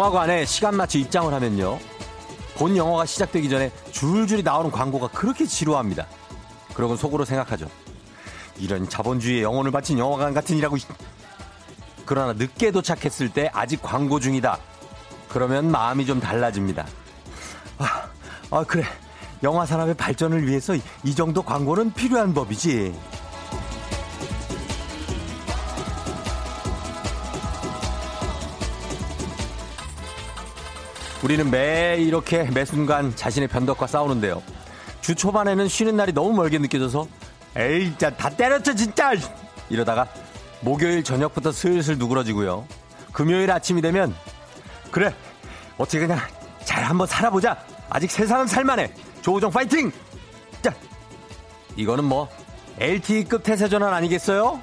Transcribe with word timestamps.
영화관에 0.00 0.46
시간 0.46 0.76
맞춰 0.76 0.98
입장을 0.98 1.30
하면요. 1.30 1.78
본 2.56 2.74
영화가 2.74 3.04
시작되기 3.04 3.50
전에 3.50 3.70
줄줄이 3.92 4.42
나오는 4.42 4.70
광고가 4.70 5.08
그렇게 5.08 5.44
지루합니다. 5.44 6.06
그러곤 6.72 6.96
속으로 6.96 7.26
생각하죠. 7.26 7.68
이런 8.56 8.88
자본주의에 8.88 9.42
영혼을 9.42 9.70
바친 9.70 9.98
영화관 9.98 10.32
같은 10.32 10.56
이라고. 10.56 10.78
그러나 12.06 12.32
늦게 12.32 12.70
도착했을 12.70 13.28
때 13.28 13.50
아직 13.52 13.82
광고 13.82 14.18
중이다. 14.18 14.58
그러면 15.28 15.70
마음이 15.70 16.06
좀 16.06 16.18
달라집니다. 16.18 16.86
아, 17.76 18.08
아 18.50 18.64
그래. 18.64 18.84
영화 19.42 19.66
산업의 19.66 19.94
발전을 19.94 20.46
위해서 20.46 20.74
이 21.04 21.14
정도 21.14 21.42
광고는 21.42 21.92
필요한 21.92 22.32
법이지. 22.32 22.94
우리는 31.22 31.50
매 31.50 31.96
이렇게 31.98 32.44
매 32.44 32.64
순간 32.64 33.14
자신의 33.14 33.48
변덕과 33.48 33.86
싸우는데요. 33.86 34.42
주 35.00 35.14
초반에는 35.14 35.68
쉬는 35.68 35.96
날이 35.96 36.12
너무 36.12 36.32
멀게 36.32 36.58
느껴져서 36.58 37.06
에이 37.56 37.86
진짜 37.86 38.10
다 38.10 38.30
때렸죠 38.30 38.74
진짜 38.74 39.12
이러다가 39.68 40.06
목요일 40.60 41.04
저녁부터 41.04 41.52
슬슬 41.52 41.98
누그러지고요. 41.98 42.66
금요일 43.12 43.50
아침이 43.50 43.82
되면 43.82 44.14
그래 44.90 45.14
어떻게 45.76 46.00
그냥 46.00 46.20
잘 46.64 46.84
한번 46.84 47.06
살아보자 47.06 47.56
아직 47.88 48.10
세상은 48.10 48.46
살만해 48.46 48.92
조우정 49.20 49.50
파이팅 49.50 49.90
자 50.62 50.72
이거는 51.76 52.04
뭐 52.04 52.28
LTE급 52.78 53.42
태세 53.42 53.68
전환 53.68 53.92
아니겠어요? 53.92 54.60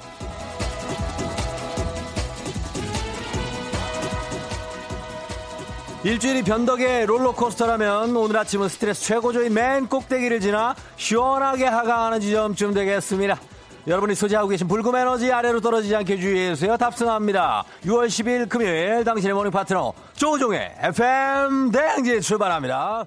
일주일이 6.04 6.42
변덕의 6.44 7.06
롤러코스터라면 7.06 8.14
오늘 8.16 8.36
아침은 8.36 8.68
스트레스 8.68 9.02
최고조인 9.02 9.52
맨 9.52 9.88
꼭대기를 9.88 10.40
지나 10.40 10.76
시원하게 10.96 11.66
하강하는 11.66 12.20
지점쯤 12.20 12.72
되겠습니다. 12.72 13.38
여러분이 13.86 14.14
소지하고 14.14 14.48
계신 14.48 14.68
불금 14.68 14.94
에너지 14.94 15.32
아래로 15.32 15.60
떨어지지 15.60 15.96
않게 15.96 16.18
주의해주세요. 16.18 16.76
탑승합니다. 16.76 17.64
6월 17.84 18.06
10일 18.06 18.48
금요일 18.48 19.02
당신의 19.02 19.34
morning 19.34 19.50
파트너 19.50 19.92
조우종의 20.14 20.76
FM 20.82 21.72
대행진 21.72 22.20
출발합니다. 22.20 23.06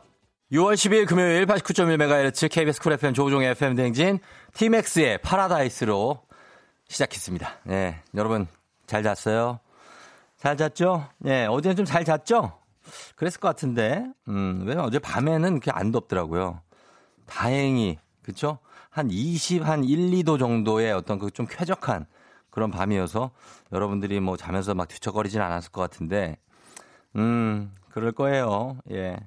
6월 0.52 0.74
10일 0.74 1.08
금요일 1.08 1.46
89.1MHz 1.46 2.52
KBS 2.52 2.82
Cool 2.82 2.94
FM 2.94 3.14
조우종의 3.14 3.52
FM 3.52 3.76
대행진 3.76 4.20
티맥스의 4.54 5.20
파라다이스로 5.20 6.20
시작했습니다. 6.90 7.60
네, 7.64 8.02
여러분 8.16 8.48
잘 8.86 9.02
잤어요? 9.02 9.60
잘 10.38 10.58
잤죠? 10.58 11.08
네, 11.20 11.46
어제는 11.46 11.78
좀 11.78 11.86
잘 11.86 12.04
잤죠? 12.04 12.52
그랬을 13.16 13.40
것 13.40 13.48
같은데, 13.50 14.06
음, 14.28 14.62
왜냐면 14.66 14.86
어제 14.86 15.00
밤에는 15.00 15.60
그렇게 15.60 15.72
안 15.72 15.92
덥더라고요. 15.92 16.62
다행히, 17.26 17.98
그쵸? 18.24 18.60
한 18.90 19.10
20, 19.12 19.66
한 19.68 19.84
1, 19.84 20.12
2도 20.12 20.38
정도의 20.40 20.92
어떤 20.94 21.20
그 21.20 21.32
좀 21.32 21.48
쾌적한 21.50 22.06
그런 22.50 22.72
밤이어서 22.72 23.32
여러분들이 23.72 24.20
뭐 24.20 24.38
자면서 24.38 24.74
막 24.76 24.88
뒤척거리진 24.88 25.42
않았을 25.42 25.72
것 25.72 25.82
같은데, 25.82 26.38
음, 27.16 27.72
그럴 27.90 28.12
거예요. 28.12 28.78
예. 28.92 29.18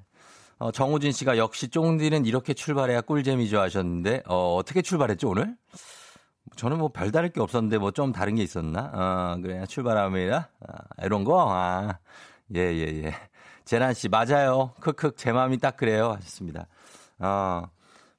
어, 0.57 0.71
정우진 0.71 1.11
씨가 1.11 1.37
역시 1.37 1.67
쫑디는 1.69 2.25
이렇게 2.25 2.53
출발해야 2.53 3.01
꿀잼이죠 3.01 3.59
하셨는데, 3.59 4.23
어, 4.27 4.55
어떻게 4.55 4.81
출발했죠, 4.81 5.29
오늘? 5.29 5.55
저는 6.55 6.77
뭐 6.77 6.89
별다를 6.89 7.29
게 7.29 7.41
없었는데 7.41 7.77
뭐 7.79 7.91
좀 7.91 8.11
다른 8.11 8.35
게 8.35 8.43
있었나? 8.43 8.91
어, 9.37 9.41
그래, 9.41 9.65
출발합니다. 9.67 10.49
아, 10.67 11.03
이런 11.05 11.23
거? 11.23 11.47
아, 11.51 11.97
예, 12.55 12.59
예, 12.61 13.03
예. 13.05 13.13
재란 13.65 13.95
씨, 13.95 14.09
맞아요. 14.09 14.71
크크, 14.79 15.15
제 15.17 15.31
마음이 15.31 15.57
딱 15.57 15.75
그래요. 15.75 16.11
하셨습니다. 16.11 16.67
어, 17.17 17.63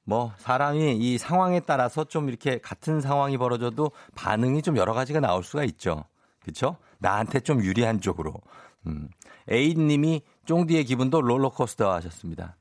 뭐, 0.03 0.33
사람이 0.39 0.97
이 0.97 1.19
상황에 1.19 1.61
따라서 1.61 2.05
좀 2.05 2.29
이렇게 2.29 2.59
같은 2.59 3.01
상황이 3.01 3.39
벌어져도 3.39 3.93
반응이 4.17 4.63
좀 4.63 4.77
여러 4.77 4.93
가지가 4.93 5.21
나올 5.21 5.45
수가 5.45 5.65
있죠. 5.65 6.05
그쵸? 6.45 6.77
나한테 6.99 7.41
좀 7.41 7.63
유리한 7.63 8.01
쪽으로. 8.01 8.35
음. 8.87 9.09
에이님이 9.49 10.23
쫑디의 10.47 10.85
기분도 10.85 11.21
롤러코스터 11.21 11.93
하셨습니다. 11.93 12.57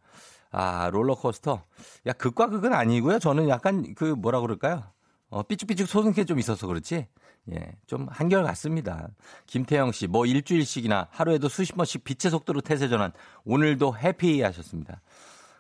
아, 0.52 0.90
롤러코스터. 0.92 1.64
야, 2.06 2.14
극과 2.14 2.50
극은 2.50 2.74
아니고요. 2.74 3.18
저는 3.18 3.50
약간 3.50 3.96
그 3.96 4.06
뭐라 4.06 4.42
그럴까요? 4.42 4.84
어, 5.30 5.42
삐죽삐죽 5.44 5.88
솟은 5.88 6.14
게좀 6.14 6.38
있어서 6.40 6.68
그렇지. 6.68 7.08
예, 7.54 7.74
좀 7.86 8.08
한결 8.10 8.44
같습니다. 8.44 9.08
김태영 9.46 9.92
씨, 9.92 10.08
뭐 10.08 10.26
일주일씩이나 10.26 11.08
하루에도 11.12 11.48
수십 11.48 11.76
번씩 11.76 12.04
빛의 12.04 12.32
속도로 12.32 12.62
태세 12.62 12.88
전환. 12.88 13.12
오늘도 13.44 13.98
해피 13.98 14.42
하셨습니다. 14.42 15.02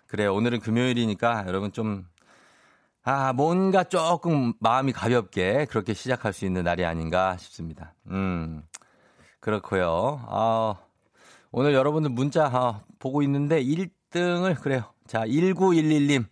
그래요. 0.07 0.33
오늘은 0.33 0.59
금요일이니까 0.61 1.45
여러분 1.47 1.71
좀, 1.71 2.07
아, 3.03 3.33
뭔가 3.33 3.83
조금 3.83 4.53
마음이 4.59 4.93
가볍게 4.93 5.65
그렇게 5.65 5.93
시작할 5.93 6.33
수 6.33 6.45
있는 6.45 6.63
날이 6.63 6.85
아닌가 6.85 7.37
싶습니다. 7.37 7.93
음, 8.07 8.63
그렇고요. 9.39 10.25
아, 10.27 10.75
오늘 11.51 11.73
여러분들 11.73 12.09
문자 12.09 12.47
아, 12.47 12.81
보고 12.97 13.21
있는데 13.21 13.63
1등을, 13.63 14.59
그래요. 14.59 14.91
자, 15.05 15.25
1911님. 15.25 16.25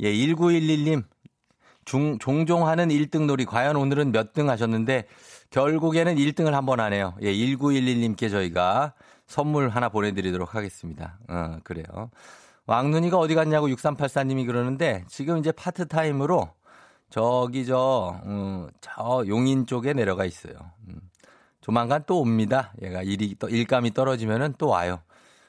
예, 0.00 0.12
1911님. 0.12 1.04
중, 1.88 2.18
종종 2.18 2.68
하는 2.68 2.88
1등 2.88 3.24
놀이 3.24 3.46
과연 3.46 3.74
오늘은 3.76 4.12
몇 4.12 4.34
등 4.34 4.50
하셨는데 4.50 5.06
결국에는 5.48 6.16
1등을 6.16 6.50
한번 6.50 6.80
하네요. 6.80 7.14
예, 7.22 7.32
1911님께 7.32 8.30
저희가 8.30 8.92
선물 9.26 9.70
하나 9.70 9.88
보내드리도록 9.88 10.54
하겠습니다. 10.54 11.18
어, 11.28 11.56
그래요. 11.64 12.10
왕눈이가 12.66 13.16
어디 13.16 13.34
갔냐고 13.34 13.68
6384님이 13.68 14.46
그러는데 14.46 15.04
지금 15.08 15.38
이제 15.38 15.50
파트타임으로 15.50 16.50
저기 17.08 17.64
저, 17.64 18.20
음, 18.26 18.68
저 18.82 19.24
용인 19.26 19.64
쪽에 19.64 19.94
내려가 19.94 20.26
있어요. 20.26 20.52
음, 20.88 21.00
조만간 21.62 22.04
또 22.06 22.20
옵니다. 22.20 22.74
얘가 22.82 23.02
일이, 23.02 23.34
일감이 23.48 23.94
떨어지면은 23.94 24.54
또 24.58 24.68
와요. 24.68 25.00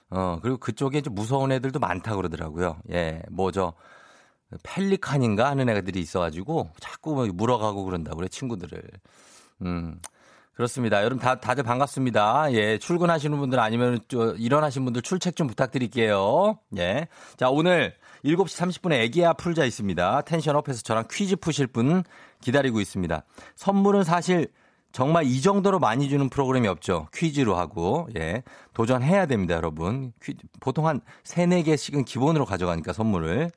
어, 0.09 0.39
그리고 0.41 0.57
그쪽에 0.57 1.01
좀 1.01 1.15
무서운 1.15 1.51
애들도 1.51 1.79
많다 1.79 2.15
그러더라고요. 2.15 2.77
예, 2.91 3.21
뭐 3.29 3.51
저, 3.51 3.73
펠리칸인가 4.63 5.49
하는 5.49 5.69
애들이 5.69 5.99
있어가지고 5.99 6.69
자꾸 6.79 7.13
뭐 7.13 7.27
물어가고 7.27 7.83
그런다고 7.85 8.17
그래 8.17 8.27
친구들을. 8.27 8.81
음. 9.63 9.99
그렇습니다. 10.59 10.99
여러분 11.03 11.19
다, 11.19 11.39
다들 11.39 11.63
반갑습니다. 11.63 12.51
예, 12.51 12.77
출근하시는 12.79 13.37
분들 13.37 13.61
아니면 13.61 13.99
저 14.09 14.35
일어나신 14.35 14.83
분들 14.83 15.01
출첵 15.01 15.37
좀 15.37 15.47
부탁드릴게요. 15.47 16.59
예. 16.77 17.07
자, 17.37 17.49
오늘 17.49 17.95
7시 18.25 18.81
30분에 18.81 18.95
애기야 19.03 19.33
풀자 19.33 19.63
있습니다. 19.63 20.21
텐션업해서 20.23 20.81
저랑 20.81 21.05
퀴즈 21.09 21.37
푸실 21.37 21.67
분 21.67 22.03
기다리고 22.41 22.81
있습니다. 22.81 23.23
선물은 23.55 24.03
사실 24.03 24.49
정말 24.91 25.23
이 25.23 25.39
정도로 25.39 25.79
많이 25.79 26.09
주는 26.09 26.29
프로그램이 26.29 26.67
없죠. 26.67 27.07
퀴즈로 27.13 27.55
하고, 27.55 28.09
예. 28.17 28.43
도전해야 28.73 29.27
됩니다, 29.27 29.55
여러분. 29.55 30.11
퀴즈, 30.21 30.45
보통 30.59 30.87
한 30.87 30.99
3, 31.23 31.51
4개씩은 31.51 32.03
기본으로 32.03 32.43
가져가니까 32.43 32.91
선물을. 32.91 33.49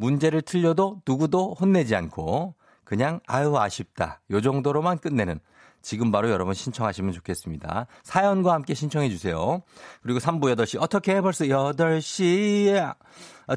문제를 0.00 0.42
틀려도 0.42 1.02
누구도 1.06 1.54
혼내지 1.60 1.94
않고 1.94 2.54
그냥 2.84 3.20
아유 3.26 3.56
아쉽다. 3.56 4.20
요 4.30 4.40
정도로만 4.40 4.98
끝내는 4.98 5.38
지금 5.82 6.10
바로 6.10 6.30
여러분 6.30 6.52
신청하시면 6.52 7.12
좋겠습니다. 7.12 7.86
사연과 8.02 8.52
함께 8.52 8.74
신청해 8.74 9.08
주세요. 9.08 9.62
그리고 10.02 10.18
3부 10.18 10.54
8시 10.54 10.80
어떻게 10.80 11.20
벌써 11.20 11.44
8시에 11.44 12.94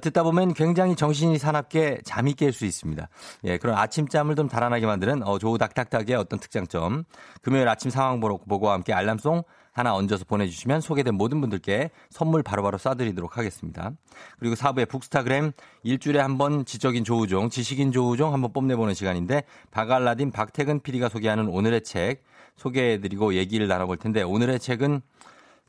듣다 0.02 0.24
보면 0.24 0.54
굉장히 0.54 0.96
정신이 0.96 1.38
사납게 1.38 2.00
잠이 2.06 2.34
깰 2.34 2.52
수 2.52 2.66
있습니다. 2.66 3.10
예, 3.46 3.58
그런 3.58 3.78
아침잠을 3.78 4.36
좀 4.36 4.48
달아나게 4.48 4.86
만드는 4.86 5.24
어, 5.24 5.38
조우 5.38 5.58
닥닥닥의 5.58 6.16
어떤 6.16 6.40
특장점. 6.40 7.04
금요일 7.42 7.68
아침 7.68 7.92
상황 7.92 8.20
보고와 8.20 8.74
함께 8.74 8.94
알람송 8.94 9.44
하나 9.74 9.96
얹어서 9.96 10.26
보내주시면 10.26 10.82
소개된 10.82 11.16
모든 11.16 11.42
분들께 11.42 11.90
선물 12.10 12.44
바로바로 12.44 12.78
쏴드리도록 12.78 13.34
하겠습니다. 13.34 13.92
그리고 14.40 14.56
4부의 14.56 14.88
북스타그램 14.88 15.52
일주일에 15.82 16.20
한 16.20 16.38
번 16.38 16.66
지적인 16.66 17.04
조우종, 17.04 17.50
지식인 17.50 17.92
조우종 17.92 18.34
한번 18.34 18.54
뽐내보는 18.54 18.94
시간인데 18.94 19.44
바갈라딘 19.72 20.32
박태근 20.32 20.82
PD가 20.82 21.10
소개하는 21.10 21.48
오늘의 21.48 21.84
책 21.84 22.24
소개해드리고 22.56 23.34
얘기를 23.34 23.68
나눠볼 23.68 23.98
텐데 23.98 24.22
오늘의 24.22 24.60
책은 24.60 25.02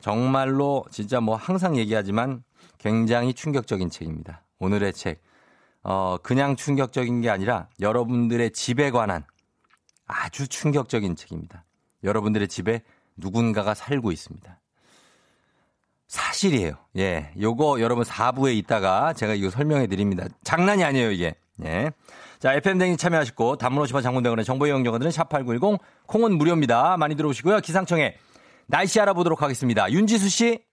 정말로 0.00 0.84
진짜 0.90 1.20
뭐 1.20 1.34
항상 1.34 1.76
얘기하지만 1.76 2.44
굉장히 2.78 3.32
충격적인 3.32 3.88
책입니다. 3.88 4.42
오늘의 4.58 4.92
책. 4.92 5.22
어, 5.82 6.16
그냥 6.22 6.56
충격적인 6.56 7.22
게 7.22 7.30
아니라 7.30 7.68
여러분들의 7.80 8.52
집에 8.52 8.90
관한 8.90 9.24
아주 10.06 10.48
충격적인 10.48 11.16
책입니다. 11.16 11.64
여러분들의 12.02 12.48
집에 12.48 12.82
누군가가 13.16 13.74
살고 13.74 14.12
있습니다. 14.12 14.60
사실이에요. 16.08 16.74
예. 16.96 17.32
요거 17.40 17.80
여러분 17.80 18.04
4부에 18.04 18.54
있다가 18.56 19.12
제가 19.14 19.34
이거 19.34 19.50
설명해 19.50 19.86
드립니다. 19.86 20.26
장난이 20.44 20.84
아니에요, 20.84 21.10
이게. 21.10 21.34
예. 21.64 21.90
자, 22.38 22.52
FM댕이 22.52 22.96
참여하시고, 22.96 23.56
단문 23.56 23.84
50원 23.84 24.02
장문대원의 24.02 24.44
정보 24.44 24.66
이용료들은 24.66 25.10
샵8910, 25.10 25.78
콩은 26.06 26.36
무료입니다. 26.36 26.96
많이 26.96 27.14
들어오시고요. 27.16 27.60
기상청에 27.60 28.16
날씨 28.66 29.00
알아보도록 29.00 29.42
하겠습니다. 29.42 29.90
윤지수 29.90 30.28
씨. 30.28 30.64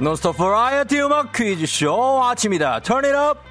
노스톱 0.00 0.36
버라이어티 0.36 1.00
음악 1.02 1.32
퀴즈쇼 1.32 2.22
아침이다. 2.22 2.80
Turn 2.80 3.04
it 3.04 3.16
up. 3.16 3.47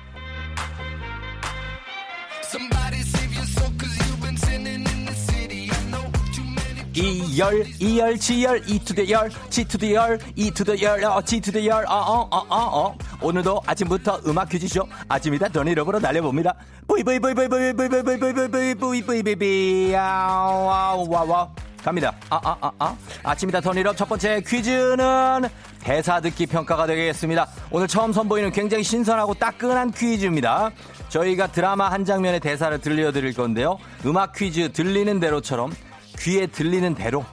열 7.38 7.66
이열 7.80 8.18
지열 8.18 8.62
이투더 8.68 9.10
열 9.10 9.30
지투더 9.50 9.92
열 9.94 10.20
이투더 10.36 10.80
열 10.82 11.04
어 11.04 11.22
지투더 11.22 11.64
열 11.66 11.86
어 11.88 12.28
어 12.32 12.46
어어 12.50 12.96
오늘도 13.22 13.62
아침부터 13.66 14.22
음악 14.28 14.50
퀴즈쇼 14.50 14.88
아침이다 15.08 15.50
더니럽으로 15.50 16.00
날려봅니다 16.00 16.56
뿌이 16.88 17.04
뿌이 17.04 17.20
뿌이 17.20 17.34
뿌이 17.34 17.48
뿌이 17.48 17.74
뿌이 17.74 17.90
뿌이 17.90 18.04
뿌이 18.04 18.34
뿌이 18.50 18.76
뿌이 18.76 19.02
뿌이 19.04 19.36
뿌이 19.36 19.94
와와 19.94 21.50
갑니다 21.84 22.14
아 22.30 22.36
아 22.38 22.50
아 22.50 22.58
아 22.62 22.72
아, 22.80 22.98
아침이다 23.24 23.62
더니럽 23.62 23.96
첫 23.96 24.10
번째 24.10 24.42
퀴즈는 24.46 25.44
대사 25.80 26.20
듣기 26.20 26.48
평가가 26.48 26.88
되겠습니다 26.88 27.48
오늘 27.72 27.88
처음 27.88 28.12
선보이는 28.14 28.52
굉장히 28.52 28.84
신선하고 28.84 29.36
따끈한 29.36 29.92
퀴즈입니다 29.92 30.72
저희가 31.10 31.48
드라마 31.48 31.90
한 31.90 32.04
장면의 32.04 32.40
대사를 32.40 32.78
들려드릴 32.80 33.34
건데요 33.34 33.78
음악 34.06 34.34
퀴즈 34.34 34.72
들리는 34.74 35.20
대로처럼 35.20 35.72
귀에 36.20 36.48
들리는 36.48 36.96
대로 36.96 37.26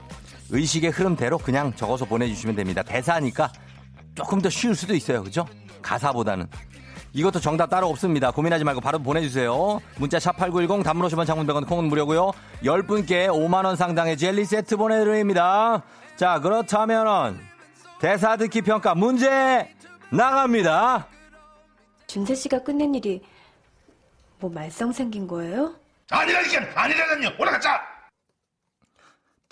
의식의 0.49 0.91
흐름대로 0.91 1.37
그냥 1.37 1.73
적어서 1.75 2.05
보내주시면 2.05 2.55
됩니다. 2.55 2.83
대사니까 2.83 3.51
조금 4.13 4.41
더 4.41 4.49
쉬울 4.49 4.75
수도 4.75 4.93
있어요. 4.95 5.23
그죠? 5.23 5.45
가사보다는. 5.81 6.47
이것도 7.13 7.39
정답 7.39 7.69
따로 7.69 7.87
없습니다. 7.89 8.31
고민하지 8.31 8.63
말고 8.65 8.81
바로 8.81 8.99
보내주세요. 8.99 9.79
문자 9.97 10.17
샵8910 10.17 10.83
단문 10.83 11.07
50원 11.07 11.25
장문 11.25 11.47
100원 11.47 11.67
콩은 11.67 11.85
무료고요. 11.85 12.31
10분께 12.63 13.27
5만원 13.29 13.75
상당의 13.77 14.17
젤리 14.17 14.45
세트 14.45 14.75
보내드립니다. 14.77 15.81
자 16.17 16.39
그렇다면은 16.39 17.39
대사 17.99 18.35
듣기 18.35 18.61
평가 18.61 18.95
문제 18.95 19.73
나갑니다. 20.09 21.07
준세 22.07 22.35
씨가 22.35 22.63
끝낸 22.63 22.93
일이 22.93 23.21
뭐 24.39 24.49
말썽 24.51 24.93
생긴 24.93 25.25
거예요? 25.27 25.73
아니라니까 26.11 26.81
아니라니요 26.81 27.29
올라가자 27.39 27.94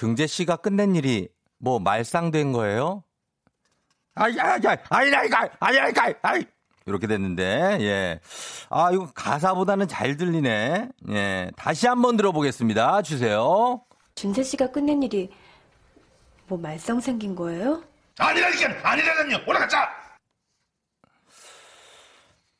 등재 0.03 0.27
씨가 0.27 0.57
끝낸 0.57 0.97
일이 0.97 1.29
뭐 1.59 1.79
말상된 1.79 2.51
거예요? 2.51 3.05
아이, 4.15 4.37
아이, 4.37 4.59
아이, 4.67 4.77
아이라니까, 4.89 5.49
아이라니까, 5.61 6.13
아이. 6.21 6.45
이렇게 6.85 7.07
됐는데, 7.07 7.77
예. 7.79 8.19
아, 8.69 8.91
이거 8.91 9.09
가사보다는 9.15 9.87
잘 9.87 10.17
들리네. 10.17 10.89
예. 11.07 11.51
다시 11.55 11.87
한번 11.87 12.17
들어보겠습니다. 12.17 13.01
주세요. 13.03 13.81
준세 14.15 14.43
씨가 14.43 14.71
끝낸 14.71 15.03
일이 15.03 15.29
뭐 16.47 16.57
말썽 16.57 17.01
생긴 17.01 17.33
거예요? 17.33 17.81
아니라니까, 18.19 18.89
아니라니요 18.89 19.37
올라가자! 19.47 19.89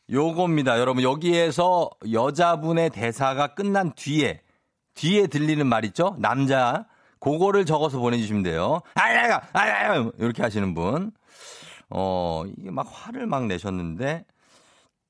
요겁니다. 0.09 0.79
여러분, 0.79 1.03
여기에서 1.03 1.89
여자분의 2.09 2.91
대사가 2.91 3.53
끝난 3.53 3.91
뒤에, 3.97 4.41
뒤에 4.93 5.27
들리는 5.27 5.67
말 5.67 5.83
있죠? 5.83 6.15
남자. 6.19 6.85
그거를 7.27 7.65
적어서 7.65 7.99
보내주시면 7.99 8.43
돼요. 8.43 8.81
아야야, 8.95 9.41
아야야, 9.53 10.09
이렇게 10.17 10.43
하시는 10.43 10.73
분. 10.73 11.11
어, 11.89 12.43
이게 12.57 12.69
막 12.69 12.85
화를 12.91 13.27
막 13.27 13.45
내셨는데, 13.45 14.25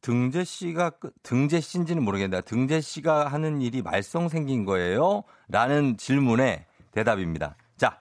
등재 0.01 0.44
씨가, 0.44 0.92
등재 1.24 1.60
씨인지는 1.60 2.04
모르겠는데, 2.04 2.44
등재 2.45 2.81
씨가 2.81 3.27
하는 3.30 3.62
일이 3.62 3.81
말썽 3.81 4.30
생긴 4.30 4.63
거예요? 4.63 5.24
라는 5.48 5.98
질문에 5.98 6.68
대답입니다. 6.92 7.56
자, 7.77 8.00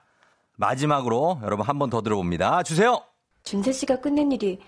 마지막으로 0.57 1.39
여러분 1.43 1.65
한 1.65 1.79
번 1.79 1.89
더 1.89 2.01
들어봅니다. 2.03 2.61
주세요! 2.61 3.03
준세 3.43 3.71
씨가 3.71 3.99
끝낸 3.99 4.31
일이 4.31 4.59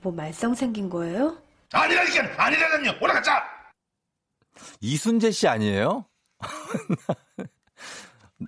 뭐 0.00 0.12
말썽 0.12 0.56
생긴 0.56 0.88
거예요? 0.88 1.36
아니라니까, 1.72 2.44
아니라니요 2.44 2.92
올라가자! 3.02 3.42
이순재 4.80 5.32
씨 5.32 5.48
아니에요? 5.48 6.04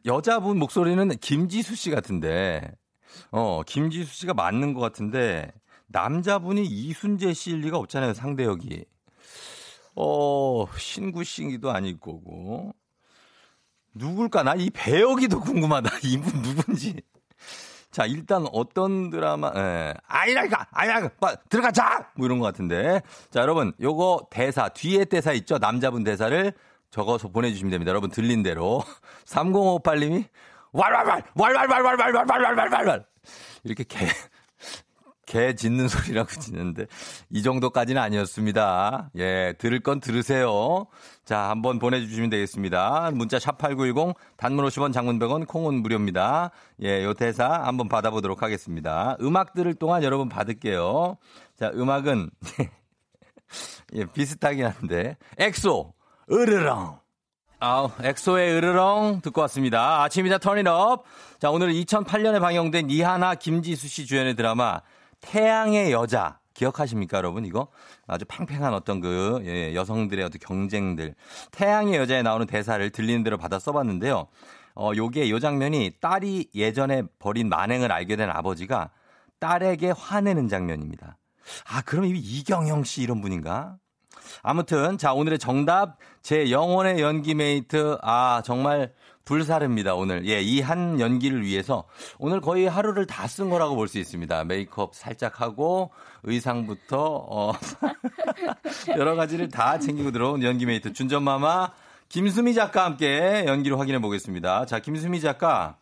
여자분 0.05 0.59
목소리는 0.59 1.09
김지수 1.19 1.75
씨 1.75 1.91
같은데, 1.91 2.63
어, 3.31 3.63
김지수 3.67 4.15
씨가 4.15 4.35
맞는 4.35 4.75
것 4.75 4.81
같은데, 4.81 5.51
남자분이 5.89 6.65
이순재 6.65 7.33
씨일 7.35 7.61
리가 7.61 7.77
없잖아요, 7.79 8.15
상대 8.15 8.45
역이. 8.45 8.85
어, 9.97 10.67
신구 10.77 11.25
씨기도 11.25 11.71
아닐 11.71 11.99
거고. 11.99 12.73
누굴까? 13.95 14.45
나 14.45 14.55
이 14.55 14.71
배역이도 14.71 15.41
궁금하다. 15.41 15.91
이분 16.05 16.43
누군지. 16.43 17.03
자, 17.91 18.07
일단 18.07 18.47
어떤 18.53 19.11
드라마, 19.11 19.51
예. 19.57 19.95
아이라니까! 20.07 20.69
아이라니까! 20.71 21.35
들어가자! 21.49 22.09
뭐 22.15 22.25
이런 22.27 22.39
것 22.39 22.47
같은데. 22.47 23.03
자, 23.31 23.41
여러분, 23.41 23.73
요거 23.81 24.29
대사, 24.31 24.69
뒤에 24.69 25.05
대사 25.07 25.33
있죠? 25.33 25.59
남자분 25.59 26.05
대사를 26.05 26.53
적어서 26.91 27.29
보내주시면 27.29 27.71
됩니다. 27.71 27.91
여러분 27.91 28.11
들린 28.11 28.43
대로 28.43 28.83
3058님이 29.27 30.25
왈왈왈 30.73 31.23
왈왈왈왈왈왈왈왈왈왈 31.35 33.05
이렇게 33.65 33.85
개, 33.85 34.07
개 35.27 35.55
짖는 35.55 35.89
소리라고 35.89 36.29
짖는데 36.29 36.87
이 37.31 37.43
정도까지는 37.43 38.01
아니었습니다. 38.03 39.11
예, 39.17 39.55
들을 39.59 39.79
건 39.81 40.01
들으세요. 40.01 40.87
자, 41.25 41.51
한번 41.51 41.79
보내주시면 41.79 42.31
되겠습니다. 42.31 43.11
문자 43.15 43.39
샵8910 43.39 44.17
단문 44.37 44.65
50원 44.67 44.93
장문 44.93 45.19
100원 45.19 45.47
콩은 45.47 45.83
무료입니다. 45.83 46.51
예, 46.83 47.05
요 47.05 47.15
대사 47.15 47.49
한번 47.49 47.89
받아보도록 47.89 48.43
하겠습니다. 48.43 49.17
음악 49.21 49.55
들을 49.55 49.73
동안 49.75 50.03
여러분 50.03 50.29
받을게요. 50.29 51.17
자, 51.57 51.71
음악은 51.75 52.31
예, 53.95 54.05
비슷하긴 54.07 54.67
한데 54.67 55.17
엑소 55.39 55.93
으르렁. 56.31 57.01
아우, 57.59 57.91
엑소의 58.01 58.57
으르렁 58.57 59.21
듣고 59.23 59.41
왔습니다. 59.43 60.03
아침이다 60.03 60.39
turning 60.39 60.85
up. 60.85 61.05
자, 61.41 61.51
오늘 61.51 61.73
2008년에 61.73 62.41
방영된 62.41 62.89
이하나 62.89 63.35
김지수 63.35 63.89
씨 63.89 64.07
주연의 64.07 64.37
드라마 64.37 64.81
태양의 65.21 65.93
여자. 65.93 66.39
기억하십니까, 66.55 67.19
여러분? 67.19 67.45
이거 67.45 67.69
아주 68.07 68.25
팽팽한 68.27 68.75
어떤 68.75 69.01
그 69.01 69.43
예, 69.45 69.75
여성들의 69.75 70.25
어떤 70.25 70.39
경쟁들. 70.39 71.15
태양의 71.53 71.97
여자에 71.97 72.23
나오는 72.23 72.47
대사를 72.47 72.89
들리는 72.91 73.23
대로 73.23 73.37
받아 73.37 73.59
써봤는데요. 73.59 74.27
어, 74.75 74.93
요게 74.95 75.31
요 75.31 75.39
장면이 75.39 75.93
딸이 76.01 76.51
예전에 76.55 77.03
벌인 77.19 77.49
만행을 77.49 77.91
알게 77.91 78.17
된 78.17 78.31
아버지가 78.31 78.91
딸에게 79.39 79.93
화내는 79.97 80.49
장면입니다. 80.49 81.17
아, 81.67 81.83
그럼 81.83 82.05
이 82.05 82.11
이경영 82.11 82.85
씨 82.85 83.03
이런 83.03 83.21
분인가? 83.21 83.79
아무튼 84.43 84.99
자 84.99 85.13
오늘의 85.13 85.39
정답. 85.39 85.97
제 86.23 86.51
영혼의 86.51 87.01
연기 87.01 87.35
mate. 87.35 87.99
아 88.03 88.43
정말 88.45 88.93
불사릅니다 89.25 89.95
오늘. 89.95 90.27
예 90.27 90.41
이 90.43 90.61
한 90.61 90.99
연기를 91.01 91.43
위해서 91.45 91.85
오늘 92.19 92.41
거의 92.41 92.67
하루를 92.67 93.07
다 93.07 93.27
쓴 93.29 93.49
거라고 93.51 93.77
볼 93.77 93.87
수 93.89 93.99
있습니다. 93.99 94.45
메이크업 94.45 94.95
살짝 94.95 95.41
하고 95.41 95.91
의상부터 96.25 97.27
어 97.31 97.53
여러 98.97 99.15
가지를 99.15 99.49
다 99.49 99.79
챙기고 99.79 100.11
들어온 100.11 100.43
연기 100.43 100.67
mate 100.67 100.93
중전마마 100.93 101.71
김수미 102.09 102.55
작가 102.55 102.85
함께 102.85 103.45
연기로 103.47 103.79
확인해 103.79 104.01
보겠습니다. 104.01 104.67
자 104.67 104.81
김수미 104.81 105.21
작가 105.21 105.77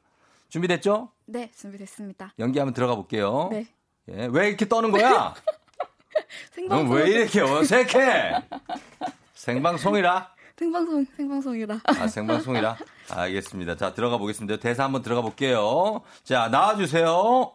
준비됐죠? 0.50 1.10
네 1.26 1.50
준비됐습니다. 1.56 2.34
연기 2.38 2.58
한번 2.58 2.74
들어가 2.74 2.94
볼게요. 2.94 3.48
네. 3.50 3.66
예, 4.10 4.26
왜 4.30 4.48
이렇게 4.48 4.66
떠는 4.68 4.90
거야? 4.90 5.34
생방송. 6.52 6.96
왜 6.96 7.08
이렇게 7.10 7.40
어색해? 7.40 8.32
생방송이라? 9.34 10.34
생방송, 10.58 11.06
생방송이라. 11.16 11.80
아, 11.84 12.08
생방송이라? 12.08 12.76
알겠습니다. 13.10 13.76
자, 13.76 13.94
들어가 13.94 14.18
보겠습니다. 14.18 14.58
대사 14.58 14.84
한번 14.84 15.02
들어가 15.02 15.22
볼게요. 15.22 16.02
자, 16.25 16.48
나와주세요. 16.48 17.52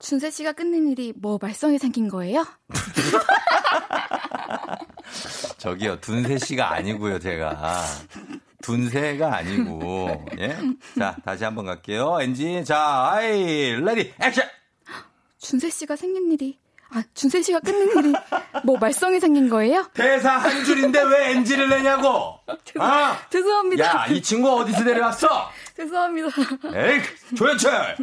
준세 0.00 0.30
씨가 0.30 0.52
끝낸 0.52 0.88
일이 0.88 1.12
뭐 1.14 1.38
말썽이 1.40 1.78
생긴 1.78 2.08
거예요? 2.08 2.44
저기요, 5.58 6.00
둔세 6.00 6.38
씨가 6.38 6.72
아니고요, 6.72 7.18
제가. 7.18 7.84
둔세가 8.62 9.36
아니고, 9.36 10.24
예? 10.38 10.56
자, 10.98 11.16
다시 11.24 11.44
한번 11.44 11.66
갈게요. 11.66 12.18
엔진, 12.20 12.64
자, 12.64 13.10
아이, 13.12 13.72
ready, 13.80 14.12
action! 14.22 14.46
준세 15.38 15.70
씨가 15.70 15.96
생긴 15.96 16.30
일이 16.32 16.58
아, 16.92 17.02
준세 17.14 17.42
씨가 17.42 17.60
끝낸 17.60 17.88
일이 17.98 18.12
뭐 18.64 18.76
말썽이 18.78 19.20
생긴 19.20 19.48
거예요? 19.48 19.88
대사 19.94 20.32
한 20.38 20.64
줄인데 20.64 21.02
왜 21.02 21.30
NG를 21.32 21.68
내냐고! 21.68 22.38
죄송, 22.64 22.82
아! 22.82 23.16
죄송합니다. 23.30 23.84
야, 23.84 24.06
이 24.06 24.20
친구 24.20 24.50
어디서 24.60 24.84
데려왔어? 24.84 25.50
죄송합니다. 25.76 26.28
에이, 26.74 27.00
조현철! 27.36 27.96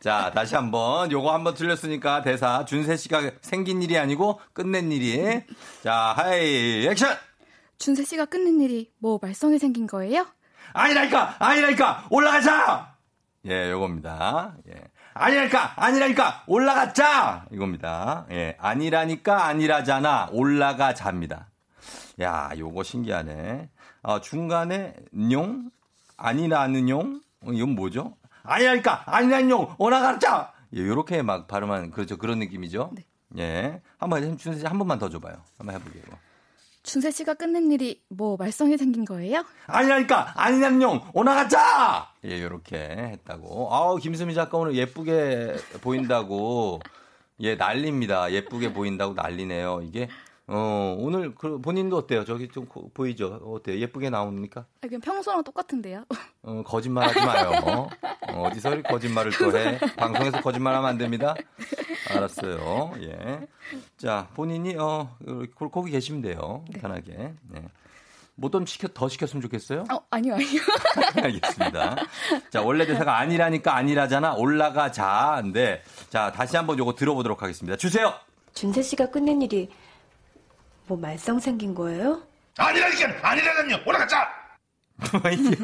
자, 0.00 0.32
다시 0.34 0.54
한번 0.54 1.12
요거 1.12 1.32
한번 1.32 1.54
틀렸으니까 1.54 2.22
대사 2.22 2.64
준세 2.64 2.96
씨가 2.96 3.32
생긴 3.42 3.82
일이 3.82 3.98
아니고 3.98 4.40
끝낸 4.54 4.90
일이. 4.90 5.42
자, 5.82 6.14
하이 6.16 6.86
액션. 6.86 7.14
준세 7.78 8.04
씨가 8.04 8.24
끝낸 8.24 8.58
일이 8.60 8.90
뭐 8.98 9.18
말썽이 9.20 9.58
생긴 9.58 9.86
거예요? 9.86 10.26
아니라니까, 10.72 11.36
아니라니까, 11.38 12.06
올라가자! 12.10 12.94
예, 13.46 13.70
요겁니다. 13.70 14.54
예. 14.68 14.82
아니라니까, 15.18 15.72
아니라니까, 15.76 16.44
올라가자! 16.46 17.46
이겁니다. 17.50 18.26
예, 18.30 18.54
아니라니까, 18.58 19.46
아니라잖아, 19.46 20.28
올라가자입니다. 20.30 21.48
야, 22.20 22.50
요거 22.56 22.82
신기하네. 22.82 23.70
어, 24.02 24.20
중간에, 24.20 24.94
뇽? 25.12 25.70
아니라는 26.18 26.88
용? 26.90 27.20
어, 27.40 27.50
이건 27.50 27.70
뭐죠? 27.70 28.16
아니라니까, 28.42 29.04
아니라는 29.06 29.50
용, 29.50 29.74
올라가자! 29.78 30.52
예, 30.74 30.80
요렇게 30.80 31.22
막 31.22 31.48
발음한, 31.48 31.92
그렇죠. 31.92 32.18
그런 32.18 32.38
느낌이죠? 32.38 32.90
네. 32.92 33.04
예. 33.38 33.82
한번, 33.98 34.36
준세 34.36 34.60
씨한 34.60 34.78
번만 34.78 34.98
더 34.98 35.08
줘봐요. 35.08 35.36
한번 35.56 35.76
해볼게요. 35.76 36.04
준세 36.86 37.10
씨가 37.10 37.34
끝낸 37.34 37.70
일이 37.72 38.00
뭐 38.08 38.36
말썽이 38.36 38.76
생긴 38.78 39.04
거예요? 39.04 39.44
아니라니까 39.66 40.32
아니냐용 40.36 41.02
오나가자 41.12 42.08
예 42.24 42.40
요렇게 42.42 42.76
했다고. 42.76 43.68
아우 43.74 43.96
김수미 43.96 44.34
작가 44.34 44.56
오늘 44.56 44.74
예쁘게 44.76 45.56
보인다고. 45.82 46.80
예 47.40 47.54
난립니다. 47.56 48.32
예쁘게 48.32 48.72
보인다고 48.72 49.12
난리네요 49.12 49.82
이게 49.82 50.08
어 50.48 50.94
오늘 50.98 51.34
그 51.34 51.60
본인도 51.60 51.96
어때요 51.96 52.24
저기 52.24 52.46
좀 52.48 52.66
고- 52.66 52.88
보이죠 52.94 53.40
어때요 53.44 53.78
예쁘게 53.80 54.10
나옵니까 54.10 54.60
아, 54.80 54.86
그냥 54.86 55.00
평소랑 55.00 55.42
똑같은데요. 55.42 56.04
어 56.44 56.62
거짓말 56.64 57.08
하지 57.08 57.18
마요 57.26 57.50
어, 57.64 57.88
어 58.32 58.50
디서 58.54 58.72
이렇게 58.74 58.88
거짓말을 58.88 59.32
또 59.32 59.50
해 59.56 59.76
방송에서 59.96 60.40
거짓말 60.42 60.74
하면 60.76 60.88
안 60.90 60.98
됩니다 60.98 61.34
알았어요 62.10 62.94
예 63.00 63.46
자 63.98 64.28
본인이 64.34 64.76
어 64.78 65.16
거- 65.56 65.68
거기 65.68 65.90
계시면 65.90 66.22
돼요 66.22 66.64
편하게 66.74 67.32
네. 67.50 67.62
뭐좀 68.36 68.66
시켜 68.66 68.86
더 68.86 69.08
시켰으면 69.08 69.42
좋겠어요 69.42 69.84
어, 69.92 69.98
아니요, 70.10 70.34
아니요. 70.34 70.60
알겠습니다. 71.24 71.96
자, 72.50 72.60
원래 72.62 72.84
대사가 72.84 73.16
아니라니까 73.18 73.74
아니라잖아. 73.74 74.34
올라가자인데, 74.34 75.82
자, 76.10 76.30
다시 76.32 76.54
한번 76.58 76.78
요거 76.78 76.96
들어보도록 76.96 77.42
하겠습니다. 77.42 77.78
주세요! 77.78 78.12
준세 78.52 78.82
씨가 78.82 79.10
끝낸 79.10 79.40
일이 79.40 79.70
뭐 80.86 80.96
말썽 80.98 81.40
생긴 81.40 81.74
거예요? 81.74 82.22
아니라니까 82.58 83.28
아니라뇨 83.30 83.78
올라가자. 83.86 84.28
이게, 85.30 85.56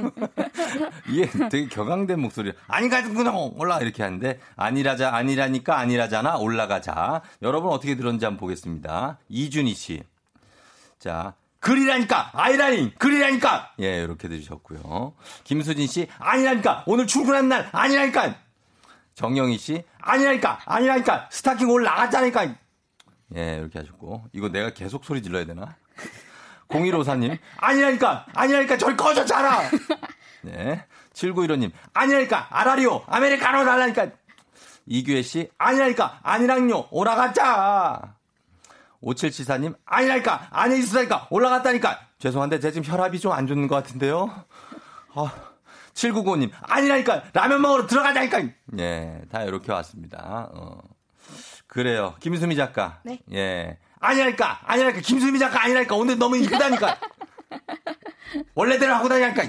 이게 1.09 1.49
되게 1.49 1.67
격앙된 1.69 2.21
목소리. 2.21 2.53
아니가지구나 2.69 3.33
올라 3.57 3.79
이렇게 3.81 4.03
하는데 4.03 4.39
아니라자 4.57 5.15
아니라니까 5.15 5.79
아니라잖아 5.79 6.37
올라가자. 6.37 7.23
여러분 7.41 7.71
어떻게 7.71 7.97
들었는지 7.97 8.27
한번 8.27 8.41
보겠습니다. 8.41 9.19
이준희 9.29 9.75
씨. 9.75 10.03
자. 10.99 11.35
글이라니까 11.61 12.31
아이라니 12.35 12.97
글이라니까 12.99 13.75
예 13.81 14.03
이렇게 14.03 14.27
들으셨고요. 14.27 15.15
김수진 15.45 15.87
씨 15.87 16.09
아니라니까 16.19 16.83
오늘 16.87 17.07
출근한 17.07 17.49
날 17.49 17.69
아니라니까 17.71 18.35
정영희 19.15 19.59
씨 19.59 19.85
아니라니까 20.01 20.59
아니라니까 20.67 21.29
스타킹 21.31 21.71
올라갔자니까 21.71 22.57
예 23.37 23.57
이렇게 23.57 23.79
하셨고 23.79 24.25
이거 24.33 24.49
내가 24.49 24.71
계속 24.71 25.05
소리 25.05 25.23
질러야 25.23 25.45
되나? 25.47 25.77
0154님, 26.69 27.39
아니라니까, 27.59 28.27
아니라니까, 28.35 28.79
저리 28.79 28.97
꺼져, 28.97 29.25
자라! 29.27 29.61
네. 30.41 30.83
7915님, 31.13 31.71
아니라니까, 31.93 32.47
아라리오, 32.51 33.03
아메리카노 33.07 33.65
달라니까! 33.67 34.09
이규혜 34.87 35.21
씨, 35.21 35.51
아니라니까, 35.59 36.21
아니랑요, 36.23 36.89
올라갔자! 36.91 38.15
5774님, 39.03 39.77
아니라니까, 39.85 40.49
아니 40.51 40.79
있으다니까, 40.79 41.27
올라갔다니까! 41.31 42.01
죄송한데, 42.19 42.61
제 42.61 42.73
지금 42.73 42.91
혈압이 42.91 43.21
좀 43.21 43.33
안 43.33 43.47
좋는 43.47 43.69
것 43.69 43.75
같은데요? 43.75 44.33
아, 45.15 45.31
7995님, 45.93 46.51
아니라니까, 46.63 47.25
라면 47.35 47.61
먹으러 47.61 47.87
들어가자니까! 47.87 48.41
예, 48.79 49.21
다 49.31 49.43
이렇게 49.43 49.71
왔습니다. 49.73 50.49
어. 50.55 50.81
그래요. 51.73 52.15
김수미 52.21 52.55
작가. 52.55 53.01
네. 53.03 53.19
예. 53.33 53.79
아니라니까, 53.99 54.61
아니라니까, 54.65 55.01
김수미 55.01 55.39
작가 55.39 55.65
아니라니까, 55.65 55.97
오늘 55.97 56.19
너무 56.19 56.37
이쁘다니까. 56.37 56.99
원래대로 58.55 58.93
하고 58.93 59.09
다니니까. 59.09 59.45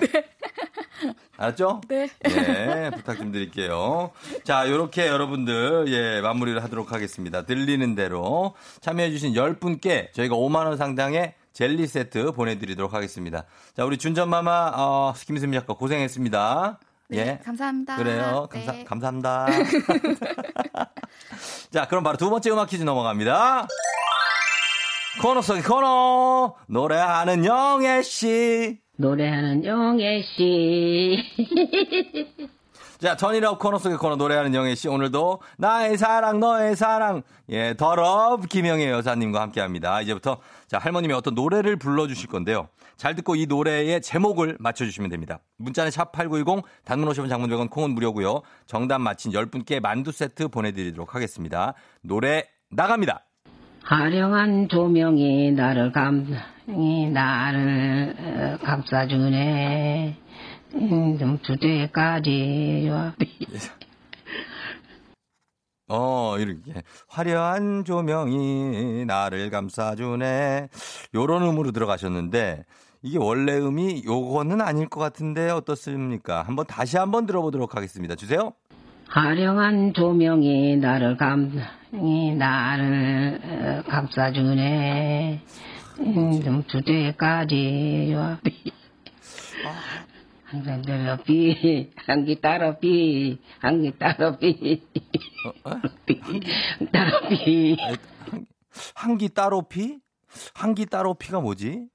알았죠? 1.36 1.82
네. 1.90 2.08
예, 2.30 2.92
부탁 2.96 3.18
좀 3.18 3.34
드릴게요. 3.34 4.12
자, 4.46 4.70
요렇게 4.70 5.08
여러분들, 5.08 5.88
예, 5.90 6.22
마무리를 6.22 6.64
하도록 6.64 6.94
하겠습니다. 6.94 7.46
들리는 7.46 7.94
대로 7.96 8.56
참여해주신 8.80 9.34
10분께 9.34 10.14
저희가 10.14 10.34
5만원 10.38 10.78
상당의 10.78 11.34
젤리 11.52 11.88
세트 11.88 12.32
보내드리도록 12.32 12.94
하겠습니다. 12.94 13.44
자, 13.76 13.84
우리 13.84 13.98
준전마마, 13.98 14.72
어, 14.78 15.14
김수미 15.26 15.58
작가 15.58 15.74
고생했습니다. 15.74 16.80
네, 17.10 17.18
예. 17.18 17.40
감사합니다. 17.44 17.96
그래요. 17.98 18.48
감사, 18.50 18.72
네. 18.72 18.84
감사합니다. 18.84 19.48
자, 21.72 21.88
그럼 21.88 22.04
바로 22.04 22.18
두 22.18 22.30
번째 22.30 22.52
음악 22.52 22.70
퀴즈 22.70 22.84
넘어갑니다. 22.84 23.68
코너 25.22 25.42
속의 25.42 25.64
코너 25.64 26.56
노래하는 26.68 27.46
영애 27.46 28.02
씨. 28.02 28.80
노래하는 28.98 29.66
영애 29.66 30.22
씨. 30.22 31.18
자, 33.04 33.18
전이라고 33.18 33.58
코너 33.58 33.80
속의 33.80 33.98
코너 33.98 34.16
노래하는 34.16 34.56
영애 34.56 34.76
씨 34.76 34.88
오늘도 34.88 35.42
나의 35.58 35.98
사랑 35.98 36.40
너의 36.40 36.78
사랑 36.78 37.22
예 37.50 37.74
더럽 37.74 38.48
김영애 38.48 38.90
여사님과 38.90 39.42
함께합니다. 39.42 40.00
이제부터 40.00 40.38
자 40.68 40.78
할머님이 40.78 41.14
어떤 41.14 41.36
노래를 41.36 41.76
불러주실 41.76 42.30
건데요. 42.30 42.70
잘 42.96 43.14
듣고 43.16 43.36
이 43.36 43.46
노래의 43.46 44.02
제목을 44.02 44.56
맞춰주시면 44.58 45.10
됩니다. 45.10 45.40
문자는 45.58 45.92
샵 45.92 46.14
#8910 46.14 46.64
단문 46.86 47.10
50원 47.10 47.28
장문 47.28 47.50
100원 47.50 47.70
콩은 47.70 47.90
무료고요. 47.94 48.42
정답 48.68 49.00
맞힌 49.00 49.34
10분께 49.34 49.82
만두 49.82 50.14
세트 50.14 50.48
보내드리도록 50.48 51.14
하겠습니다. 51.14 51.74
노래 52.04 52.46
나갑니다. 52.70 53.26
화려한 53.84 54.70
조명이 54.70 55.52
나를 55.52 55.92
감, 55.92 56.26
이 56.70 57.10
나를 57.10 58.16
어, 58.62 58.66
감싸주네. 58.66 60.23
음, 60.76 61.18
좀 61.18 61.40
주제까지 61.42 62.90
와. 62.92 63.14
어, 65.90 66.38
이렇게. 66.40 66.82
화려한 67.08 67.84
조명이 67.86 69.06
나를 69.06 69.50
감싸주네. 69.50 70.70
요런 71.14 71.44
음으로 71.44 71.72
들어가셨는데, 71.72 72.64
이게 73.04 73.18
원래 73.18 73.58
음이 73.58 74.04
요거는 74.06 74.62
아닐 74.62 74.88
것 74.88 75.00
같은데 75.00 75.50
어떻습니까? 75.50 76.42
한번 76.44 76.66
다시 76.66 76.98
한번 76.98 77.26
들어보도록 77.26 77.76
하겠습니다. 77.76 78.16
주세요. 78.16 78.54
화려한 79.10 79.94
조명이 79.94 80.78
나를 80.78 81.18
감, 81.18 81.52
이 81.92 82.32
나를 82.32 83.40
어, 83.44 83.90
감싸주네. 83.90 85.42
음, 86.00 86.42
좀 86.42 86.64
주제까지 86.66 88.14
와. 88.16 88.40
들어 90.62 91.18
비, 91.24 91.92
한기 92.06 92.40
따로 92.40 92.78
비, 92.80 93.40
한기 93.60 93.98
따로 93.98 94.38
비, 94.38 94.84
어, 95.66 95.70
어? 95.72 95.82
비, 96.06 96.22
따로 96.92 97.28
비. 97.30 97.78
한기 98.94 99.30
따로 99.30 99.62
피? 99.64 100.00
한기 100.54 100.86
따로 100.86 101.16
피가 101.16 101.40
뭐지? 101.40 101.88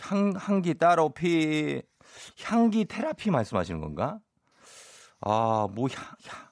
향, 0.00 0.32
한기 0.36 0.74
따로 0.74 1.10
피, 1.10 1.82
향기 2.44 2.86
테라피 2.86 3.30
말씀하시는 3.30 3.80
건가? 3.80 4.18
아, 5.20 5.68
뭐, 5.74 5.88
향, 5.88 6.04
향. 6.26 6.43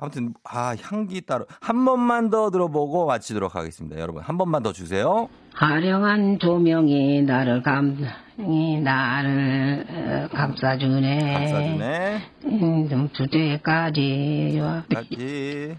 아무튼, 0.00 0.32
아, 0.44 0.76
향기 0.80 1.20
따로. 1.22 1.44
한 1.60 1.84
번만 1.84 2.30
더 2.30 2.50
들어보고 2.50 3.06
마치도록 3.06 3.56
하겠습니다. 3.56 3.98
여러분, 4.00 4.22
한 4.22 4.38
번만 4.38 4.62
더 4.62 4.72
주세요. 4.72 5.28
화려한 5.54 6.38
조명이 6.38 7.22
나를 7.22 7.62
감, 7.64 7.98
이 8.38 8.80
나를 8.80 10.28
어, 10.30 10.36
감싸주네. 10.36 11.32
감싸주네. 11.34 12.18
음, 12.44 12.88
좀 12.88 13.08
주제까지 13.12 14.58
와. 14.62 14.84
같이. 14.94 15.76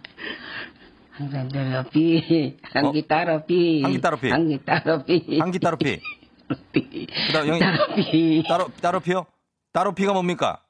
항상 1.11 1.47
들어 1.47 1.83
비, 1.89 2.57
한기 2.73 3.07
따로 3.07 3.45
비, 3.45 3.81
한기 3.83 4.01
따로 4.01 4.17
비. 4.17 4.29
한기 4.31 4.59
따로 4.65 5.03
비, 5.05 5.39
향기 5.39 5.59
따로 5.59 5.77
피. 5.77 5.99
비, 6.73 7.07
그다음 7.27 7.47
영희- 7.47 7.59
따로 7.59 7.95
비. 7.95 8.43
따로, 8.47 8.67
따로 8.81 8.99
피요? 8.99 9.25
따로 9.71 9.93
피가 9.93 10.11
뭡니까? 10.13 10.61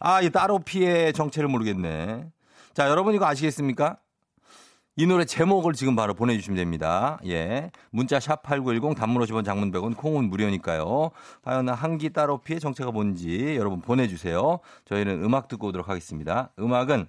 아, 0.00 0.20
이 0.22 0.30
따로 0.30 0.58
피의 0.60 1.12
정체를 1.12 1.48
모르겠네. 1.48 2.24
자, 2.76 2.90
여러분 2.90 3.14
이거 3.14 3.24
아시겠습니까? 3.24 3.96
이 4.96 5.06
노래 5.06 5.24
제목을 5.24 5.72
지금 5.72 5.96
바로 5.96 6.12
보내주시면 6.12 6.58
됩니다. 6.58 7.18
예. 7.24 7.70
문자 7.88 8.20
샵 8.20 8.42
8910 8.42 8.94
단문 8.94 9.22
50원 9.22 9.46
장문 9.46 9.72
100원 9.72 9.96
콩은 9.96 10.28
무료니까요. 10.28 11.10
과연 11.42 11.70
한기 11.70 12.10
따로 12.10 12.36
피의 12.36 12.60
정체가 12.60 12.90
뭔지 12.90 13.56
여러분 13.56 13.80
보내주세요. 13.80 14.58
저희는 14.84 15.24
음악 15.24 15.48
듣고 15.48 15.68
오도록 15.68 15.88
하겠습니다. 15.88 16.50
음악은 16.58 17.06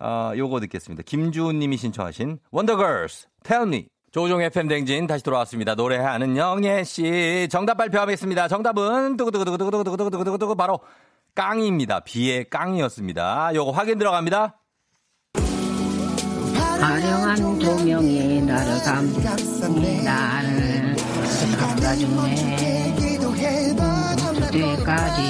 어, 0.00 0.30
요거 0.36 0.60
듣겠습니다. 0.60 1.02
김주은 1.04 1.58
님이 1.58 1.76
신청하신 1.76 2.38
원더걸스 2.52 3.26
Tell 3.42 3.66
Me. 3.66 3.88
조종 4.12 4.40
FM 4.42 4.68
댕진 4.68 5.08
다시 5.08 5.24
돌아왔습니다. 5.24 5.74
노래하는 5.74 6.36
영애 6.36 6.84
씨. 6.84 7.48
정답 7.50 7.78
발표하겠습니다. 7.78 8.46
정답은 8.46 9.16
두구두구두구두구두구두구두구두구 9.16 10.54
바로 10.54 10.78
깡입니다. 11.34 11.98
비의 11.98 12.48
깡이었습니다. 12.48 13.56
요거 13.56 13.72
확인 13.72 13.98
들어갑니다. 13.98 14.59
화려한 16.80 17.60
조명이 17.60 18.40
나를 18.42 18.82
감싸네 18.82 20.02
나를 20.02 20.96
감싸주네 21.58 22.96
그때까지 24.50 25.22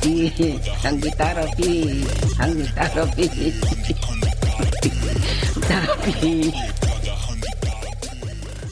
비 0.00 0.60
향기 0.82 1.10
따라 1.10 1.44
비 1.56 2.04
향기 2.38 2.74
따라 2.74 3.04
비 3.10 3.28
따라 5.68 5.96
비 5.96 6.52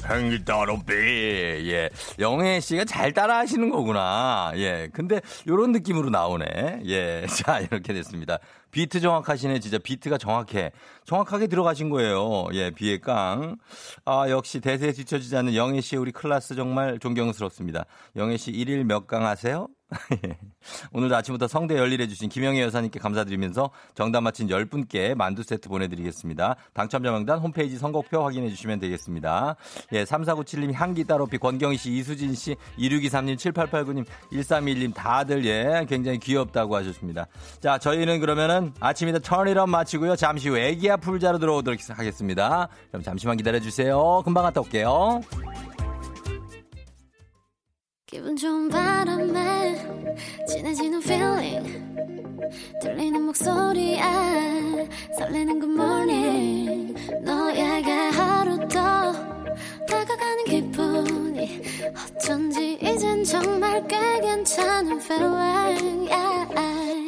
향기 0.09 0.43
따로비. 0.43 0.95
예. 0.95 1.91
영애 2.19 2.61
씨가 2.61 2.87
잘 2.87 3.13
따라 3.13 3.39
하시는 3.39 3.69
거구나. 3.69 4.53
예. 4.57 4.89
근데 4.93 5.21
요런 5.47 5.73
느낌으로 5.73 6.09
나오네. 6.09 6.81
예. 6.87 7.27
자, 7.29 7.61
이렇게 7.61 7.93
됐습니다. 7.93 8.39
비트 8.71 9.01
정확하시네. 9.01 9.61
진짜 9.61 9.79
비트가 9.79 10.19
정확해. 10.19 10.73
정확하게 11.05 11.47
들어가신 11.47 11.89
거예요. 11.91 12.47
예. 12.53 12.71
비의 12.71 13.01
깡. 13.01 13.57
아, 14.05 14.29
역시 14.29 14.61
대세에 14.61 14.93
뒤처지지 14.93 15.37
않는 15.37 15.55
영애 15.55 15.81
씨의 15.81 16.01
우리 16.01 16.13
클라스 16.13 16.55
정말 16.55 16.99
존경스럽습니다. 16.99 17.85
영애 18.17 18.37
씨 18.37 18.53
1일 18.53 18.85
몇 18.85 19.07
강 19.07 19.25
하세요? 19.25 19.69
예. 20.27 20.37
오늘도 20.93 21.17
아침부터 21.17 21.49
성대 21.49 21.79
열일해주신 21.79 22.29
김영애 22.29 22.61
여사님께 22.61 22.99
감사드리면서 23.01 23.71
정답 23.95 24.21
맞힌 24.21 24.47
10분께 24.49 25.15
만두 25.15 25.43
세트 25.43 25.71
보내드리겠습니다. 25.71 26.57
당첨자 26.75 27.11
명단 27.11 27.39
홈페이지 27.39 27.79
선곡표 27.79 28.23
확인해주시면 28.23 28.81
되겠습니다. 28.81 29.57
예, 29.93 30.05
3497님, 30.05 30.75
향기 30.75 31.05
따로피, 31.05 31.39
권경희 31.39 31.79
씨, 31.79 31.91
이수진 31.93 32.35
씨, 32.35 32.55
2623님, 32.79 33.37
7889님, 33.37 34.05
1321님 34.31 34.95
다들 34.95 35.47
예, 35.47 35.87
굉장히 35.89 36.19
귀엽다고 36.19 36.77
하셨습니다. 36.77 37.27
자, 37.61 37.79
저희는 37.79 38.21
그러면은 38.21 38.58
아침이다 38.81 39.21
턴이런 39.21 39.71
마치고요. 39.71 40.17
잠시 40.17 40.49
후 40.49 40.59
애기야 40.59 40.97
풀자로 40.97 41.39
들어오도록 41.39 41.79
하겠습니다. 41.91 42.69
그럼 42.91 43.03
잠시만 43.03 43.37
기다려주세요. 43.37 44.23
금방 44.25 44.45
갔다 44.45 44.61
올게요. 44.61 45.21
기분 48.07 48.35
좋은 48.37 48.71
바람에 48.71 49.77
진해지는 50.49 51.03
feeling 51.03 51.89
들리는 52.81 53.23
목소리에 53.23 54.01
설레는 55.19 55.61
good 55.61 55.75
morning 55.75 56.95
너에게 57.23 57.91
하루 57.93 58.59
더 58.69 59.13
다가가는 59.87 60.45
기분이 60.47 61.61
어쩐지 62.17 62.79
이젠 62.81 63.23
정말 63.25 63.87
꽤 63.87 63.99
괜찮은 64.21 65.01
feeling 65.03 66.09
yeah. 66.11 67.08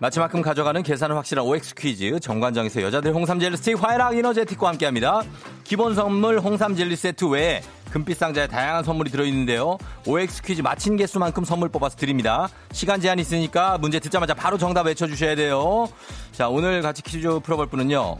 마치만큼 0.00 0.40
가져가는 0.40 0.82
계산은 0.82 1.14
확실한 1.14 1.44
OX 1.44 1.74
퀴즈 1.74 2.20
정관장에서 2.20 2.80
여자들 2.80 3.12
홍삼 3.14 3.38
젤리 3.38 3.58
스틱 3.58 3.84
화이락 3.84 4.16
이너제틱과 4.16 4.68
함께 4.68 4.86
합니다. 4.86 5.20
기본 5.62 5.94
선물 5.94 6.38
홍삼 6.38 6.74
젤리 6.74 6.96
세트 6.96 7.26
외에 7.26 7.60
금빛 7.90 8.16
상자에 8.16 8.46
다양한 8.46 8.82
선물이 8.82 9.10
들어있는데요. 9.10 9.76
OX 10.06 10.42
퀴즈 10.42 10.62
맞힌 10.62 10.96
개수만큼 10.96 11.44
선물 11.44 11.68
뽑아서 11.68 11.96
드립니다. 11.96 12.48
시간 12.72 12.98
제한 12.98 13.18
있으니까 13.18 13.76
문제 13.76 14.00
듣자마자 14.00 14.32
바로 14.32 14.56
정답 14.56 14.86
외쳐주셔야 14.86 15.34
돼요. 15.34 15.86
자 16.32 16.48
오늘 16.48 16.80
같이 16.80 17.02
퀴즈 17.02 17.38
풀어볼 17.40 17.66
분은요. 17.66 18.16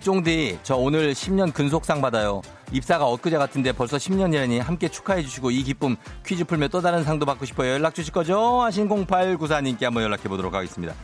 쫑디 0.00 0.60
저 0.62 0.76
오늘 0.76 1.12
10년 1.12 1.52
근속상 1.52 2.00
받아요. 2.00 2.42
입사가 2.72 3.06
엊그제 3.06 3.38
같은데 3.38 3.72
벌써 3.72 3.96
10년이라니 3.96 4.60
함께 4.60 4.88
축하해 4.88 5.22
주시고 5.22 5.50
이 5.50 5.62
기쁨 5.62 5.96
퀴즈 6.24 6.44
풀며 6.44 6.68
또 6.68 6.80
다른 6.80 7.02
상도 7.02 7.26
받고 7.26 7.44
싶어요. 7.44 7.72
연락 7.72 7.94
주실 7.94 8.12
거죠? 8.12 8.60
하신 8.62 8.88
0894님께 8.88 9.84
한번 9.84 10.02
연락해 10.02 10.28
보도록 10.28 10.54
하겠습니다. 10.54 10.94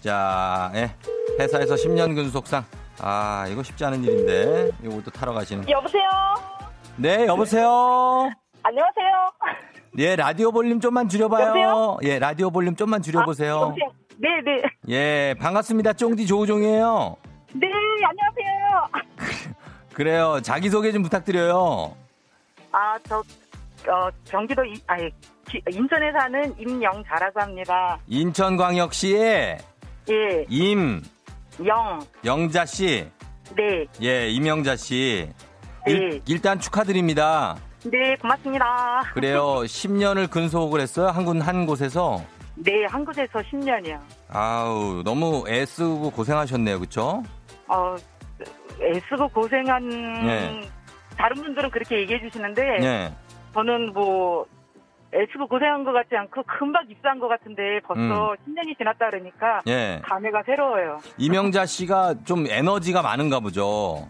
자, 0.00 0.72
예. 0.74 0.90
회사에서 1.38 1.74
10년 1.74 2.14
근속상. 2.14 2.64
아, 2.98 3.46
이거 3.48 3.62
쉽지 3.62 3.84
않은 3.84 4.02
일인데. 4.04 4.70
이것도 4.82 5.10
타러 5.10 5.32
가시는. 5.32 5.68
여보세요? 5.68 6.02
네, 6.96 7.26
여보세요? 7.26 8.30
안녕하세요? 8.62 9.30
예, 9.98 10.16
라디오 10.16 10.52
볼륨 10.52 10.80
좀만 10.80 11.08
줄여봐요. 11.08 11.46
여보세요? 11.46 11.98
예, 12.02 12.18
라디오 12.18 12.50
볼륨 12.50 12.76
좀만 12.76 13.02
줄여보세요. 13.02 13.56
아, 13.56 13.60
여보세요? 13.62 13.90
네, 14.18 14.28
네. 14.44 14.62
예, 14.88 15.34
반갑습니다. 15.40 15.94
쫑디 15.94 16.26
조우종이에요. 16.26 17.16
네, 17.54 17.66
안녕하세요. 18.04 19.54
그래요. 19.92 20.40
자기소개 20.42 20.92
좀 20.92 21.02
부탁드려요. 21.02 21.94
아, 22.72 22.96
저, 23.08 23.18
어, 23.18 24.08
경기도, 24.28 24.64
이, 24.64 24.80
아니, 24.86 25.10
기- 25.48 25.60
인천에 25.70 26.12
사는 26.12 26.54
임영자라고 26.58 27.40
합니다. 27.40 27.98
인천광역시의 28.06 29.58
예, 30.10 30.46
임, 30.48 31.02
영, 31.66 32.00
영자 32.24 32.64
씨. 32.64 33.06
네, 33.56 33.84
예, 34.02 34.28
임영자 34.28 34.76
씨. 34.76 35.28
네. 35.86 35.92
일, 35.92 36.22
일단 36.26 36.60
축하드립니다. 36.60 37.56
네, 37.84 38.14
고맙습니다. 38.16 39.02
그래요. 39.14 39.60
10년을 39.66 40.30
근속을 40.30 40.80
했어요. 40.80 41.08
한군 41.08 41.40
한 41.40 41.66
곳에서. 41.66 42.22
네, 42.56 42.84
한 42.88 43.04
곳에서 43.04 43.38
10년이요. 43.40 43.98
아우, 44.28 45.02
너무 45.04 45.44
애쓰고 45.48 46.10
고생하셨네요. 46.10 46.78
그쵸? 46.80 47.22
어, 47.70 47.96
애쓰고 48.82 49.28
고생한, 49.28 49.88
네. 49.88 50.60
다른 51.16 51.36
분들은 51.42 51.70
그렇게 51.70 52.00
얘기해 52.00 52.20
주시는데, 52.20 52.62
예. 52.82 53.12
저는 53.54 53.92
뭐, 53.92 54.46
애쓰고 55.12 55.48
고생한 55.48 55.82
것 55.84 55.92
같지 55.92 56.16
않고 56.16 56.44
금방 56.44 56.84
입사한 56.88 57.18
것 57.18 57.26
같은데 57.26 57.80
벌써 57.84 58.00
음. 58.30 58.36
10년이 58.46 58.78
지났다 58.78 59.10
그러니까 59.10 59.60
예. 59.66 60.00
감회가 60.04 60.44
새로워요. 60.46 60.98
이명자 61.18 61.66
씨가 61.66 62.14
좀 62.24 62.46
에너지가 62.48 63.02
많은가 63.02 63.40
보죠. 63.40 64.06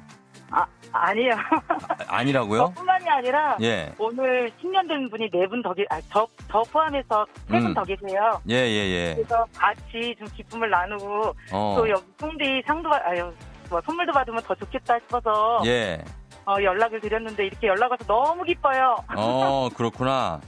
아, 0.51 0.67
아니요. 0.93 1.31
아, 1.69 2.17
아니라고요? 2.19 2.75
저뿐만이 2.75 3.09
아니라 3.09 3.57
예. 3.63 3.95
오늘 3.99 4.51
10년 4.63 4.87
된 4.89 5.09
분이 5.09 5.31
네 5.31 5.47
분 5.47 5.63
더 5.63 5.73
계, 5.73 5.87
아, 5.89 5.99
저, 6.13 6.27
저 6.51 6.61
포함해서 6.71 7.25
세분 7.49 7.69
음. 7.69 7.73
더 7.75 7.83
계세요. 7.83 8.39
예, 8.51 8.57
예, 8.57 8.91
예. 8.91 9.15
그래서 9.15 9.47
같이 9.57 10.15
좀 10.19 10.29
기쁨을 10.37 10.69
나누고 10.69 11.35
어. 11.53 11.75
또 11.79 11.89
여기 11.89 12.03
송디 12.19 12.63
상도 12.67 12.91
받, 12.91 13.07
아유, 13.07 13.33
뭐 13.71 13.81
선물도 13.87 14.13
받으면 14.13 14.43
더 14.43 14.55
좋겠다 14.55 14.99
싶어서 14.99 15.63
예. 15.65 16.03
어, 16.45 16.57
연락을 16.61 17.01
드렸는데 17.01 17.47
이렇게 17.47 17.69
연락 17.69 17.93
와서 17.93 18.05
너무 18.05 18.43
기뻐요. 18.45 18.97
어, 19.17 19.69
그렇구나. 19.75 20.41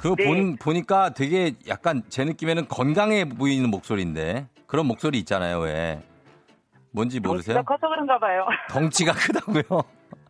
그 0.00 0.14
네. 0.16 0.24
본, 0.26 0.56
보니까 0.56 1.10
되게 1.10 1.54
약간 1.66 2.02
제 2.10 2.24
느낌에는 2.24 2.68
건강해 2.68 3.28
보이는 3.28 3.68
목소리인데. 3.70 4.46
그런 4.66 4.86
목소리 4.86 5.18
있잖아요, 5.20 5.60
왜. 5.60 6.02
뭔지 6.90 7.20
모르세요? 7.20 7.54
덩치가 7.56 7.76
커서 7.76 7.88
그런가 7.88 8.18
봐요. 8.18 8.46
덩치가 8.68 9.12
크다고요? 9.12 9.82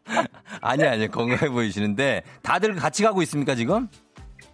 아니, 0.61 0.85
아니, 0.87 1.09
건강해 1.09 1.49
보이시는데. 1.49 2.23
다들 2.43 2.75
같이 2.77 3.03
가고 3.03 3.23
있습니까, 3.23 3.55
지금? 3.55 3.89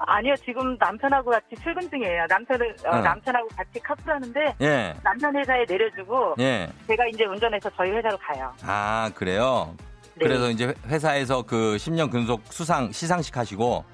아니요, 0.06 0.34
지금 0.36 0.76
남편하고 0.78 1.30
같이 1.30 1.54
출근 1.62 1.88
중이에요. 1.90 2.26
남편을, 2.28 2.76
어, 2.86 2.96
어. 2.96 3.00
남편하고 3.00 3.48
같이 3.48 3.80
카풀하는데 3.80 4.54
예. 4.60 4.94
남편 5.02 5.36
회사에 5.36 5.64
내려주고 5.68 6.34
예. 6.40 6.68
제가 6.86 7.06
이제 7.06 7.24
운전해서 7.24 7.70
저희 7.76 7.90
회사로 7.90 8.16
가요. 8.18 8.52
아, 8.62 9.10
그래요? 9.14 9.74
네. 10.14 10.26
그래서 10.26 10.50
이제 10.50 10.74
회사에서 10.86 11.42
그 11.42 11.76
10년 11.76 12.10
근속 12.10 12.42
수상, 12.46 12.90
시상식 12.92 13.36
하시고. 13.36 13.84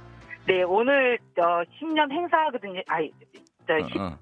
네, 0.46 0.62
오늘 0.62 1.18
어, 1.38 1.62
10년 1.80 2.10
행사거든요. 2.10 2.80
아니, 2.88 3.10
저 3.66 3.74
어, 3.74 3.88
10, 3.88 3.96
어. 4.00 4.16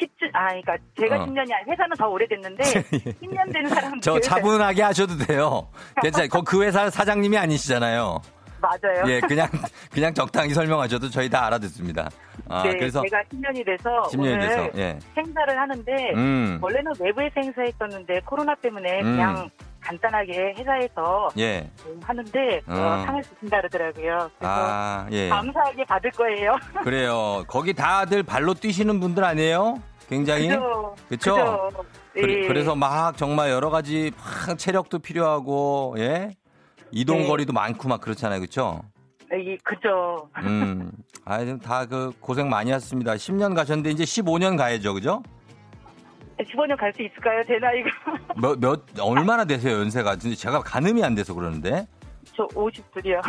10주, 0.00 0.30
아, 0.32 0.46
그러니까 0.48 0.76
제가 0.98 1.16
어. 1.16 1.26
10년이 1.26 1.52
아니 1.52 1.70
회사는 1.70 1.96
더 1.98 2.08
오래됐는데 2.08 2.62
10년 3.20 3.52
된 3.52 3.66
사람들 3.68 4.00
저 4.00 4.18
차분하게 4.20 4.82
하셔도 4.82 5.16
돼요. 5.26 5.68
괜찮아요. 6.00 6.28
거- 6.28 6.42
그 6.42 6.62
회사 6.62 6.88
사장님이 6.88 7.36
아니시잖아요. 7.36 8.20
맞아요. 8.60 9.04
예, 9.06 9.20
그냥, 9.20 9.48
그냥 9.92 10.12
적당히 10.14 10.50
설명하셔도 10.54 11.08
저희 11.10 11.28
다 11.28 11.46
알아듣습니다. 11.46 12.08
아, 12.48 12.62
네, 12.62 12.70
그래서 12.70 13.02
제가 13.02 13.22
10년이 13.32 13.64
돼서 13.64 13.90
10년이 14.10 14.18
오늘 14.18 14.38
돼서, 14.40 14.70
예. 14.76 14.98
행사를 15.16 15.60
하는데 15.60 15.92
음, 16.14 16.58
원래는 16.62 16.92
외부에서 17.00 17.34
행사했었는데 17.42 18.20
코로나 18.24 18.54
때문에 18.56 19.00
음. 19.00 19.04
그냥 19.16 19.48
간단하게 19.80 20.54
회사에서 20.58 21.28
예. 21.38 21.68
하는데 22.02 22.60
어, 22.66 22.72
어. 22.74 23.02
상을 23.06 23.22
주신다 23.22 23.58
그러더라고요. 23.58 24.30
그래서 24.38 24.38
아, 24.40 25.06
예. 25.12 25.28
감사하게 25.28 25.84
받을 25.84 26.10
거예요. 26.12 26.56
그래요. 26.82 27.44
거기 27.46 27.72
다들 27.74 28.22
발로 28.22 28.54
뛰시는 28.54 29.00
분들 29.00 29.24
아니에요? 29.24 29.80
굉장히? 30.08 30.48
그래, 32.14 32.42
예. 32.42 32.48
그래 32.48 32.64
서 32.64 32.74
막 32.74 33.16
정말 33.16 33.50
여러 33.50 33.68
가지 33.70 34.10
막 34.16 34.58
체력도 34.58 34.98
필요하고, 35.00 35.94
예? 35.98 36.30
이동거리도 36.90 37.52
많고 37.52 37.88
막 37.88 38.00
그렇잖아요. 38.00 38.40
그쵸? 38.40 38.80
이 39.32 39.56
그죠. 39.62 40.28
음. 40.38 40.90
아, 41.24 41.38
다그 41.62 42.12
고생 42.20 42.48
많이 42.48 42.70
하셨습니다. 42.70 43.12
10년 43.14 43.54
가셨는데 43.54 43.90
이제 43.90 44.04
15년 44.04 44.56
가야죠. 44.56 44.94
그죠? 44.94 45.22
15년 46.38 46.76
갈 46.78 46.92
수 46.94 47.02
있을까요? 47.02 47.42
제 47.46 47.58
나이가 47.58 47.90
몇, 48.40 48.58
몇, 48.60 48.82
얼마나 49.00 49.44
되세요, 49.44 49.78
연세가? 49.80 50.16
제가 50.16 50.60
가늠이 50.62 51.02
안 51.04 51.14
돼서 51.14 51.34
그러는데. 51.34 51.86
저 52.34 52.44
50둘이요. 52.48 53.20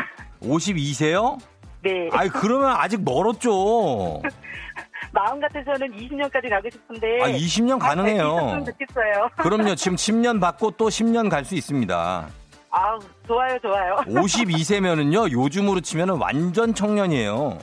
52세요? 0.42 1.38
네. 1.82 2.08
아이, 2.14 2.30
그러면 2.30 2.70
아직 2.78 3.02
멀었죠. 3.04 4.22
마음 5.12 5.40
같아서는 5.40 5.92
20년까지 5.98 6.50
가고 6.50 6.70
싶은데. 6.70 7.24
아, 7.24 7.28
20년 7.30 7.80
가능해요. 7.80 8.26
있었으면 8.38 8.66
좋겠어요. 8.66 9.30
그럼요. 9.38 9.76
지금 9.76 9.96
10년 9.98 10.40
받고 10.40 10.72
또 10.72 10.88
10년 10.90 11.30
갈 11.30 11.44
수 11.44 11.56
있습니다. 11.56 12.28
아우 12.72 13.00
좋아요 13.28 13.58
좋아요. 13.60 13.96
52세면은요, 14.08 15.32
요즘으로 15.32 15.82
치면은 15.82 16.16
완전 16.18 16.74
청년이에요. 16.74 17.58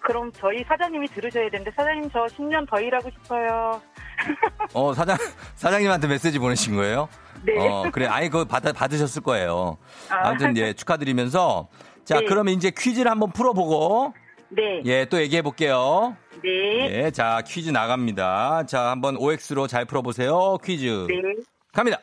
그럼 0.00 0.32
저희 0.32 0.64
사장님이 0.64 1.08
들으셔야 1.08 1.48
되는데 1.50 1.70
사장님 1.76 2.10
저 2.12 2.24
10년 2.26 2.68
더 2.68 2.80
일하고 2.80 3.08
싶어요. 3.10 3.80
어, 4.74 4.94
사장, 4.94 5.16
사장님한테 5.54 6.08
메시지 6.08 6.38
보내신 6.38 6.74
거예요? 6.76 7.08
네. 7.44 7.56
어, 7.58 7.90
그래. 7.92 8.06
아니, 8.06 8.28
그거 8.28 8.44
받아, 8.44 8.72
받으셨을 8.72 9.22
거예요. 9.22 9.78
아. 10.10 10.28
아무튼, 10.28 10.56
예, 10.56 10.72
축하드리면서. 10.72 11.68
자, 12.04 12.18
네. 12.20 12.26
그러면 12.26 12.54
이제 12.54 12.70
퀴즈를 12.76 13.10
한번 13.10 13.32
풀어보고, 13.32 14.14
네. 14.50 14.82
예, 14.84 15.04
또 15.06 15.20
얘기해 15.20 15.42
볼게요. 15.42 16.16
네. 16.42 17.04
예, 17.04 17.10
자, 17.10 17.42
퀴즈 17.46 17.70
나갑니다. 17.70 18.66
자, 18.66 18.90
한번 18.90 19.16
OX로 19.16 19.66
잘 19.66 19.84
풀어보세요. 19.84 20.58
퀴즈. 20.64 21.06
네. 21.08 21.42
갑니다. 21.72 21.98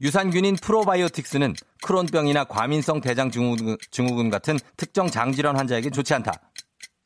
유산균인 0.00 0.56
프로바이오틱스는 0.56 1.54
크론병이나 1.82 2.44
과민성 2.44 3.00
대장 3.00 3.30
증후군, 3.30 4.30
같은 4.30 4.58
특정 4.76 5.08
장질환 5.08 5.56
환자에게 5.56 5.90
좋지 5.90 6.14
않다. 6.14 6.32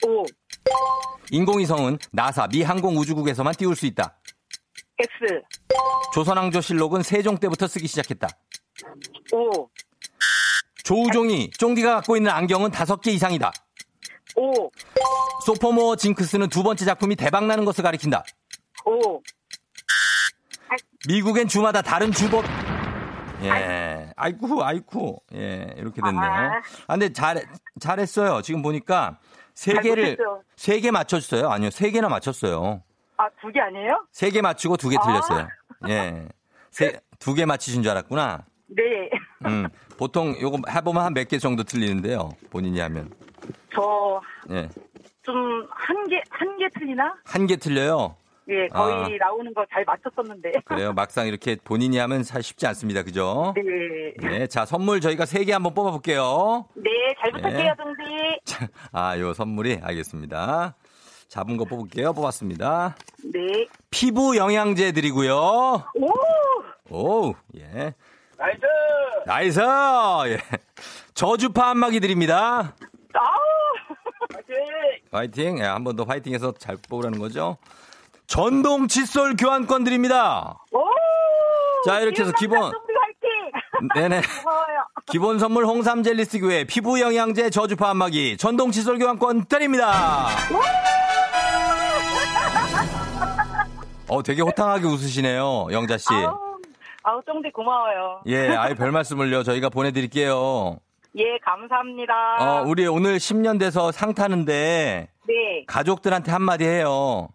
오. 0.07 0.24
인공위성은 1.31 1.98
나사 2.12 2.46
미 2.48 2.62
항공우주국에서만 2.62 3.55
띄울 3.55 3.77
수 3.77 3.87
있다. 3.87 4.18
X. 4.98 5.42
조선왕조 6.14 6.61
실록은 6.61 7.03
세종 7.03 7.38
때부터 7.38 7.66
쓰기 7.66 7.87
시작했다. 7.87 8.29
오. 9.33 9.68
조우종이 10.83 11.51
쫑디가 11.51 11.96
갖고 11.96 12.16
있는 12.16 12.31
안경은 12.31 12.70
다섯 12.70 13.01
개 13.01 13.11
이상이다. 13.11 13.53
오. 14.37 14.70
소포모어 15.44 15.96
징크스는 15.96 16.48
두 16.48 16.62
번째 16.62 16.85
작품이 16.85 17.16
대박나는 17.16 17.64
것을 17.64 17.85
가리킨다. 17.85 18.24
오. 18.85 19.20
미국엔 21.07 21.48
주마다 21.48 21.83
다른 21.83 22.11
주법. 22.12 22.44
예. 23.42 24.12
아이쿠, 24.16 24.62
아이쿠. 24.62 25.20
예, 25.35 25.74
이렇게 25.77 26.01
됐네요. 26.03 26.20
아. 26.22 26.57
아, 26.87 26.92
근데 26.94 27.12
잘, 27.12 27.44
잘했어요. 27.81 28.42
지금 28.42 28.62
보니까 28.62 29.18
세잘 29.55 29.83
개를. 29.83 30.16
세 30.57 30.81
개 30.81 30.90
맞췄어요. 30.90 31.48
아니요, 31.51 31.70
세 31.70 31.90
개나 31.90 32.09
맞췄어요. 32.09 32.83
아, 33.16 33.29
두 33.40 33.51
개 33.53 33.61
아니에요? 33.61 34.07
세 34.12 34.31
개 34.31 34.40
맞추고 34.40 34.77
두개 34.77 34.96
아. 34.98 35.03
틀렸어요. 35.05 35.48
예. 35.88 36.29
세, 36.70 37.01
두 37.18 37.35
개 37.35 37.44
맞히신 37.46 37.83
줄 37.83 37.90
알았구나. 37.92 38.44
네. 38.68 38.83
음, 39.46 39.68
보통 39.96 40.37
요거 40.40 40.59
해보면 40.70 41.03
한 41.03 41.12
몇 41.14 41.29
개 41.29 41.38
정도 41.38 41.64
틀리는데요. 41.64 42.31
본인이 42.51 42.79
하면. 42.81 43.11
저, 43.74 44.20
예. 44.51 44.68
좀, 45.22 45.35
한 45.70 46.09
개, 46.09 46.20
한 46.31 46.57
개 46.59 46.68
틀리나? 46.79 47.14
한 47.24 47.46
개 47.46 47.57
틀려요. 47.57 48.14
예, 48.48 48.66
거의 48.68 48.94
아. 48.94 49.08
나오는 49.26 49.52
거 49.54 49.64
잘 49.70 49.84
맞췄었는데. 49.84 50.52
그래요. 50.66 50.92
막상 50.92 51.26
이렇게 51.26 51.56
본인이 51.62 51.98
하면 51.98 52.22
사 52.22 52.40
쉽지 52.40 52.66
않습니다. 52.68 53.02
그죠? 53.02 53.52
네. 53.56 54.28
네. 54.28 54.46
자, 54.46 54.64
선물 54.64 55.00
저희가 55.00 55.26
세 55.26 55.44
개 55.44 55.52
한번 55.52 55.74
뽑아볼게요. 55.74 56.66
네, 56.74 56.90
잘 57.20 57.32
부탁해요, 57.32 57.58
네. 57.62 57.74
동지. 57.76 58.02
아, 58.92 59.18
요 59.18 59.32
선물이 59.34 59.80
알겠습니다. 59.82 60.74
잡은 61.28 61.56
거 61.58 61.64
뽑을게요. 61.66 62.14
뽑았습니다. 62.14 62.96
네. 63.34 63.66
피부 63.90 64.37
영양제 64.37 64.92
드리고요. 64.92 65.37
오! 65.94 66.08
오, 66.90 67.34
예. 67.56 67.92
Nice! 68.38 68.61
Nice! 69.26 69.61
예. 70.28 70.38
저주파 71.12 71.70
안마기 71.70 72.00
드립니다. 72.00 72.74
아우! 73.12 73.38
화이팅! 74.32 74.56
화이팅. 75.11 75.58
예, 75.58 75.64
한번더 75.64 76.04
화이팅해서 76.04 76.52
잘 76.52 76.76
뽑으라는 76.88 77.18
거죠. 77.18 77.58
전동 78.28 78.88
칫솔 78.88 79.36
교환권 79.36 79.84
드립니다. 79.84 80.58
오! 80.70 80.84
자, 81.86 81.98
이렇게 82.00 82.22
해서 82.22 82.32
기본-! 82.38 82.70
네네. 83.94 84.20
기본 85.06 85.38
선물 85.38 85.64
홍삼 85.64 86.02
젤리스 86.02 86.40
교회 86.40 86.64
피부 86.64 87.00
영양제 87.00 87.48
저주파 87.48 87.88
한마기 87.90 88.36
전동 88.36 88.70
칫솔 88.70 88.98
교환권 88.98 89.46
드립니다. 89.46 90.26
어, 94.08 94.22
되게 94.22 94.42
호탕하게 94.42 94.86
웃으시네요, 94.86 95.68
영자 95.72 95.96
씨. 95.96 96.06
아우, 96.12 96.38
아우, 97.04 97.22
동지 97.24 97.50
고마워요. 97.50 98.20
예, 98.26 98.54
아예 98.54 98.74
별 98.74 98.90
말씀을요. 98.90 99.42
저희가 99.42 99.70
보내드릴게요. 99.70 100.78
예, 101.16 101.24
감사합니다. 101.42 102.12
어, 102.40 102.64
우리 102.66 102.86
오늘 102.86 103.16
10년 103.16 103.58
돼서 103.58 103.90
상 103.92 104.12
타는데 104.14 105.08
네. 105.26 105.64
가족들한테 105.66 106.30
한마디 106.30 106.64
해요. 106.64 107.28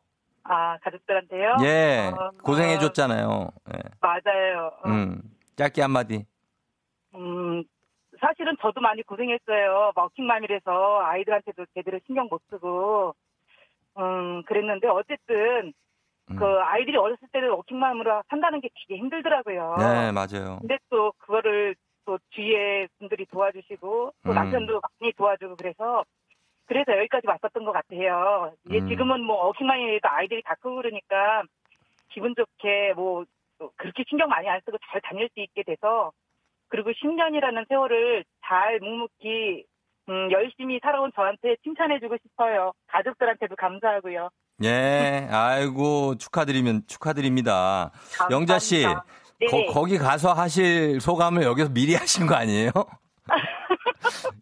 아, 0.43 0.77
가족들한테요? 0.79 1.57
예, 1.63 2.11
어, 2.13 2.31
고생해줬잖아요. 2.43 3.47
예. 3.73 3.79
맞아요. 4.01 4.71
어, 4.83 4.89
음, 4.89 5.21
짧게 5.55 5.81
한마디. 5.81 6.25
음, 7.15 7.63
사실은 8.19 8.55
저도 8.61 8.81
많이 8.81 9.01
고생했어요. 9.03 9.93
워킹맘이라서 9.95 10.99
아이들한테도 11.01 11.65
제대로 11.73 11.99
신경 12.05 12.27
못 12.29 12.41
쓰고, 12.49 13.15
음, 13.97 14.43
그랬는데 14.43 14.87
어쨌든 14.87 15.73
음. 16.31 16.35
그 16.37 16.45
아이들이 16.45 16.97
어렸을 16.97 17.27
때는 17.31 17.49
워킹맘으로 17.51 18.23
산다는 18.29 18.59
게 18.61 18.69
되게 18.87 18.99
힘들더라고요. 18.99 19.75
네, 19.77 20.11
맞아요. 20.11 20.57
근데 20.59 20.77
또 20.89 21.13
그거를 21.19 21.75
또 22.05 22.17
주위에 22.31 22.87
분들이 22.99 23.25
도와주시고 23.25 24.13
또 24.23 24.29
음. 24.29 24.35
남편도 24.35 24.81
많이 24.81 25.13
도와주고 25.13 25.55
그래서 25.55 26.03
그래서 26.65 26.97
여기까지 26.97 27.27
왔었던 27.27 27.65
것 27.65 27.71
같아요. 27.71 28.53
이제 28.67 28.79
음. 28.79 28.87
지금은 28.87 29.23
뭐 29.23 29.45
워킹맘이라도 29.47 30.07
아이들이 30.07 30.41
다 30.43 30.55
크고 30.55 30.75
그러니까 30.75 31.43
기분 32.09 32.33
좋게 32.35 32.93
뭐 32.95 33.25
그렇게 33.77 34.03
신경 34.07 34.29
많이 34.29 34.47
안 34.49 34.61
쓰고 34.65 34.77
잘 34.91 35.01
다닐 35.01 35.29
수 35.33 35.39
있게 35.39 35.63
돼서 35.63 36.11
그리고 36.69 36.91
10년이라는 36.91 37.67
세월을 37.67 38.23
잘 38.45 38.79
묵묵히 38.79 39.65
음, 40.09 40.31
열심히 40.31 40.79
살아온 40.81 41.11
저한테 41.15 41.55
칭찬해주고 41.63 42.17
싶어요. 42.23 42.73
가족들한테도 42.87 43.55
감사하고요. 43.55 44.29
예, 44.63 45.27
아이고, 45.31 46.15
축하드리면, 46.17 46.83
축하드립니다. 46.87 47.91
영자 48.29 48.59
씨, 48.59 48.83
감사합니다. 48.83 49.23
네. 49.39 49.65
거, 49.73 49.85
기 49.85 49.97
가서 49.97 50.33
하실 50.33 50.99
소감을 50.99 51.43
여기서 51.43 51.69
미리 51.69 51.95
하신 51.95 52.27
거 52.27 52.35
아니에요? 52.35 52.71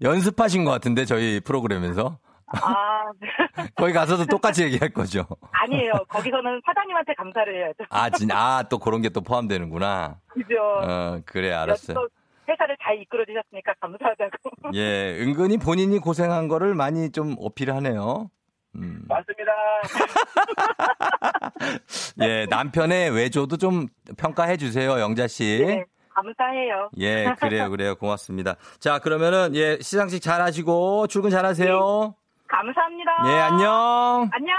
연습하신 0.02 0.66
것 0.66 0.72
같은데, 0.72 1.06
저희 1.06 1.40
프로그램에서. 1.40 2.18
아, 2.54 3.04
거기 3.76 3.94
가서도 3.94 4.26
똑같이 4.26 4.64
얘기할 4.64 4.90
거죠. 4.92 5.26
아니에요. 5.52 5.94
거기서는 6.10 6.62
사장님한테 6.66 7.14
감사를 7.16 7.56
해야죠. 7.56 7.78
아, 7.90 8.10
진, 8.10 8.30
아, 8.32 8.64
또 8.70 8.78
그런 8.78 9.02
게 9.02 9.10
또 9.10 9.22
포함되는구나. 9.22 10.20
그죠? 10.28 10.56
어, 10.84 11.22
그래, 11.26 11.52
알았어요. 11.54 11.96
또 11.96 12.08
회사를 12.50 12.76
잘 12.84 13.00
이끌어 13.02 13.24
주셨으니까 13.26 13.74
감사하다고. 13.80 14.72
예, 14.76 15.18
은근히 15.22 15.58
본인이 15.58 15.98
고생한 16.00 16.50
거를 16.50 16.76
많이 16.76 17.12
좀 17.12 17.36
어필하네요. 17.40 18.30
음. 18.76 19.06
맞습니다. 19.08 19.52
예, 22.22 22.46
남편의 22.50 23.12
외조도 23.12 23.58
좀 23.58 23.88
평가해 24.18 24.58
주세요, 24.58 25.00
영자 25.00 25.28
씨. 25.28 25.64
네, 25.66 25.86
감사해요. 26.14 26.90
예, 27.00 27.34
그래요, 27.40 27.70
그래요. 27.70 27.96
고맙습니다. 27.96 28.56
자, 28.80 29.00
그러면은, 29.00 29.56
예, 29.56 29.78
시상식 29.82 30.22
잘 30.22 30.42
하시고, 30.42 31.08
출근 31.08 31.30
잘 31.30 31.46
하세요. 31.46 32.16
감사합니다. 32.48 33.12
예, 33.28 33.40
안녕. 33.40 34.30
안녕. 34.34 34.56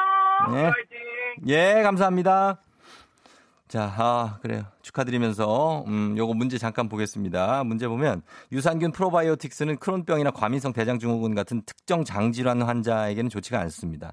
예. 0.56 0.72
예, 1.46 1.82
감사합니다. 1.82 2.61
자, 3.72 3.90
아, 3.96 4.38
그래요. 4.42 4.66
축하드리면서, 4.82 5.84
음, 5.86 6.14
요거 6.18 6.34
문제 6.34 6.58
잠깐 6.58 6.90
보겠습니다. 6.90 7.64
문제 7.64 7.88
보면, 7.88 8.20
유산균 8.52 8.92
프로바이오틱스는 8.92 9.78
크론병이나 9.78 10.32
과민성 10.32 10.74
대장증후군 10.74 11.34
같은 11.34 11.62
특정 11.64 12.04
장질환 12.04 12.60
환자에게는 12.60 13.30
좋지가 13.30 13.58
않습니다. 13.60 14.12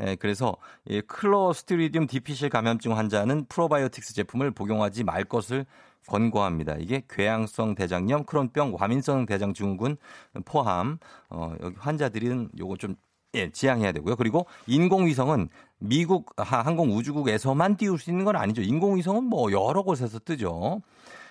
예, 0.00 0.14
그래서, 0.14 0.56
이 0.88 1.00
클로스트리디움 1.00 2.06
디피실 2.06 2.50
감염증 2.50 2.96
환자는 2.96 3.46
프로바이오틱스 3.48 4.14
제품을 4.14 4.52
복용하지 4.52 5.02
말 5.02 5.24
것을 5.24 5.66
권고합니다. 6.06 6.76
이게 6.78 7.02
궤양성 7.10 7.74
대장염, 7.74 8.26
크론병, 8.26 8.74
과민성 8.74 9.26
대장증후군 9.26 9.96
포함, 10.44 10.98
어, 11.30 11.52
여기 11.60 11.74
환자들은 11.80 12.50
요거 12.60 12.76
좀 12.76 12.94
예, 13.34 13.50
지양해야 13.50 13.92
되고요. 13.92 14.16
그리고 14.16 14.46
인공위성은 14.66 15.48
미국 15.78 16.34
항공우주국에서만 16.36 17.76
띄울 17.76 17.98
수 17.98 18.10
있는 18.10 18.24
건 18.24 18.36
아니죠. 18.36 18.62
인공위성은 18.62 19.24
뭐 19.24 19.52
여러 19.52 19.82
곳에서 19.82 20.18
뜨죠. 20.18 20.80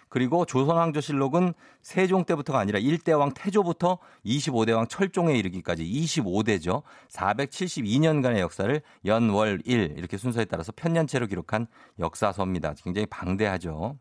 그리고 0.08 0.44
조선왕조실록은 0.46 1.54
세종 1.82 2.26
때부터가 2.26 2.58
아니라 2.58 2.80
1대왕 2.80 3.34
태조부터 3.36 4.00
25대왕 4.26 4.90
철종에 4.90 5.38
이르기까지 5.38 5.84
25대죠. 5.84 6.82
472년간의 7.10 8.40
역사를 8.40 8.82
연월 9.06 9.62
일 9.66 9.94
이렇게 9.98 10.18
순서에 10.18 10.46
따라서 10.46 10.72
편년체로 10.76 11.28
기록한 11.28 11.68
역사서입니다. 12.00 12.74
굉장히 12.84 13.06
방대하죠. 13.06 13.98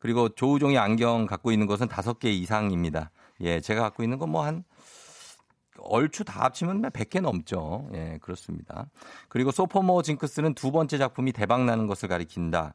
그리고 0.00 0.28
조우종이 0.28 0.76
안경 0.76 1.26
갖고 1.26 1.52
있는 1.52 1.66
것은 1.68 1.86
다섯 1.88 2.18
개 2.18 2.32
이상입니다. 2.32 3.10
예, 3.40 3.60
제가 3.60 3.82
갖고 3.82 4.02
있는 4.02 4.18
건 4.18 4.30
뭐 4.30 4.42
한 4.42 4.64
얼추 5.84 6.24
다 6.24 6.44
합치면 6.44 6.82
100개 6.82 7.20
넘죠. 7.20 7.88
예, 7.94 8.18
그렇습니다. 8.20 8.86
그리고 9.28 9.50
소포모 9.50 10.02
징크스는 10.02 10.54
두 10.54 10.72
번째 10.72 10.98
작품이 10.98 11.32
대박 11.32 11.64
나는 11.64 11.86
것을 11.86 12.08
가리킨다. 12.08 12.74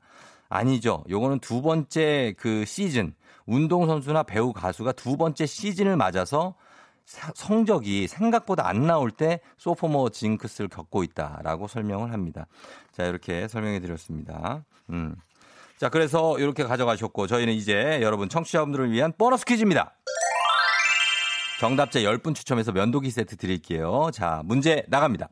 아니죠. 0.49 1.03
요거는 1.09 1.39
두 1.39 1.61
번째 1.61 2.33
그 2.37 2.65
시즌 2.65 3.13
운동선수나 3.45 4.23
배우 4.23 4.53
가수가 4.53 4.93
두 4.93 5.17
번째 5.17 5.45
시즌을 5.45 5.95
맞아서 5.95 6.55
성적이 7.05 8.07
생각보다 8.07 8.67
안 8.67 8.85
나올 8.85 9.09
때 9.09 9.41
소포모 9.57 10.09
징크스를 10.09 10.69
겪고 10.69 11.03
있다라고 11.03 11.67
설명을 11.67 12.13
합니다. 12.13 12.45
자, 12.91 13.05
이렇게 13.05 13.47
설명해 13.47 13.79
드렸습니다. 13.79 14.63
음. 14.91 15.15
자, 15.77 15.89
그래서 15.89 16.37
이렇게 16.37 16.63
가져가셨고 16.63 17.25
저희는 17.25 17.53
이제 17.53 17.99
여러분 18.01 18.29
청취자분들을 18.29 18.91
위한 18.91 19.13
보너스 19.17 19.45
퀴즈입니다. 19.45 19.95
정답자 21.59 21.99
10분 21.99 22.33
추첨해서 22.35 22.71
면도기 22.71 23.11
세트 23.11 23.35
드릴게요. 23.35 24.11
자, 24.13 24.41
문제 24.45 24.85
나갑니다. 24.87 25.27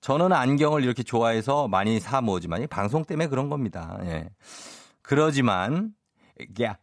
저는 0.00 0.32
안경을 0.32 0.84
이렇게 0.84 1.02
좋아해서 1.02 1.66
많이 1.66 1.98
사 1.98 2.20
모으지만 2.20 2.64
방송 2.68 3.04
때문에 3.04 3.26
그런 3.26 3.48
겁니다. 3.50 3.98
예. 4.04 4.30
그러지만 5.02 5.94
야, 6.62 6.78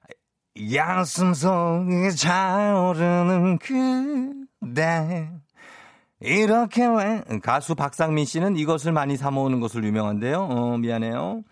양심속에 0.74 2.10
차오르는 2.18 3.60
그대 3.60 5.32
이렇게 6.20 6.86
왜 6.86 7.24
가수 7.42 7.76
박상민 7.76 8.26
씨는 8.26 8.58
이것을 8.58 8.92
많이 8.92 9.16
사 9.16 9.32
모으는 9.32 9.62
것을 9.62 9.86
유명한데요. 9.86 10.38
어, 10.38 10.78
미안해요. 10.78 11.44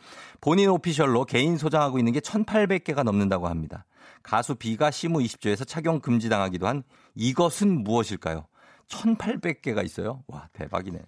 본인 0.42 0.68
오피셜로 0.68 1.24
개인 1.24 1.58
소장하고 1.58 2.00
있는 2.00 2.12
게 2.12 2.20
1,800개가 2.20 3.04
넘는다고 3.04 3.48
합니다. 3.48 3.86
가수 4.26 4.56
비가 4.56 4.90
시무 4.90 5.20
20조에서 5.20 5.68
착용 5.68 6.00
금지당하기도 6.00 6.68
한 6.68 6.84
이것은 7.14 7.84
무엇일까요? 7.84 8.48
1800개가 8.88 9.86
있어요. 9.86 10.24
와, 10.28 10.48
대박이네. 10.54 11.00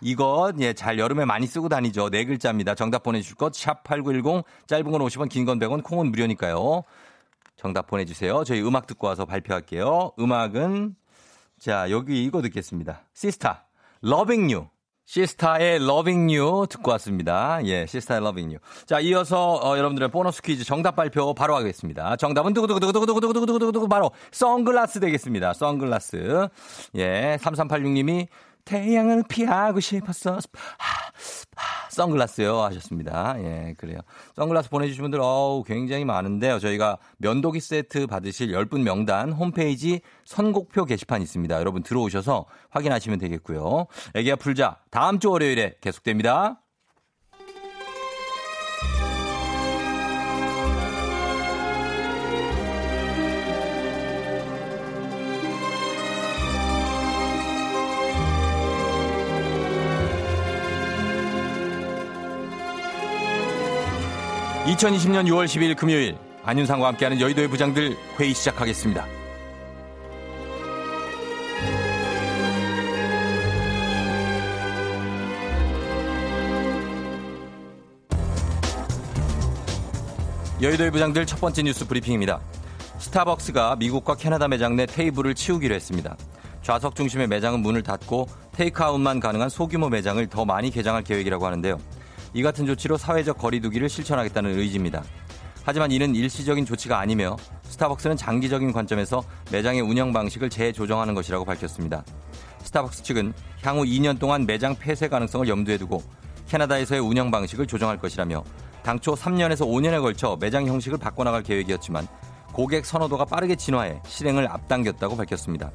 이것, 0.00 0.54
예, 0.60 0.72
잘 0.72 0.98
여름에 0.98 1.24
많이 1.24 1.46
쓰고 1.46 1.68
다니죠. 1.68 2.10
네 2.10 2.24
글자입니다. 2.24 2.74
정답 2.74 3.02
보내주실 3.04 3.36
것, 3.36 3.52
샵8910, 3.52 4.44
짧은 4.66 4.90
건 4.90 5.00
50원, 5.02 5.28
긴 5.28 5.44
건 5.44 5.58
100원, 5.58 5.82
콩은 5.84 6.10
무료니까요. 6.10 6.82
정답 7.56 7.86
보내주세요. 7.86 8.44
저희 8.44 8.60
음악 8.62 8.86
듣고 8.86 9.06
와서 9.06 9.24
발표할게요. 9.24 10.12
음악은, 10.18 10.94
자, 11.58 11.90
여기 11.90 12.24
이거 12.24 12.42
듣겠습니다. 12.42 13.02
시스타, 13.14 13.66
Loving 14.02 14.50
U. 14.50 14.68
시스타의 15.08 15.86
Loving 15.86 16.30
U 16.32 16.66
듣고 16.68 16.90
왔습니다. 16.90 17.64
예, 17.64 17.86
시스타의 17.86 18.20
Loving 18.20 18.52
U. 18.52 18.58
자, 18.84 19.00
이어서 19.00 19.54
어, 19.54 19.78
여러분들의 19.78 20.10
보너스 20.10 20.42
퀴즈 20.42 20.64
정답 20.64 20.96
발표 20.96 21.32
바로 21.32 21.56
하겠습니다. 21.56 22.14
정답은 22.16 22.52
두구두구두구두구두구두구두구 22.52 23.88
바로 23.88 24.10
선글라스 24.32 25.00
되겠습니다. 25.00 25.54
선글라스. 25.54 26.48
예, 26.96 27.38
3386님이 27.40 28.26
태양을 28.68 29.24
피하고 29.28 29.80
싶었어. 29.80 30.32
하, 30.32 30.36
하, 31.56 31.88
선글라스요 31.90 32.60
하셨습니다. 32.64 33.34
예, 33.38 33.74
그래요. 33.78 33.98
선글라스 34.36 34.68
보내주신 34.68 35.02
분들 35.02 35.20
어우 35.20 35.64
굉장히 35.64 36.04
많은데요. 36.04 36.58
저희가 36.58 36.98
면도기 37.16 37.60
세트 37.60 38.06
받으실 38.06 38.52
10분 38.52 38.82
명단 38.82 39.32
홈페이지 39.32 40.02
선곡표 40.26 40.84
게시판 40.84 41.22
있습니다. 41.22 41.58
여러분 41.58 41.82
들어오셔서 41.82 42.44
확인하시면 42.68 43.18
되겠고요. 43.18 43.86
애기야 44.14 44.36
풀자 44.36 44.76
다음 44.90 45.18
주 45.18 45.30
월요일에 45.30 45.76
계속됩니다. 45.80 46.60
2020년 64.68 65.26
6월 65.28 65.46
12일 65.46 65.76
금요일 65.76 66.18
안윤상과 66.44 66.88
함께하는 66.88 67.18
여의도의 67.20 67.48
부장들 67.48 67.96
회의 68.20 68.34
시작하겠습니다. 68.34 69.06
여의도의 80.60 80.90
부장들 80.90 81.24
첫 81.24 81.40
번째 81.40 81.62
뉴스 81.62 81.86
브리핑입니다. 81.86 82.40
스타벅스가 82.98 83.76
미국과 83.76 84.16
캐나다 84.16 84.48
매장 84.48 84.76
내 84.76 84.84
테이블을 84.84 85.34
치우기로 85.34 85.74
했습니다. 85.74 86.14
좌석 86.60 86.94
중심의 86.94 87.28
매장은 87.28 87.60
문을 87.60 87.82
닫고 87.82 88.28
테이크아웃만 88.52 89.20
가능한 89.20 89.48
소규모 89.48 89.88
매장을 89.88 90.26
더 90.26 90.44
많이 90.44 90.70
개장할 90.70 91.04
계획이라고 91.04 91.46
하는데요. 91.46 91.78
이 92.34 92.42
같은 92.42 92.66
조치로 92.66 92.96
사회적 92.96 93.38
거리두기를 93.38 93.88
실천하겠다는 93.88 94.58
의지입니다. 94.58 95.02
하지만 95.64 95.90
이는 95.92 96.14
일시적인 96.14 96.64
조치가 96.64 96.98
아니며 96.98 97.36
스타벅스는 97.64 98.16
장기적인 98.16 98.72
관점에서 98.72 99.22
매장의 99.52 99.82
운영 99.82 100.12
방식을 100.12 100.48
재조정하는 100.50 101.14
것이라고 101.14 101.44
밝혔습니다. 101.44 102.04
스타벅스 102.62 103.02
측은 103.02 103.32
향후 103.62 103.84
2년 103.84 104.18
동안 104.18 104.46
매장 104.46 104.74
폐쇄 104.74 105.08
가능성을 105.08 105.48
염두에 105.48 105.78
두고 105.78 106.02
캐나다에서의 106.48 107.00
운영 107.00 107.30
방식을 107.30 107.66
조정할 107.66 107.98
것이라며 107.98 108.42
당초 108.82 109.14
3년에서 109.14 109.66
5년에 109.66 110.00
걸쳐 110.00 110.36
매장 110.40 110.66
형식을 110.66 110.98
바꿔나갈 110.98 111.42
계획이었지만 111.42 112.06
고객 112.52 112.86
선호도가 112.86 113.26
빠르게 113.26 113.54
진화해 113.54 114.00
실행을 114.06 114.48
앞당겼다고 114.50 115.16
밝혔습니다. 115.16 115.70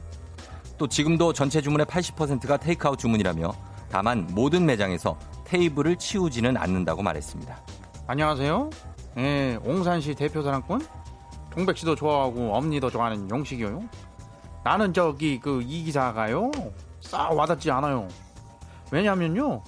또 0.78 0.88
지금도 0.88 1.34
전체 1.34 1.62
주문의 1.62 1.86
80%가 1.86 2.58
테이크아웃 2.58 2.98
주문이라며 2.98 3.54
다만 3.89 4.28
모든 4.32 4.66
매장에서 4.66 5.18
테이블을 5.54 5.98
치우지는 5.98 6.58
않는다고 6.58 7.04
말했습니다. 7.04 7.56
안녕하세요. 8.08 8.72
예, 9.20 9.60
옹산시 9.63 10.16
대표 10.16 10.42
사랑꾼 10.42 10.82
동백 11.52 11.78
씨도 11.78 11.94
좋아하고 11.94 12.56
엄니도 12.56 12.89
좋아하는 12.89 13.30
용식이요. 13.30 13.84
나는 14.63 14.94
저기 14.94 15.39
그 15.39 15.62
이 15.62 15.84
기사가요 15.84 16.50
싹 17.02 17.30
와닿지 17.38 17.70
않아요. 17.70 18.08
왜냐면요 18.92 19.63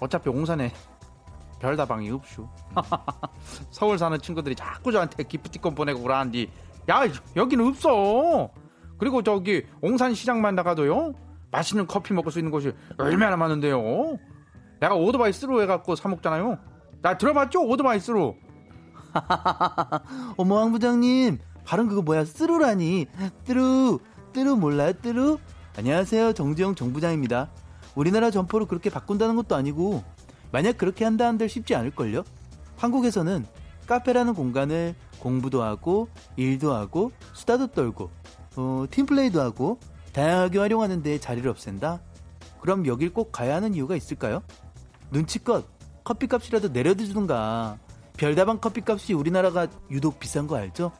어차피 0.00 0.28
옹산에 0.28 0.72
별다방이 1.62 2.10
없슈. 2.10 2.48
서울 3.70 3.98
사는 3.98 4.20
친구들이 4.20 4.56
자꾸 4.56 4.90
저한테 4.90 5.22
기프티콘 5.22 5.76
보내고 5.76 6.02
그러는데 6.02 6.48
야 6.90 7.02
여기는 7.36 7.64
없어. 7.64 8.50
그리고 8.98 9.22
저기 9.22 9.66
옹산 9.82 10.14
시장만 10.16 10.56
나가도요 10.56 11.12
맛있는 11.52 11.86
커피 11.86 12.12
먹을 12.12 12.32
수 12.32 12.40
있는 12.40 12.50
곳이 12.50 12.72
얼마나 12.98 13.36
많은데요. 13.36 14.18
내가 14.80 14.94
오토바이 14.94 15.32
스로 15.32 15.62
해갖고 15.62 15.96
사 15.96 16.08
먹잖아요. 16.08 16.58
나 17.02 17.16
들어봤죠? 17.16 17.62
오토바이 17.62 18.00
스로. 18.00 18.36
어머 20.36 20.60
황 20.60 20.72
부장님 20.72 21.38
발음 21.64 21.88
그거 21.88 22.02
뭐야 22.02 22.26
through라니 22.26 23.06
through 23.44 23.98
through 24.34 24.56
몰라요 24.56 24.92
through 25.00 25.38
안녕하세요 25.78 26.34
정지영 26.34 26.74
정부장입니다 26.74 27.50
우리나라 27.94 28.30
점포를 28.30 28.66
그렇게 28.66 28.90
바꾼다는 28.90 29.36
것도 29.36 29.54
아니고 29.54 30.04
만약 30.52 30.76
그렇게 30.76 31.04
한다 31.04 31.26
한들 31.26 31.48
쉽지 31.48 31.74
않을걸요 31.74 32.24
한국에서는 32.76 33.46
카페라는 33.86 34.34
공간을 34.34 34.94
공부도 35.18 35.62
하고 35.62 36.08
일도 36.36 36.74
하고 36.74 37.12
수다도 37.32 37.68
떨고 37.68 38.10
어, 38.56 38.84
팀플레이도 38.90 39.40
하고 39.40 39.78
다양하게 40.12 40.58
활용하는데 40.58 41.18
자리를 41.20 41.48
없앤다? 41.48 42.00
그럼 42.60 42.86
여길 42.86 43.12
꼭 43.12 43.32
가야 43.32 43.56
하는 43.56 43.74
이유가 43.74 43.96
있을까요? 43.96 44.42
눈치껏 45.10 45.64
커피값이라도 46.04 46.68
내려주든가. 46.68 47.78
별다방 48.16 48.60
커피값이 48.60 49.12
우리나라가 49.12 49.66
유독 49.90 50.18
비싼 50.18 50.46
거 50.46 50.56
알죠? 50.56 50.92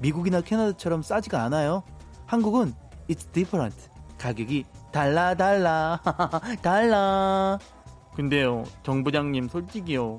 미국이나 0.00 0.40
캐나다처럼 0.40 1.02
싸지가 1.02 1.42
않아요. 1.44 1.82
한국은 2.26 2.74
it's 3.08 3.30
different. 3.32 3.76
가격이 4.18 4.64
달라 4.92 5.34
달라 5.34 6.00
달라. 6.62 7.58
근데요, 8.14 8.64
정 8.82 9.04
부장님 9.04 9.48
솔직히요. 9.48 10.18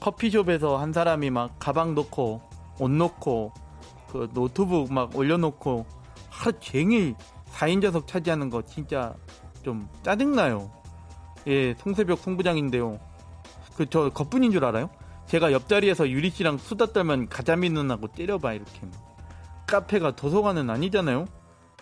커피숍에서 0.00 0.78
한 0.78 0.92
사람이 0.92 1.30
막 1.30 1.58
가방 1.58 1.94
놓고 1.94 2.40
옷 2.80 2.90
놓고 2.90 3.52
그 4.10 4.28
노트북 4.32 4.92
막 4.92 5.14
올려놓고 5.16 5.86
하루 6.30 6.52
종일 6.60 7.14
4인 7.52 7.80
좌석 7.82 8.06
차지하는 8.06 8.50
거 8.50 8.62
진짜 8.62 9.14
좀 9.62 9.88
짜증나요. 10.02 10.70
예, 11.46 11.74
송새벽 11.74 12.18
송부장인데요. 12.18 12.98
그저 13.76 14.10
겉분인 14.10 14.50
줄 14.52 14.64
알아요? 14.64 14.90
제가 15.26 15.52
옆자리에서 15.52 16.08
유리 16.10 16.30
씨랑 16.30 16.58
수다 16.58 16.86
떨면 16.86 17.28
가자미 17.28 17.70
누나고 17.70 18.08
때려봐 18.08 18.54
이렇게. 18.54 18.80
카페가 19.66 20.16
도서관은 20.16 20.70
아니잖아요. 20.70 21.26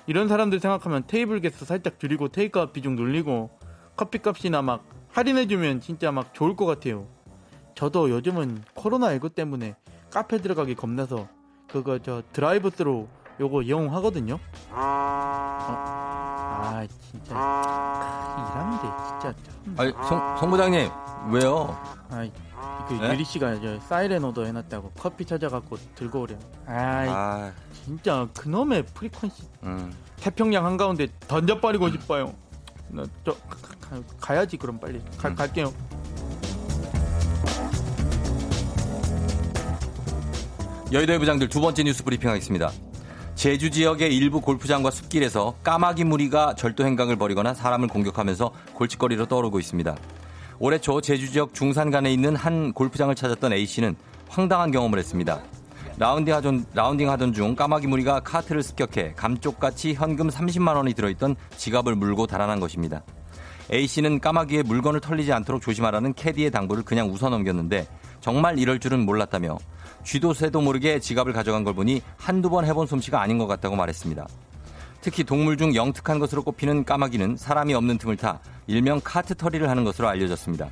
이런 0.07 0.29
사람들 0.29 0.61
생각하면 0.61 1.05
테이블 1.07 1.41
개수 1.41 1.65
살짝 1.65 1.99
줄이고 1.99 2.29
테이크아웃 2.29 2.73
비중 2.73 2.97
늘리고 2.97 3.51
커피값이나 3.97 4.63
막 4.63 4.85
할인해주면 5.13 5.81
진짜 5.81 6.11
막 6.11 6.35
좋을 6.35 6.57
것 6.57 6.67
같아요. 6.67 7.07
저도 7.75 8.11
요즘은 8.11 8.65
코로나19 8.75 9.35
때문에 9.35 9.77
카페 10.11 10.39
들어가기 10.39 10.75
겁나서 10.75 11.29
그거 11.69 11.99
저 11.99 12.23
drive 12.33 12.71
through 12.71 13.07
요거 13.41 13.63
이용하거든요. 13.63 14.39
어? 14.71 16.14
아 16.65 16.87
진짜 17.11 17.35
일하는데 18.39 18.83
진짜 19.07 19.35
참. 19.45 19.75
아니, 19.77 19.93
송, 20.09 20.37
송 20.39 20.51
부장님, 20.51 20.91
왜요? 21.31 21.77
아이 22.11 22.31
그 22.89 22.95
네? 22.95 23.11
유리 23.13 23.25
씨가 23.25 23.61
저 23.61 23.81
siren 23.81 24.25
order 24.25 24.45
해놨다고 24.45 24.93
커피 24.99 25.25
찾아갖고 25.25 25.77
들고 25.95 26.21
오래. 26.23 26.39
아이 26.67 27.09
아, 27.09 27.53
진짜 27.85 28.27
그놈의 28.35 28.85
frequency 28.85 29.45
음. 29.65 29.93
태평양 30.17 30.65
한가운데 30.65 31.09
던져버리고 31.29 31.91
싶어요. 31.91 32.35
나저 32.89 33.37
가야지 34.21 34.57
그럼 34.57 34.79
빨리 34.79 35.03
가, 35.19 35.29
음. 35.29 35.35
갈게요. 35.35 35.73
여의도의 40.93 41.19
부장들 41.19 41.49
두 41.49 41.61
번째 41.61 41.83
뉴스 41.83 42.05
브리핑 42.05 42.29
하겠습니다. 42.31 42.71
제주 43.45 43.69
지역의 43.69 44.17
일부 44.17 44.41
골프장과 44.41 44.91
숲길에서 44.91 45.57
까마귀 45.63 46.05
무리가 46.05 46.55
절도 46.55 46.87
행각을 46.87 47.17
벌이거나 47.17 47.53
사람을 47.53 47.89
공격하면서 47.89 48.51
골칫거리로 48.73 49.27
떠오르고 49.27 49.61
있습니다. 49.61 49.95
올해 50.61 50.79
초 50.79 51.03
제주 51.03 51.31
지역 51.31 51.53
중산간에 51.53 52.11
있는 52.11 52.37
한 52.37 52.73
골프장을 52.73 53.15
찾았던 53.15 53.53
A씨는 53.53 53.97
황당한 54.31 54.71
경험을 54.71 54.99
했습니다. 54.99 55.43
라운딩 55.99 56.33
하던, 56.37 56.65
라운딩 56.73 57.11
하던 57.11 57.35
중 57.35 57.55
까마귀 57.55 57.87
무리가 57.87 58.21
카트를 58.21 58.63
습격해 58.63 59.13
감쪽같이 59.15 59.93
현금 59.93 60.31
30만 60.31 60.77
원이 60.77 60.95
들어있던 60.95 61.37
지갑을 61.59 61.97
물고 61.97 62.27
달아난 62.27 62.61
것입니다. 62.61 63.03
A씨는 63.71 64.21
까마귀에 64.21 64.63
물건을 64.63 65.01
털리지 65.01 65.35
않도록 65.35 65.61
조심하라는 65.61 66.15
캐디의 66.15 66.51
당부를 66.51 66.83
그냥 66.83 67.11
웃어넘겼는데 67.11 67.89
정말 68.23 68.59
이럴 68.59 68.81
줄은 68.81 69.01
몰랐다며 69.01 69.59
쥐도 70.05 70.35
새도 70.35 70.61
모르게 70.61 71.01
지갑을 71.01 71.33
가져간 71.33 71.65
걸 71.65 71.75
보니 71.75 72.03
한두 72.17 72.51
번 72.51 72.65
해본 72.65 72.87
솜씨가 72.87 73.21
아닌 73.21 73.39
것 73.39 73.47
같다고 73.47 73.75
말했습니다. 73.75 74.27
특히 75.01 75.25
동물 75.25 75.57
중 75.57 75.75
영특한 75.75 76.19
것으로 76.19 76.43
꼽히는 76.43 76.85
까마귀는 76.85 77.37
사람이 77.37 77.75
없는 77.75 77.99
틈을 77.99 78.17
타 78.17 78.41
일명 78.67 79.01
카트 79.03 79.35
털이를 79.35 79.69
하는 79.69 79.85
것으로 79.85 80.09
알려졌습니다. 80.09 80.71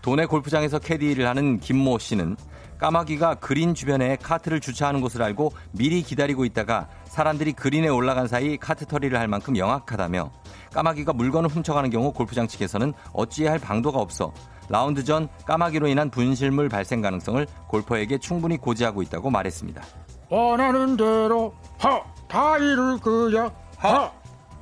도내 0.00 0.26
골프장에서 0.26 0.78
캐디를 0.78 1.26
하는 1.26 1.58
김모 1.58 1.98
씨는 1.98 2.36
까마귀가 2.78 3.36
그린 3.36 3.74
주변에 3.74 4.16
카트를 4.16 4.60
주차하는 4.60 5.00
곳을 5.00 5.22
알고 5.22 5.52
미리 5.72 6.02
기다리고 6.02 6.44
있다가 6.44 6.88
사람들이 7.06 7.54
그린에 7.54 7.88
올라간 7.88 8.28
사이 8.28 8.56
카트 8.56 8.86
털이를 8.86 9.18
할 9.18 9.28
만큼 9.28 9.56
영악하다며 9.56 10.30
까마귀가 10.72 11.14
물건을 11.14 11.48
훔쳐가는 11.48 11.90
경우 11.90 12.12
골프장 12.12 12.46
측에서는 12.46 12.92
어찌해야 13.12 13.52
할 13.52 13.58
방도가 13.58 13.98
없어 13.98 14.32
라운드 14.68 15.04
전 15.04 15.28
까마귀로 15.46 15.86
인한 15.88 16.10
분실물 16.10 16.68
발생 16.68 17.00
가능성을 17.00 17.46
골퍼에게 17.68 18.18
충분히 18.18 18.56
고지하고 18.56 19.02
있다고 19.02 19.30
말했습니다. 19.30 19.82
원하는 20.28 20.96
대로 20.96 21.54
하! 21.78 22.02
다 22.28 22.58
이룰 22.58 22.98
거야 22.98 23.50
하! 23.76 24.10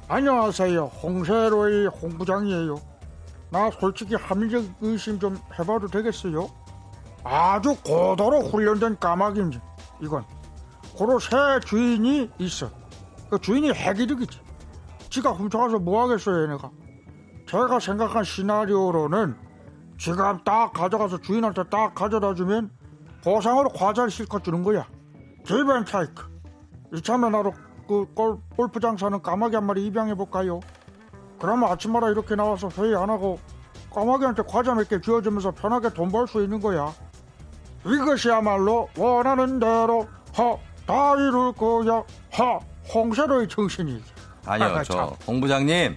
안녕하세요 0.06 0.84
홍세로의 1.02 1.86
홍 1.86 2.10
부장이에요 2.18 2.78
나 3.48 3.70
솔직히 3.70 4.14
합리적 4.14 4.62
의심 4.82 5.18
좀 5.18 5.38
해봐도 5.58 5.86
되겠어요? 5.86 6.50
아주 7.22 7.74
고도로 7.82 8.40
훈련된 8.40 8.98
까마귀인지 8.98 9.58
이건 10.02 10.24
고로 10.94 11.18
새 11.18 11.36
주인이 11.64 12.30
있어 12.38 12.68
그 13.30 13.38
주인이 13.40 13.72
해기득이지 13.72 14.38
지가 15.08 15.30
훔쳐가서 15.32 15.78
뭐 15.78 16.02
하겠어요 16.02 16.42
얘네가 16.42 16.70
제가 17.48 17.80
생각한 17.80 18.24
시나리오로는 18.24 19.34
지갑 19.98 20.44
딱 20.44 20.72
가져가서 20.72 21.18
주인한테 21.20 21.64
딱 21.70 21.94
가져다 21.94 22.34
주면 22.34 22.70
보상으로 23.22 23.70
과자를 23.70 24.10
실컷 24.10 24.44
주는 24.44 24.62
거야. 24.62 24.86
기브앤테이크. 25.46 26.24
이참에 26.94 27.30
나로 27.30 27.52
그 27.88 28.06
골, 28.14 28.38
골프장 28.56 28.96
사는 28.96 29.20
까마귀 29.20 29.56
한 29.56 29.64
마리 29.66 29.86
입양해 29.86 30.14
볼까요? 30.14 30.60
그러면 31.38 31.70
아침마다 31.70 32.08
이렇게 32.10 32.34
나와서 32.34 32.68
회의 32.76 32.94
안 32.96 33.10
하고 33.10 33.38
까마귀한테 33.94 34.42
과자 34.48 34.74
몇 34.74 34.88
개 34.88 35.00
쥐어주면서 35.00 35.52
편하게 35.52 35.90
돈 35.90 36.10
벌 36.10 36.26
수 36.26 36.42
있는 36.42 36.60
거야. 36.60 36.92
이것이야말로 37.84 38.88
원하는 38.96 39.58
대로 39.58 40.06
하, 40.34 40.56
다 40.86 41.14
이룰 41.16 41.52
거야. 41.52 42.02
하, 42.32 42.58
홍세로의 42.92 43.48
정신이지. 43.48 44.04
아니요, 44.46 44.66
아, 44.76 44.82
저 44.82 44.94
참. 44.94 45.10
홍 45.26 45.40
부장님 45.40 45.96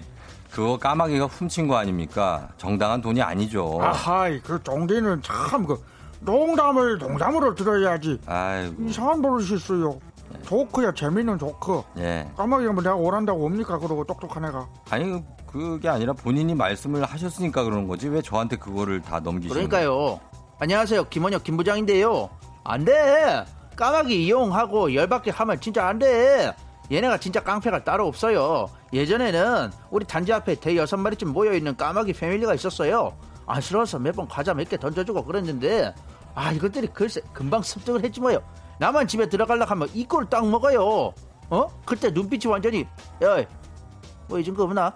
그거 0.51 0.77
까마귀가 0.77 1.25
훔친 1.25 1.67
거 1.67 1.75
아닙니까? 1.77 2.49
정당한 2.57 3.01
돈이 3.01 3.21
아니죠. 3.21 3.79
아하이 3.81 4.39
그 4.41 4.61
종디는 4.63 5.21
참 5.21 5.65
그 5.67 5.81
농담을 6.19 6.97
농담으로 6.97 7.53
들어야지 7.53 8.19
아이고, 8.25 8.83
이상한 8.85 9.21
버릇이 9.21 9.53
있어요 9.53 9.99
조크야 10.47 10.91
재밌는 10.93 11.37
조크 11.37 11.83
예. 11.99 12.27
까마귀가 12.35 12.73
뭐 12.73 12.81
내가 12.81 12.95
오란다고 12.95 13.43
옵니까 13.45 13.77
그러고 13.77 14.03
똑똑한 14.03 14.45
애가 14.45 14.67
아니 14.89 15.23
그게 15.45 15.87
아니라 15.89 16.13
본인이 16.13 16.55
말씀을 16.55 17.03
하셨으니까 17.05 17.63
그러는 17.63 17.87
거지 17.87 18.07
왜 18.09 18.21
저한테 18.23 18.55
그거를 18.57 18.99
다 19.01 19.19
넘기시는 19.19 19.69
거예요? 19.69 19.89
그러니까요. 19.91 20.19
안녕하세요. 20.59 21.03
김원혁 21.05 21.43
김부장인데요. 21.43 22.29
안 22.63 22.83
돼. 22.83 23.45
까마귀 23.75 24.25
이용하고 24.25 24.93
열받게 24.95 25.29
하면 25.31 25.61
진짜 25.61 25.87
안 25.87 25.99
돼. 25.99 26.51
얘네가 26.91 27.17
진짜 27.17 27.41
깡패가 27.41 27.83
따로 27.83 28.07
없어요. 28.07 28.67
예전에는 28.93 29.71
우리 29.91 30.05
단지 30.05 30.31
앞에 30.31 30.55
대 30.55 30.75
여섯 30.77 30.97
마리쯤 30.97 31.29
모여있는 31.33 31.75
까마귀 31.75 32.13
패밀리가 32.13 32.53
있었어요. 32.55 33.17
안쓰러워서 33.45 33.99
매번 33.99 34.27
과자 34.27 34.53
몇 34.53 34.69
개 34.69 34.77
던져주고 34.77 35.25
그랬는데 35.25 35.93
아 36.35 36.51
이것들이 36.51 36.87
글쎄 36.87 37.21
금방 37.33 37.61
습득을 37.61 38.03
했지 38.03 38.19
뭐요. 38.21 38.39
나만 38.79 39.07
집에 39.07 39.27
들어가려고 39.27 39.69
하면 39.71 39.89
이꼴 39.93 40.29
딱 40.29 40.47
먹어요. 40.47 41.13
어? 41.49 41.67
그때 41.85 42.09
눈빛이 42.11 42.51
완전히 42.51 42.85
야뭐 43.21 44.39
잊은 44.39 44.53
거 44.53 44.63
없나? 44.63 44.93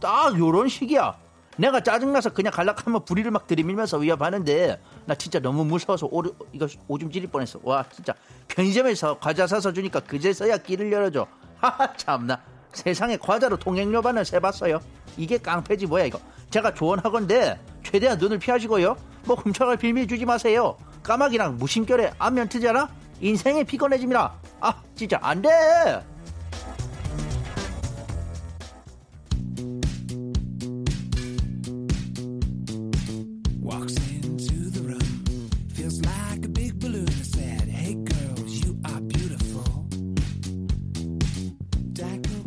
딱 0.00 0.38
요런 0.38 0.68
식이야. 0.68 1.14
내가 1.56 1.80
짜증나서 1.80 2.30
그냥 2.30 2.52
갈라 2.52 2.74
하면 2.84 3.04
부리를 3.04 3.30
막 3.30 3.46
들이밀면서 3.46 3.98
위협하는데 3.98 4.80
나 5.06 5.14
진짜 5.14 5.38
너무 5.38 5.64
무서워서 5.64 6.08
오, 6.10 6.22
이거 6.52 6.66
오줌 6.88 7.10
지릴 7.10 7.28
뻔했어. 7.30 7.60
와 7.62 7.84
진짜 7.90 8.14
편의점에서 8.48 9.18
과자 9.18 9.46
사서 9.46 9.72
주니까 9.72 10.00
그제서야 10.00 10.58
길을 10.58 10.90
열어줘. 10.92 11.26
하하 11.58 11.96
참나 11.96 12.40
세상에 12.72 13.16
과자로 13.16 13.56
통행료반을 13.56 14.24
세봤어요. 14.24 14.80
이게 15.16 15.38
깡패지 15.38 15.86
뭐야 15.86 16.04
이거. 16.04 16.18
제가 16.50 16.74
조언하건데 16.74 17.60
최대한 17.82 18.18
눈을 18.18 18.38
피하시고요. 18.38 18.96
뭐 19.26 19.36
훔쳐갈 19.36 19.76
빌미 19.76 20.06
주지 20.06 20.24
마세요. 20.24 20.76
까마귀랑 21.02 21.58
무심결에 21.58 22.12
안면 22.18 22.48
트잖아. 22.48 22.88
인생이 23.20 23.64
피곤해집니다. 23.64 24.34
아 24.60 24.82
진짜 24.94 25.18
안 25.22 25.40
돼. 25.40 25.48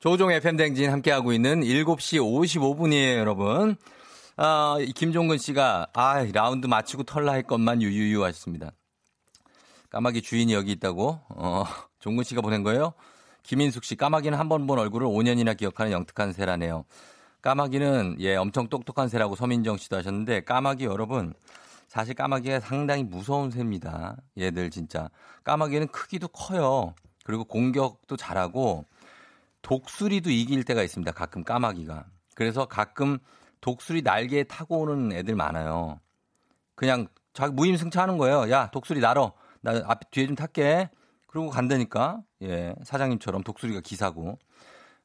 조종의 0.00 0.36
FM 0.36 0.56
댕진 0.56 0.90
함께하고 0.92 1.32
있는 1.32 1.60
7시 1.62 2.20
55분이에요, 2.20 3.18
여러분. 3.18 3.76
아, 4.36 4.76
이 4.80 4.92
김종근 4.92 5.38
씨가, 5.38 5.88
아, 5.92 6.24
라운드 6.32 6.66
마치고 6.68 7.02
털라 7.02 7.32
할 7.32 7.42
것만 7.42 7.82
유유유 7.82 8.22
하셨습니다. 8.24 8.70
까마귀 9.90 10.22
주인이 10.22 10.52
여기 10.54 10.70
있다고? 10.72 11.18
어, 11.30 11.64
종근 11.98 12.22
씨가 12.22 12.40
보낸 12.42 12.62
거예요? 12.62 12.92
김인숙 13.42 13.82
씨, 13.84 13.96
까마귀는 13.96 14.38
한 14.38 14.48
번 14.48 14.66
본 14.68 14.78
얼굴을 14.78 15.06
5년이나 15.06 15.56
기억하는 15.56 15.90
영특한 15.90 16.32
새라네요. 16.32 16.84
까마귀는, 17.42 18.16
예, 18.20 18.36
엄청 18.36 18.68
똑똑한 18.68 19.08
새라고 19.08 19.34
서민정 19.34 19.78
씨도 19.78 19.96
하셨는데, 19.96 20.42
까마귀 20.42 20.84
여러분, 20.84 21.34
사실 21.88 22.14
까마귀가 22.14 22.60
상당히 22.60 23.02
무서운 23.02 23.50
새입니다. 23.50 24.16
얘들 24.38 24.70
진짜. 24.70 25.08
까마귀는 25.42 25.88
크기도 25.88 26.28
커요. 26.28 26.94
그리고 27.24 27.44
공격도 27.44 28.16
잘하고, 28.16 28.84
독수리도 29.62 30.30
이길 30.30 30.64
때가 30.64 30.82
있습니다. 30.82 31.12
가끔 31.12 31.44
까마귀가. 31.44 32.06
그래서 32.34 32.66
가끔 32.66 33.18
독수리 33.60 34.02
날개에 34.02 34.44
타고 34.44 34.80
오는 34.80 35.12
애들 35.12 35.34
많아요. 35.34 36.00
그냥 36.74 37.08
자기 37.32 37.52
무임승차하는 37.54 38.18
거예요. 38.18 38.50
야 38.50 38.70
독수리 38.70 39.00
날어. 39.00 39.32
나 39.60 39.72
앞 39.86 40.10
뒤에 40.10 40.26
좀 40.26 40.36
탈게. 40.36 40.90
그러고 41.26 41.50
간다니까. 41.50 42.22
예 42.42 42.74
사장님처럼 42.84 43.42
독수리가 43.42 43.80
기사고. 43.80 44.38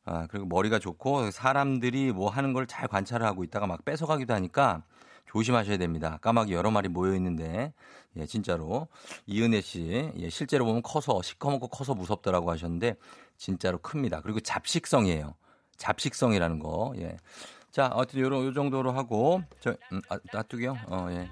아 0.05 0.27
그리고 0.27 0.45
머리가 0.47 0.79
좋고 0.79 1.31
사람들이 1.31 2.11
뭐 2.11 2.29
하는 2.29 2.53
걸 2.53 2.67
잘 2.67 2.87
관찰을 2.87 3.25
하고 3.25 3.43
있다가 3.43 3.67
막 3.67 3.83
뺏어가기도 3.85 4.33
하니까 4.33 4.83
조심하셔야 5.27 5.77
됩니다. 5.77 6.19
까마귀 6.21 6.53
여러 6.53 6.69
마리 6.71 6.89
모여 6.89 7.15
있는데 7.15 7.73
예 8.17 8.25
진짜로 8.27 8.87
이은혜 9.25 9.61
씨 9.61 10.11
예, 10.17 10.29
실제로 10.29 10.65
보면 10.65 10.83
커서 10.83 11.21
시커멓고 11.21 11.69
커서 11.69 11.95
무섭더라고 11.95 12.51
하셨는데 12.51 12.95
진짜로 13.37 13.77
큽니다. 13.79 14.21
그리고 14.21 14.39
잡식성이에요. 14.39 15.35
잡식성이라는 15.77 16.59
거. 16.59 16.93
예. 16.97 17.17
자, 17.71 17.87
어쨌든 17.93 18.21
요런 18.21 18.45
요 18.45 18.53
정도로 18.53 18.91
하고 18.91 19.41
저 19.59 19.75
음, 19.91 20.01
아, 20.09 20.17
따뚜기 20.31 20.65
형. 20.65 20.77
어, 20.87 21.07
예. 21.11 21.29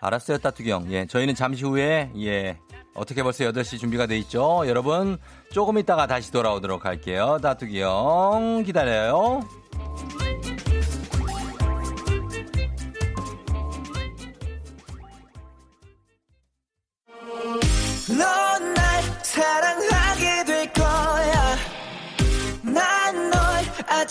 알았어요, 0.00 0.38
따뚜기 0.38 0.70
형. 0.70 0.90
예. 0.92 1.06
저희는 1.06 1.34
잠시 1.34 1.64
후에 1.64 2.10
예. 2.16 2.58
어떻게 2.94 3.22
벌써 3.22 3.44
8시 3.44 3.78
준비가 3.78 4.06
돼 4.06 4.18
있죠? 4.18 4.62
여러분, 4.66 5.18
조금 5.50 5.78
있다가 5.78 6.06
다시 6.06 6.30
돌아오도록 6.30 6.84
할게요. 6.84 7.38
따뚜기 7.42 7.80
형 7.80 8.62
기다려요. 8.64 9.40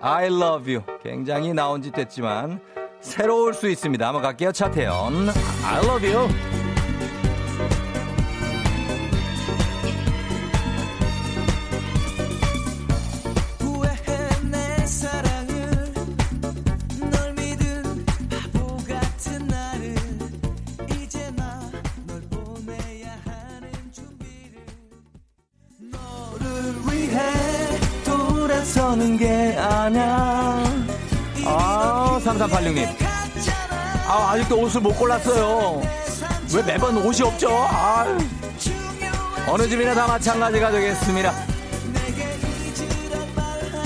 I 0.00 0.26
love 0.26 0.74
you. 0.74 0.84
굉장히 1.02 1.54
나온 1.54 1.80
지 1.80 1.90
됐지만 1.90 2.60
새로울 3.00 3.54
수 3.54 3.70
있습니다. 3.70 4.06
한번 4.06 4.22
갈게요 4.22 4.52
차태현. 4.52 5.30
I 5.64 5.84
love 5.84 6.12
you 6.12 6.28
돌아서는 29.02 29.16
게 29.16 29.56
아냐 29.58 30.64
아 31.44 32.20
3386님 32.24 32.86
아 34.06 34.30
아직도 34.30 34.60
옷을 34.60 34.80
못 34.80 34.92
골랐어요 34.96 35.82
왜 36.54 36.62
매번 36.62 36.96
옷이 36.98 37.22
없죠 37.22 37.48
아 37.52 38.06
어느 39.48 39.68
집이나 39.68 39.94
다 39.94 40.06
마찬가지가 40.06 40.70
되겠습니다 40.70 41.32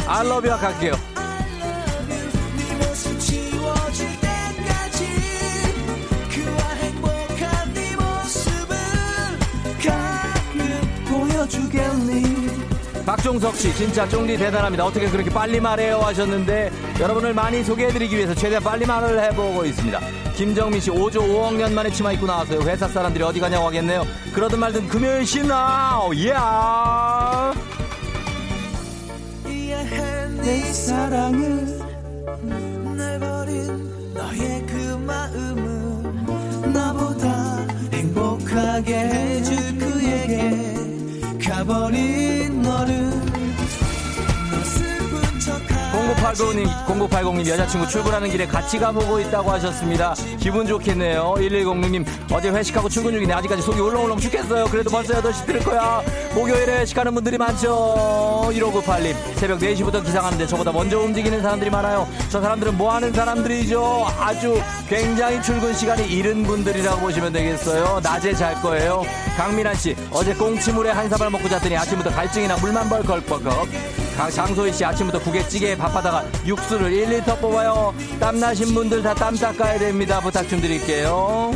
알러뷰와 0.07 0.57
갈게요 0.59 0.93
네네 9.83 10.81
보여주겠니 11.09 12.46
박종석 13.07 13.55
씨 13.55 13.73
진짜 13.77 14.07
쫑디 14.09 14.37
대단합니다. 14.37 14.85
어떻게 14.85 15.09
그렇게 15.09 15.31
빨리 15.31 15.61
말해요 15.61 15.99
하셨는데 16.01 16.73
여러분을 16.99 17.33
많이 17.33 17.63
소개해드리기 17.63 18.17
위해서 18.17 18.35
최대한 18.35 18.63
빨리 18.65 18.85
말을 18.85 19.23
해보고 19.23 19.65
있습니다. 19.65 20.01
김정민 20.35 20.81
씨 20.81 20.91
5조 20.91 21.19
5억 21.19 21.55
년 21.55 21.73
만에 21.73 21.89
치마 21.91 22.11
입고 22.13 22.27
나왔어요. 22.27 22.61
회사 22.63 22.89
사람들이 22.89 23.23
어디 23.23 23.39
가냐고 23.39 23.67
하겠네요. 23.67 24.05
그러든 24.35 24.59
말든 24.59 24.89
금요일 24.89 25.25
신나 25.25 26.01
예. 26.17 26.35
내 30.43 30.61
사랑은 30.73 31.79
날 32.97 33.19
버린 33.19 34.15
너의 34.15 34.67
그 34.67 34.75
마음은 35.07 36.73
나보다 36.73 37.67
행복하게 37.93 38.95
해줄 38.95 39.79
그에게 39.79 40.75
가버린 41.45 42.26
0980님, 46.37 46.69
0980님 46.87 47.47
여자친구 47.49 47.89
출근하는 47.89 48.31
길에 48.31 48.47
같이 48.47 48.79
가보고 48.79 49.19
있다고 49.21 49.51
하셨습니다. 49.53 50.15
기분 50.39 50.67
좋겠네요. 50.67 51.35
1106님 51.39 52.05
어제 52.33 52.51
회식하고 52.51 52.89
출근 52.89 53.13
중인데 53.13 53.33
아직까지 53.33 53.63
속이 53.63 53.81
울렁울렁 53.81 54.19
죽겠어요. 54.19 54.67
그래도 54.67 54.91
벌써 54.91 55.15
8시 55.15 55.47
들을 55.47 55.61
거야. 55.61 56.03
목요일에 56.35 56.81
회식하는 56.81 57.15
분들이 57.15 57.39
많죠. 57.39 58.51
1598님 58.53 59.15
새벽 59.37 59.59
4시부터 59.61 60.05
기상하는데 60.05 60.47
저보다 60.47 60.73
먼저 60.73 60.99
움직이는 60.99 61.41
사람들이 61.41 61.71
많아요. 61.71 62.07
저 62.29 62.41
사람들은 62.41 62.77
뭐 62.77 62.93
하는 62.93 63.13
사람들이죠? 63.13 64.07
아주 64.21 64.61
굉장히 64.89 65.43
출근 65.43 65.73
시간이 65.73 66.07
이른 66.07 66.43
분들이라고 66.43 67.01
보시면 67.01 67.33
되겠어요. 67.33 68.01
낮에 68.03 68.35
잘 68.35 68.55
거예요. 68.61 69.03
강민아 69.37 69.75
씨 69.75 69.97
어제 70.11 70.35
꽁치물에 70.35 70.91
한 70.91 71.09
사발 71.09 71.31
먹고 71.31 71.49
잤더니 71.49 71.77
아침부터 71.77 72.11
갈증이나 72.11 72.57
물만 72.59 72.89
벌컥벌컥. 72.89 74.06
강- 74.17 74.31
장소희 74.31 74.73
씨 74.73 74.85
아침부터 74.85 75.19
국에 75.21 75.47
찌개에 75.47 75.77
밥하다가 75.77 76.25
육수를 76.47 76.91
1리터 76.91 77.39
뽑아요. 77.41 77.95
땀나신 78.19 78.75
분들 78.75 79.03
다 79.03 79.15
땀 79.15 79.37
닦아야 79.37 79.79
됩니다. 79.79 80.21
부탁 80.21 80.49
좀 80.49 80.61
드릴게요. 80.61 81.53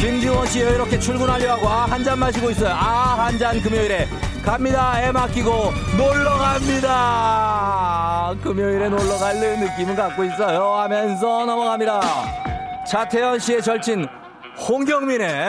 김지원 0.00 0.46
씨 0.46 0.60
이렇게 0.60 0.98
출근하려 0.98 1.52
하고 1.52 1.68
아 1.68 1.86
한 1.86 2.02
잔 2.02 2.18
마시고 2.18 2.50
있어요. 2.50 2.72
아 2.74 3.16
한 3.18 3.38
잔 3.38 3.60
금요일에 3.60 4.08
갑니다. 4.44 5.00
애 5.02 5.12
맡기고 5.12 5.72
놀러 5.96 6.38
갑니다. 6.38 8.34
금요일에 8.42 8.88
놀러 8.88 9.18
갈 9.18 9.36
느낌은 9.36 9.94
갖고 9.94 10.24
있어요. 10.24 10.74
하면서 10.74 11.44
넘어갑니다. 11.44 12.00
차태현 12.88 13.38
씨의 13.38 13.62
절친 13.62 14.06
홍경민의 14.68 15.48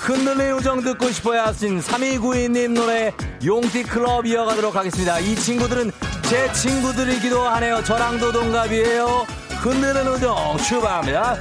흔들린 0.00 0.52
우정 0.52 0.80
듣고 0.82 1.10
싶어야 1.10 1.46
하신 1.46 1.80
3292님 1.80 2.74
노래 2.74 3.12
용띠 3.44 3.84
클럽 3.84 4.26
이어가도록 4.26 4.74
하겠습니다. 4.74 5.18
이 5.20 5.34
친구들은 5.34 5.90
제 6.22 6.52
친구들이기도 6.52 7.40
하네요. 7.40 7.82
저랑도 7.82 8.32
동갑이에요. 8.32 9.26
흔드는 9.60 10.06
우정 10.08 10.56
출발합니다. 10.58 11.36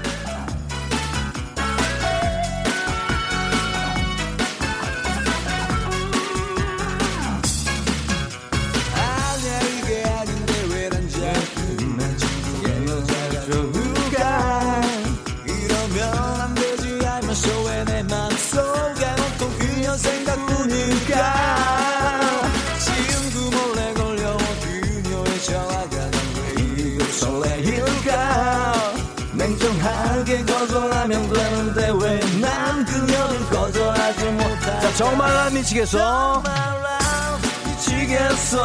정말 34.98 35.32
난 35.32 35.54
미치겠어. 35.54 36.42
미치겠어 37.66 38.58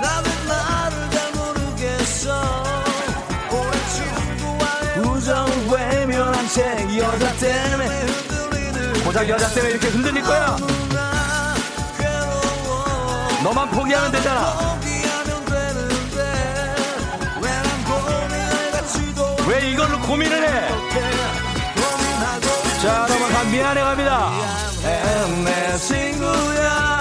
나는 0.00 0.30
나를 0.46 1.10
잘 1.10 1.32
모르겠어 1.32 2.64
오랜 3.50 3.72
친구와의 3.96 4.98
우정 5.00 5.48
외면한 5.72 6.48
채 6.48 6.98
여자 6.98 7.32
때문에 7.32 8.06
고작 9.04 9.28
여자 9.28 9.48
때문에 9.48 9.72
이렇게 9.72 9.88
흔들릴 9.88 10.22
거야. 10.22 10.56
나 10.94 11.54
너만 13.42 13.70
포기하면 13.70 14.12
되잖아. 14.12 14.78
왜 19.48 19.70
이걸로 19.70 19.98
고민을 20.02 20.48
해? 20.48 21.07
고민하고 23.48 23.54
자 23.54 23.54
넘어가 23.54 23.56
미안해 23.56 23.80
갑니다. 23.80 24.30
내 25.44 25.76
친구야 25.78 26.97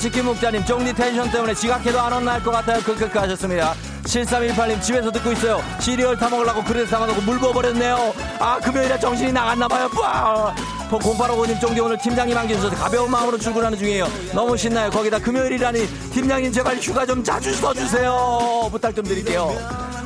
치킨 0.00 0.24
먹자님 0.24 0.64
쫑디 0.64 0.94
텐션 0.94 1.30
때문에 1.30 1.54
지각해도 1.54 2.00
안 2.00 2.10
혼날 2.14 2.42
것 2.42 2.50
같아요. 2.50 2.80
크크크 2.80 3.18
하셨습니다. 3.18 3.74
7318님 4.04 4.80
집에서 4.80 5.12
듣고 5.12 5.30
있어요. 5.32 5.62
시리얼 5.78 6.16
타먹으려고 6.16 6.64
그릇에 6.64 6.86
담아놓고 6.86 7.20
물 7.20 7.38
부어버렸네요. 7.38 8.14
아 8.38 8.58
금요일에 8.60 8.98
정신이 8.98 9.30
나갔나봐요. 9.30 9.88
뿌아. 9.90 10.54
0855님 10.90 11.60
쫑디 11.60 11.80
오늘 11.80 11.98
팀장님 11.98 12.36
안 12.36 12.48
계셔서 12.48 12.70
가벼운 12.70 13.10
마음으로 13.10 13.36
출근하는 13.36 13.76
중이에요. 13.76 14.08
너무 14.32 14.56
신나요. 14.56 14.88
거기다 14.90 15.18
금요일이라니 15.18 15.86
팀장님 16.14 16.50
제발 16.50 16.76
휴가 16.78 17.04
좀 17.04 17.22
자주 17.22 17.52
써주세요. 17.52 18.68
부탁 18.72 18.96
좀 18.96 19.04
드릴게요. 19.04 19.54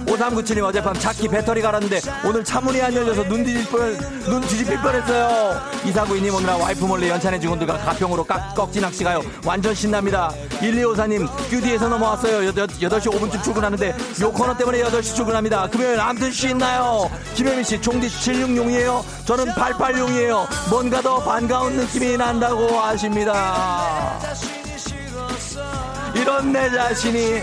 5397님 0.07 0.62
어젯밤 0.64 0.94
차키 0.94 1.28
배터리 1.28 1.61
갈았는데 1.62 2.00
오늘 2.24 2.44
차문이 2.44 2.80
안 2.80 2.94
열려서 2.94 3.24
눈 3.24 3.44
뒤질 3.44 3.64
뻔, 3.66 3.96
눈 4.24 4.40
뒤집힐 4.42 4.80
뻔했어요. 4.80 5.61
이사구이님 5.84 6.34
오늘 6.34 6.48
와이프 6.50 6.84
몰래 6.84 7.09
연찬의 7.11 7.40
직원들과 7.40 7.78
가평으로 7.78 8.24
깍, 8.24 8.55
꺽지 8.55 8.80
낚시 8.80 9.05
가요. 9.05 9.22
완전 9.44 9.74
신납니다. 9.74 10.30
1254님 10.61 11.28
큐디에서 11.50 11.88
넘어왔어요. 11.88 12.52
8, 12.52 12.66
8시 12.66 13.12
5분쯤 13.12 13.42
출근하는데 13.42 13.96
요 14.22 14.32
코너 14.32 14.57
때문에 14.57 14.82
8시 14.82 15.14
출근합니다. 15.14 15.68
금요일 15.68 16.00
아무튼 16.00 16.30
신나요. 16.30 17.11
김혜민 17.34 17.64
씨 17.64 17.80
총디 17.80 18.09
76용이에요. 18.09 19.02
저는 19.24 19.46
88용이에요. 19.52 20.46
뭔가 20.70 21.00
더 21.00 21.18
반가운 21.18 21.74
느낌이 21.76 22.16
난다고 22.16 22.78
하십니다. 22.78 24.18
이런 26.14 26.52
내 26.52 26.70
자신이 26.70 27.42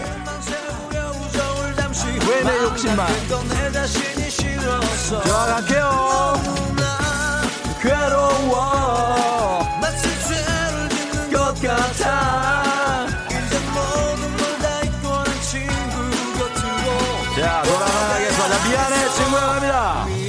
왜 2.28 2.44
내 2.44 2.58
욕심만? 2.64 3.08
좋아갈게요. 5.26 6.42
괴로워. 7.82 9.62
것 11.60 11.68
같아. 11.68 12.02
자 17.36 17.64
돌아가겠어 17.64 18.50
자 18.50 18.70
미안해 18.70 19.10
친구야. 19.16 19.42
갑니다 19.42 20.21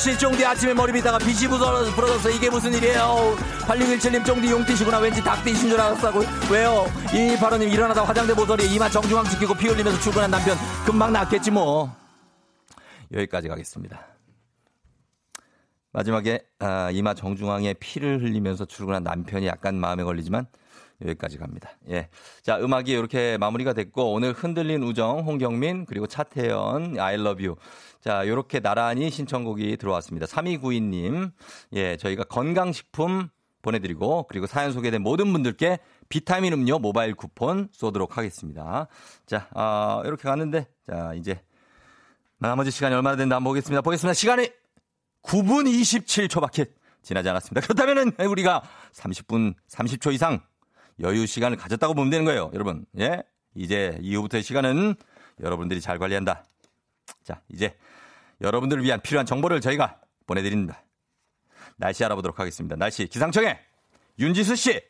씨 0.00 0.16
쫑디 0.16 0.42
아침에 0.46 0.72
머리 0.72 0.94
비다가 0.94 1.18
빛이 1.18 1.46
부서 1.46 1.84
부러졌어 1.92 2.30
이게 2.30 2.48
무슨 2.48 2.72
일이에요? 2.72 3.36
8617님 3.66 4.24
쫑디 4.24 4.50
용띠시구나. 4.50 4.98
왠지 4.98 5.22
닭띠신 5.22 5.68
줄 5.68 5.78
알았다고. 5.78 6.22
왜요? 6.50 6.86
이 7.12 7.36
바로님 7.38 7.68
일어나다 7.68 8.02
화장대 8.02 8.32
모서리에 8.32 8.66
이마 8.68 8.88
정중앙 8.88 9.26
지키고 9.26 9.52
피 9.52 9.68
흘리면서 9.68 10.00
출근한 10.00 10.30
남편. 10.30 10.56
금방 10.86 11.12
낫겠지 11.12 11.50
뭐. 11.50 11.94
여기까지 13.12 13.48
가겠습니다 13.48 14.00
마지막에 15.92 16.40
아, 16.58 16.90
이마 16.92 17.14
정중앙에 17.14 17.74
피를 17.74 18.22
흘리면서 18.22 18.64
출근한 18.64 19.02
남편이 19.02 19.46
약간 19.46 19.76
마음에 19.76 20.04
걸리지만 20.04 20.46
여기까지 21.04 21.38
갑니다. 21.38 21.70
예. 21.88 22.08
자, 22.42 22.58
음악이 22.58 22.92
이렇게 22.92 23.38
마무리가 23.38 23.72
됐고 23.72 24.12
오늘 24.12 24.32
흔들린 24.32 24.82
우정 24.82 25.20
홍경민 25.20 25.86
그리고 25.86 26.06
차태현 26.06 26.98
I 26.98 27.14
love 27.14 27.44
you. 27.44 27.56
자, 28.00 28.26
요렇게 28.26 28.60
나란히 28.60 29.10
신청곡이 29.10 29.76
들어왔습니다. 29.78 30.26
3292 30.26 30.80
님. 30.80 31.30
예, 31.72 31.96
저희가 31.96 32.24
건강식품 32.24 33.28
보내드리고 33.62 34.26
그리고 34.28 34.46
사연 34.46 34.72
소개된 34.72 35.02
모든 35.02 35.32
분들께 35.32 35.78
비타민 36.08 36.52
음료 36.52 36.78
모바일 36.78 37.14
쿠폰 37.14 37.68
쏘도록 37.72 38.16
하겠습니다. 38.16 38.86
자, 39.26 39.48
아, 39.54 40.02
이렇게 40.04 40.28
갔는데 40.28 40.66
자, 40.86 41.14
이제 41.14 41.40
나머지 42.38 42.70
시간이 42.70 42.94
얼마나 42.94 43.16
된다 43.16 43.36
한번 43.36 43.50
보겠습니다. 43.50 43.82
보겠습니다. 43.82 44.14
시간이 44.14 44.50
9분 45.22 45.66
27초밖에 45.66 46.70
지나지 47.02 47.28
않았습니다. 47.28 47.66
그렇다면은 47.66 48.12
우리가 48.18 48.62
30분 48.92 49.54
30초 49.68 50.12
이상 50.12 50.40
여유 51.00 51.26
시간을 51.26 51.56
가졌다고 51.56 51.94
보면 51.94 52.10
되는 52.10 52.24
거예요. 52.24 52.50
여러분. 52.54 52.84
예? 52.98 53.22
이제 53.54 53.98
이후부터의 54.02 54.42
시간은 54.42 54.94
여러분들이 55.40 55.80
잘 55.80 55.98
관리한다. 55.98 56.44
자, 57.24 57.40
이제 57.48 57.76
여러분들을 58.40 58.82
위한 58.82 59.00
필요한 59.00 59.26
정보를 59.26 59.60
저희가 59.60 60.00
보내드립니다. 60.26 60.82
날씨 61.76 62.04
알아보도록 62.04 62.38
하겠습니다. 62.38 62.76
날씨 62.76 63.06
기상청에 63.06 63.58
윤지수 64.18 64.56
씨. 64.56 64.80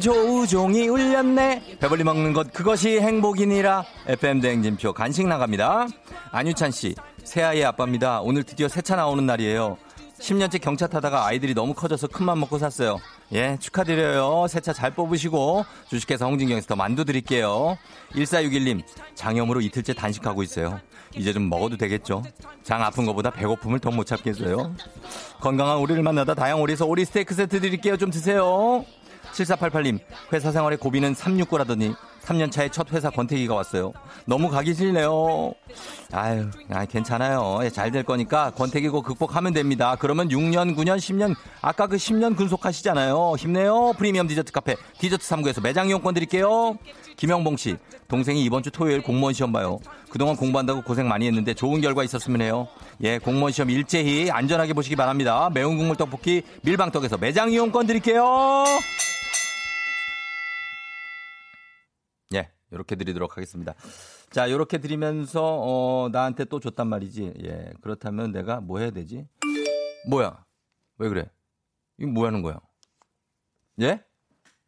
조우종이 0.00 0.88
울렸네. 0.88 1.76
배불리 1.80 2.04
먹는 2.04 2.32
것 2.32 2.52
그것이 2.52 3.00
행복이니라. 3.00 3.84
FM 4.06 4.40
대행진표 4.40 4.92
간식 4.92 5.26
나갑니다. 5.26 5.86
안유찬 6.32 6.70
씨, 6.70 6.94
새아이의 7.24 7.64
아빠입니다. 7.66 8.20
오늘 8.22 8.42
드디어 8.42 8.68
새 8.68 8.80
차 8.82 8.96
나오는 8.96 9.24
날이에요. 9.26 9.76
10년째 10.20 10.60
경차 10.60 10.86
타다가 10.86 11.24
아이들이 11.26 11.54
너무 11.54 11.72
커져서 11.72 12.08
큰맘 12.08 12.40
먹고 12.40 12.58
샀어요. 12.58 12.98
예, 13.32 13.56
축하드려요. 13.58 14.46
새 14.48 14.60
차 14.60 14.72
잘 14.74 14.90
뽑으시고 14.94 15.64
주식회사 15.88 16.26
홍진경에서 16.26 16.66
더 16.66 16.76
만두 16.76 17.04
드릴게요. 17.06 17.78
1461님, 18.14 18.82
장염으로 19.14 19.60
이틀째 19.62 19.94
단식하고 19.94 20.42
있어요. 20.42 20.78
이제 21.16 21.32
좀 21.32 21.48
먹어도 21.48 21.76
되겠죠? 21.78 22.22
장 22.62 22.82
아픈 22.82 23.06
것보다 23.06 23.30
배고픔을 23.30 23.78
더 23.80 23.90
못 23.90 24.04
참겠어요. 24.04 24.74
건강한 25.40 25.78
오리를 25.78 26.02
만나다 26.02 26.34
다양오리에서 26.34 26.84
오리 26.84 27.04
스테이크 27.06 27.34
세트 27.34 27.60
드릴게요. 27.60 27.96
좀 27.96 28.10
드세요. 28.10 28.84
7488님, 29.32 29.98
회사 30.32 30.52
생활에 30.52 30.76
고비는 30.76 31.14
369라더니 31.14 31.94
3년차에 32.24 32.70
첫 32.70 32.92
회사 32.92 33.08
권태기가 33.10 33.54
왔어요. 33.54 33.92
너무 34.26 34.50
가기 34.50 34.74
싫네요. 34.74 35.52
아유, 36.12 36.50
아, 36.70 36.84
괜찮아요. 36.84 37.60
잘 37.72 37.90
될 37.90 38.02
거니까 38.04 38.50
권태기고 38.50 39.02
극복하면 39.02 39.52
됩니다. 39.52 39.96
그러면 39.98 40.28
6년, 40.28 40.76
9년, 40.76 40.98
10년, 40.98 41.34
아까 41.62 41.86
그 41.86 41.96
10년 41.96 42.36
근속하시잖아요. 42.36 43.34
힘내요. 43.38 43.94
프리미엄 43.96 44.26
디저트 44.28 44.52
카페, 44.52 44.76
디저트 44.98 45.24
3구에서 45.26 45.62
매장 45.62 45.88
이용권 45.88 46.14
드릴게요. 46.14 46.76
김영봉 47.16 47.56
씨, 47.56 47.76
동생이 48.10 48.44
이번 48.44 48.64
주 48.64 48.72
토요일 48.72 49.02
공무원 49.02 49.32
시험 49.32 49.52
봐요. 49.52 49.78
그동안 50.10 50.34
공부한다고 50.34 50.82
고생 50.82 51.06
많이 51.06 51.26
했는데 51.28 51.54
좋은 51.54 51.80
결과 51.80 52.02
있었으면 52.02 52.42
해요. 52.42 52.66
예, 53.02 53.18
공무원 53.18 53.52
시험 53.52 53.70
일제히 53.70 54.30
안전하게 54.30 54.72
보시기 54.72 54.96
바랍니다. 54.96 55.48
매운 55.54 55.78
국물 55.78 55.96
떡볶이 55.96 56.42
밀방떡에서 56.64 57.18
매장 57.18 57.52
이용권 57.52 57.86
드릴게요. 57.86 58.64
예, 62.34 62.50
이렇게 62.72 62.96
드리도록 62.96 63.36
하겠습니다. 63.36 63.74
자, 64.30 64.48
이렇게 64.48 64.78
드리면서 64.78 65.40
어, 65.42 66.08
나한테 66.10 66.46
또 66.46 66.58
줬단 66.58 66.88
말이지. 66.88 67.34
예, 67.44 67.72
그렇다면 67.80 68.32
내가 68.32 68.60
뭐 68.60 68.80
해야 68.80 68.90
되지? 68.90 69.24
뭐야? 70.08 70.44
왜 70.98 71.08
그래? 71.08 71.30
이거 71.98 72.10
뭐 72.10 72.26
하는 72.26 72.42
거야? 72.42 72.58
예? 73.80 74.02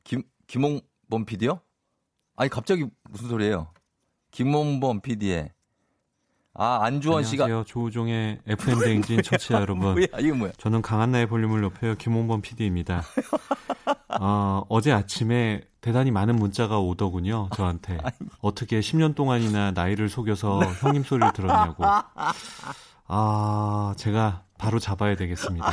김 0.04 0.22
김홍범 0.46 1.24
PD요? 1.26 1.60
아니 2.36 2.48
갑자기 2.50 2.86
무슨 3.12 3.28
소리예요? 3.28 3.66
김홍범 4.30 5.02
PD의 5.02 5.50
아 6.54 6.80
안주원 6.82 7.24
씨가 7.24 7.44
안녕하세요. 7.44 7.64
조우종의 7.66 8.40
FM 8.46 8.78
대행진 8.80 9.22
청취자 9.22 9.60
여러분. 9.60 9.92
뭐야 9.92 10.06
이거 10.18 10.34
뭐야? 10.34 10.52
저는 10.56 10.80
강한나의 10.80 11.26
볼륨을 11.26 11.60
높여요 11.60 11.94
김홍범 11.94 12.40
PD입니다. 12.40 13.02
어, 14.18 14.64
어제 14.70 14.92
아침에 14.92 15.62
대단히 15.82 16.10
많은 16.10 16.36
문자가 16.36 16.78
오더군요. 16.78 17.50
저한테 17.54 17.98
어떻게 18.40 18.80
10년 18.80 19.14
동안이나 19.14 19.72
나이를 19.72 20.08
속여서 20.08 20.60
형님 20.80 21.04
소리를 21.04 21.32
들었냐고. 21.34 21.84
아 23.08 23.94
제가 23.98 24.44
바로 24.56 24.78
잡아야 24.78 25.16
되겠습니다. 25.16 25.70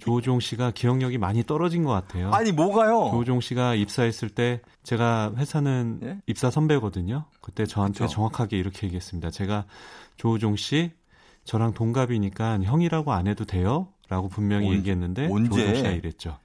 조우종 0.00 0.40
씨가 0.40 0.70
기억력이 0.72 1.18
많이 1.18 1.42
떨어진 1.44 1.84
것 1.84 1.90
같아요. 1.92 2.30
아니 2.32 2.52
뭐가요? 2.52 3.08
조우종 3.10 3.40
씨가 3.40 3.74
입사했을 3.74 4.28
때 4.30 4.60
제가 4.82 5.32
회사는 5.36 6.00
예? 6.02 6.18
입사 6.26 6.50
선배거든요. 6.50 7.24
그때 7.40 7.66
저한테 7.66 8.00
그쵸. 8.04 8.08
정확하게 8.14 8.58
이렇게 8.58 8.86
얘기했습니다. 8.86 9.30
제가 9.30 9.64
조우종 10.16 10.56
씨 10.56 10.92
저랑 11.44 11.74
동갑이니까 11.74 12.60
형이라고 12.62 13.12
안 13.12 13.26
해도 13.26 13.44
돼요? 13.44 13.88
라고 14.08 14.28
분명히 14.28 14.68
언- 14.68 14.74
얘기했는데 14.74 15.28
언제? 15.30 15.48
조우종 15.50 15.74
씨가 15.76 15.90
이랬죠. 15.90 16.38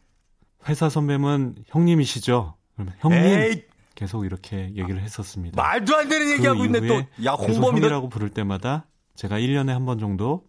회사 0.67 0.89
선배면 0.89 1.55
형님이시죠? 1.67 2.55
그러면 2.75 2.93
형님 2.99 3.19
에이, 3.19 3.63
계속 3.95 4.25
이렇게 4.25 4.65
얘기를 4.75 4.99
했었습니다. 5.01 5.61
말도 5.61 5.95
안 5.95 6.07
되는 6.09 6.29
얘기하고 6.33 6.59
그 6.59 6.65
있네 6.65 6.81
또. 6.87 6.95
야 7.25 7.35
계속 7.35 7.43
홍범이 7.53 7.79
너 7.79 7.87
형이라고 7.87 8.09
부를 8.09 8.29
때마다 8.29 8.85
제가 9.15 9.37
1년에 9.39 9.67
한 9.69 9.85
번 9.85 9.97
정도 9.99 10.45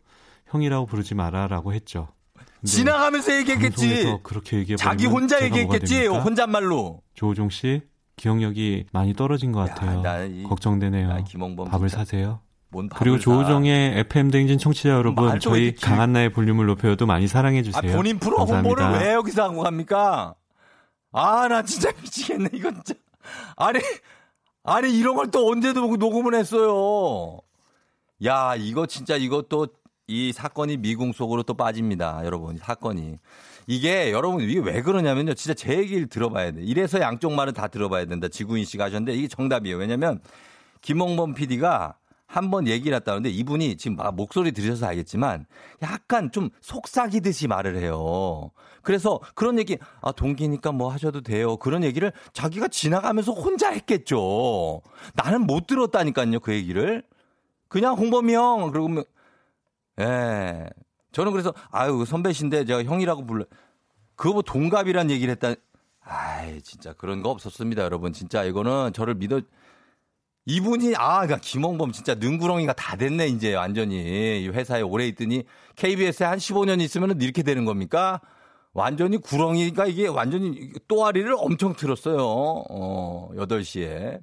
형이라고 0.48 0.86
부르지 0.86 1.14
마라라고 1.14 1.72
했죠. 1.74 2.08
근데 2.60 2.70
지나가면서 2.72 3.36
얘기했겠지. 3.36 4.18
그렇게 4.22 4.76
자기 4.76 5.06
혼자 5.06 5.42
얘기했겠지. 5.44 6.06
혼잣말로. 6.06 7.02
조우종 7.14 7.50
씨 7.50 7.82
기억력이 8.16 8.86
많이 8.92 9.14
떨어진 9.14 9.52
것 9.52 9.60
같아요. 9.68 10.02
나 10.02 10.24
이- 10.24 10.42
걱정되네요. 10.42 11.08
밥을 11.70 11.88
진짜 11.88 12.04
사세요. 12.04 12.40
그리고 12.96 13.16
사. 13.16 13.22
조우종의 13.22 13.98
FM 14.00 14.30
댕진 14.30 14.58
청취자 14.58 14.90
여러분, 14.90 15.40
저희 15.40 15.72
길- 15.74 15.80
강한나의 15.80 16.32
볼륨을 16.32 16.66
높여도 16.66 17.06
많이 17.06 17.26
사랑해 17.26 17.60
아, 17.60 17.62
주세요. 17.62 17.96
본인 17.96 18.18
프로 18.18 18.36
감사합니다. 18.38 18.84
홍보를 18.84 19.06
왜 19.06 19.14
여기서 19.14 19.44
하고 19.44 19.62
갑니까? 19.62 20.34
아, 21.12 21.48
나 21.48 21.62
진짜 21.62 21.90
미치겠네, 22.02 22.50
이거 22.52 22.70
진짜. 22.72 22.94
아니, 23.56 23.78
아니, 24.64 24.98
이런 24.98 25.14
걸 25.16 25.30
또 25.30 25.48
언제 25.50 25.72
도 25.72 25.96
녹음을 25.96 26.34
했어요? 26.34 27.38
야, 28.24 28.54
이거 28.56 28.84
진짜 28.86 29.16
이것도 29.16 29.68
이 30.08 30.32
사건이 30.32 30.78
미궁 30.78 31.12
속으로 31.12 31.42
또 31.42 31.52
빠집니다, 31.54 32.22
여러분, 32.24 32.56
이 32.56 32.58
사건이. 32.58 33.18
이게 33.66 34.10
여러분, 34.10 34.40
이게 34.40 34.58
왜 34.58 34.80
그러냐면요. 34.80 35.34
진짜 35.34 35.52
제 35.52 35.76
얘기를 35.76 36.06
들어봐야 36.08 36.52
돼. 36.52 36.62
이래서 36.62 36.98
양쪽 37.00 37.34
말은 37.34 37.52
다 37.52 37.68
들어봐야 37.68 38.06
된다. 38.06 38.26
지구인 38.28 38.64
씨가 38.64 38.84
하셨는데 38.84 39.12
이게 39.12 39.28
정답이에요. 39.28 39.76
왜냐면 39.76 40.20
김홍범 40.80 41.34
PD가 41.34 41.94
한 42.26 42.50
번 42.50 42.66
얘기를 42.66 42.94
했다는데 42.96 43.30
이분이 43.30 43.76
지금 43.76 43.96
막 43.96 44.14
목소리 44.14 44.52
들으셔서 44.52 44.86
알겠지만 44.86 45.46
약간 45.82 46.30
좀 46.30 46.50
속삭이듯이 46.60 47.46
말을 47.48 47.76
해요. 47.76 48.50
그래서 48.82 49.20
그런 49.34 49.58
얘기, 49.58 49.76
아, 50.00 50.12
동기니까 50.12 50.72
뭐 50.72 50.90
하셔도 50.90 51.20
돼요. 51.22 51.56
그런 51.58 51.84
얘기를 51.84 52.12
자기가 52.32 52.68
지나가면서 52.68 53.32
혼자 53.32 53.70
했겠죠. 53.70 54.80
나는 55.14 55.46
못 55.46 55.66
들었다니까요, 55.66 56.40
그 56.40 56.54
얘기를. 56.54 57.02
그냥 57.68 57.94
홍범이 57.96 58.32
형, 58.34 58.70
그러고, 58.70 59.02
예. 60.00 60.68
저는 61.12 61.32
그래서, 61.32 61.52
아유, 61.70 62.04
선배신데 62.06 62.64
제가 62.64 62.84
형이라고 62.84 63.26
불러. 63.26 63.44
그거 64.14 64.34
뭐 64.34 64.42
동갑이란 64.42 65.10
얘기를 65.10 65.32
했다. 65.32 65.54
아이, 66.00 66.60
진짜 66.62 66.92
그런 66.92 67.22
거 67.22 67.30
없었습니다, 67.30 67.82
여러분. 67.82 68.12
진짜 68.12 68.44
이거는 68.44 68.92
저를 68.92 69.14
믿어, 69.14 69.40
이분이 70.48 70.94
아, 70.96 71.26
그러니까 71.26 71.38
김홍범 71.42 71.92
진짜 71.92 72.14
능구렁이가 72.14 72.72
다 72.72 72.96
됐네 72.96 73.26
이제 73.26 73.54
완전히 73.54 74.42
이 74.42 74.48
회사에 74.48 74.80
오래 74.80 75.06
있더니 75.06 75.44
KBS에 75.76 76.24
한 76.24 76.38
15년 76.38 76.80
있으면 76.80 77.20
이렇게 77.20 77.42
되는 77.42 77.66
겁니까? 77.66 78.22
완전히 78.72 79.18
구렁이가 79.18 79.86
이게 79.86 80.08
완전히 80.08 80.72
또아리를 80.88 81.34
엄청 81.36 81.74
틀었어요. 81.74 82.16
어, 82.18 83.30
8시에. 83.34 84.22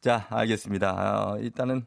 자, 0.00 0.26
알겠습니다. 0.30 1.32
어, 1.34 1.38
일단은 1.38 1.84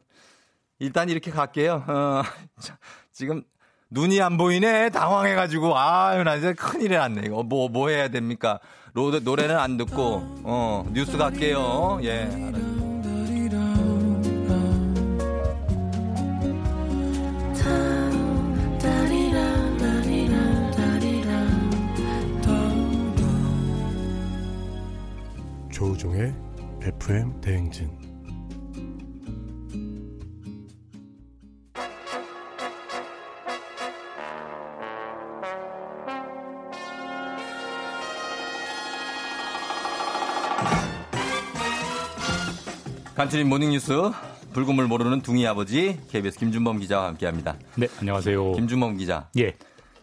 일단 0.78 1.08
이렇게 1.08 1.32
갈게요. 1.32 1.84
어, 1.88 2.22
자, 2.60 2.78
지금 3.16 3.42
눈이 3.88 4.20
안 4.20 4.36
보이네. 4.36 4.90
당황해가지고 4.90 5.78
아유 5.78 6.22
나 6.22 6.34
이제 6.34 6.52
큰일이 6.52 6.94
났네. 6.94 7.22
이거 7.24 7.42
뭐뭐 7.42 7.70
뭐 7.70 7.88
해야 7.88 8.08
됩니까? 8.08 8.60
로드 8.92 9.22
노래는 9.24 9.56
안 9.56 9.78
듣고 9.78 10.22
어 10.44 10.84
뉴스 10.92 11.16
갈게요. 11.16 12.00
예. 12.02 12.24
알았어요. 12.24 12.76
조우종의 25.70 26.34
FM 26.82 27.40
대행진 27.40 28.05
간추린 43.26 43.48
모닝뉴스 43.48 43.92
붉은물 44.52 44.86
모르는 44.86 45.20
둥이 45.20 45.44
아버지 45.48 45.98
KBS 46.12 46.38
김준범 46.38 46.78
기자와 46.78 47.08
함께합니다. 47.08 47.56
네, 47.76 47.88
안녕하세요. 47.98 48.52
김준범 48.52 48.98
기자. 48.98 49.28
예. 49.36 49.52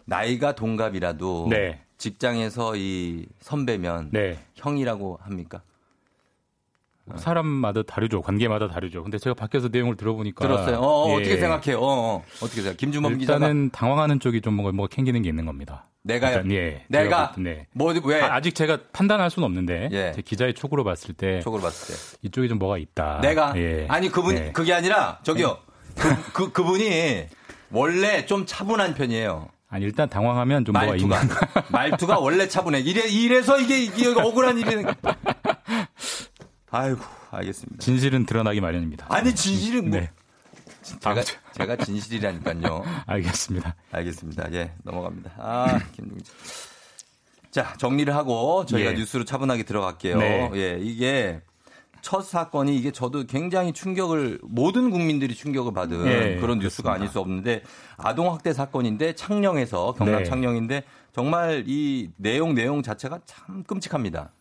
나이가 0.04 0.54
동갑이라도 0.54 1.46
네. 1.48 1.80
직장에서 1.96 2.76
이 2.76 3.24
선배면 3.40 4.10
네. 4.12 4.38
형이라고 4.56 5.20
합니까? 5.22 5.62
사람마다 7.16 7.82
다르죠. 7.82 8.22
관계마다 8.22 8.68
다르죠. 8.68 9.02
근데 9.02 9.18
제가 9.18 9.34
밖에서 9.34 9.68
내용을 9.70 9.96
들어보니까 9.96 10.46
들었어요. 10.46 10.78
어, 10.80 11.10
예. 11.10 11.14
어떻게 11.14 11.36
생각해요? 11.36 11.78
어, 11.78 11.86
어. 11.86 12.24
어 12.40 12.46
떻게 12.46 12.62
생각? 12.62 12.76
김준범 12.78 13.18
기자가 13.18 13.38
일단은 13.38 13.70
당황하는 13.70 14.20
쪽이 14.20 14.40
좀 14.40 14.54
뭔가 14.54 14.72
뭐 14.72 14.86
캥기는 14.86 15.20
게 15.22 15.28
있는 15.28 15.44
겁니다. 15.44 15.86
내가요? 16.02 16.36
일단, 16.36 16.52
예. 16.52 16.84
내가? 16.88 17.32
네. 17.38 17.66
뭐 17.72 17.94
왜? 18.04 18.20
아, 18.22 18.40
직 18.40 18.54
제가 18.54 18.78
판단할 18.92 19.30
수는 19.30 19.46
없는데 19.46 19.88
예. 19.92 20.12
제 20.14 20.22
기자의 20.22 20.54
촉으로 20.54 20.84
봤을 20.84 21.14
때 21.14 21.40
촉으로 21.40 21.62
봤을 21.62 21.94
때 21.94 22.18
이쪽이 22.22 22.48
좀 22.48 22.58
뭐가 22.58 22.78
있다. 22.78 23.20
내가 23.20 23.54
예. 23.56 23.86
아니 23.88 24.10
그분 24.10 24.34
네. 24.34 24.52
그게 24.52 24.72
아니라 24.72 25.18
저기요. 25.22 25.58
그, 25.96 26.32
그 26.32 26.52
그분이 26.52 27.26
원래 27.70 28.26
좀 28.26 28.44
차분한 28.46 28.94
편이에요. 28.94 29.48
아니 29.68 29.84
일단 29.84 30.08
당황하면 30.08 30.64
좀 30.64 30.74
말투가 30.74 31.20
말투가 31.70 32.18
원래 32.18 32.48
차분해. 32.48 32.80
이래 32.80 33.08
이래서 33.08 33.58
이게 33.58 33.82
이게 33.82 34.08
억울한 34.08 34.58
일이. 34.58 34.84
아이고 36.74 37.00
알겠습니다. 37.30 37.78
진실은 37.78 38.26
드러나기 38.26 38.60
마련입니다. 38.60 39.06
아니 39.08 39.32
진실은 39.32 39.90
뭐 39.90 40.00
네. 40.00 40.10
제가 40.82 41.22
제가 41.52 41.76
진실이라니까요. 41.76 42.84
알겠습니다. 43.06 43.76
알겠습니다. 43.92 44.52
예 44.54 44.72
넘어갑니다. 44.82 45.32
아 45.38 45.78
김동진. 45.92 46.34
자 47.52 47.74
정리를 47.78 48.12
하고 48.12 48.66
저희가 48.66 48.90
예. 48.90 48.94
뉴스로 48.94 49.24
차분하게 49.24 49.62
들어갈게요. 49.62 50.18
네. 50.18 50.50
예 50.54 50.78
이게 50.80 51.40
첫 52.02 52.22
사건이 52.22 52.76
이게 52.76 52.90
저도 52.90 53.24
굉장히 53.26 53.72
충격을 53.72 54.40
모든 54.42 54.90
국민들이 54.90 55.32
충격을 55.32 55.72
받은 55.72 56.06
예, 56.06 56.36
그런 56.40 56.58
뉴스가 56.58 56.92
아닐 56.92 57.08
수 57.08 57.20
없는데 57.20 57.62
아동 57.96 58.30
학대 58.32 58.52
사건인데 58.52 59.14
창녕에서 59.14 59.94
경남 59.94 60.18
네. 60.18 60.24
창녕인데 60.24 60.82
정말 61.14 61.64
이 61.68 62.10
내용 62.16 62.54
내용 62.54 62.82
자체가 62.82 63.20
참 63.24 63.62
끔찍합니다. 63.62 64.32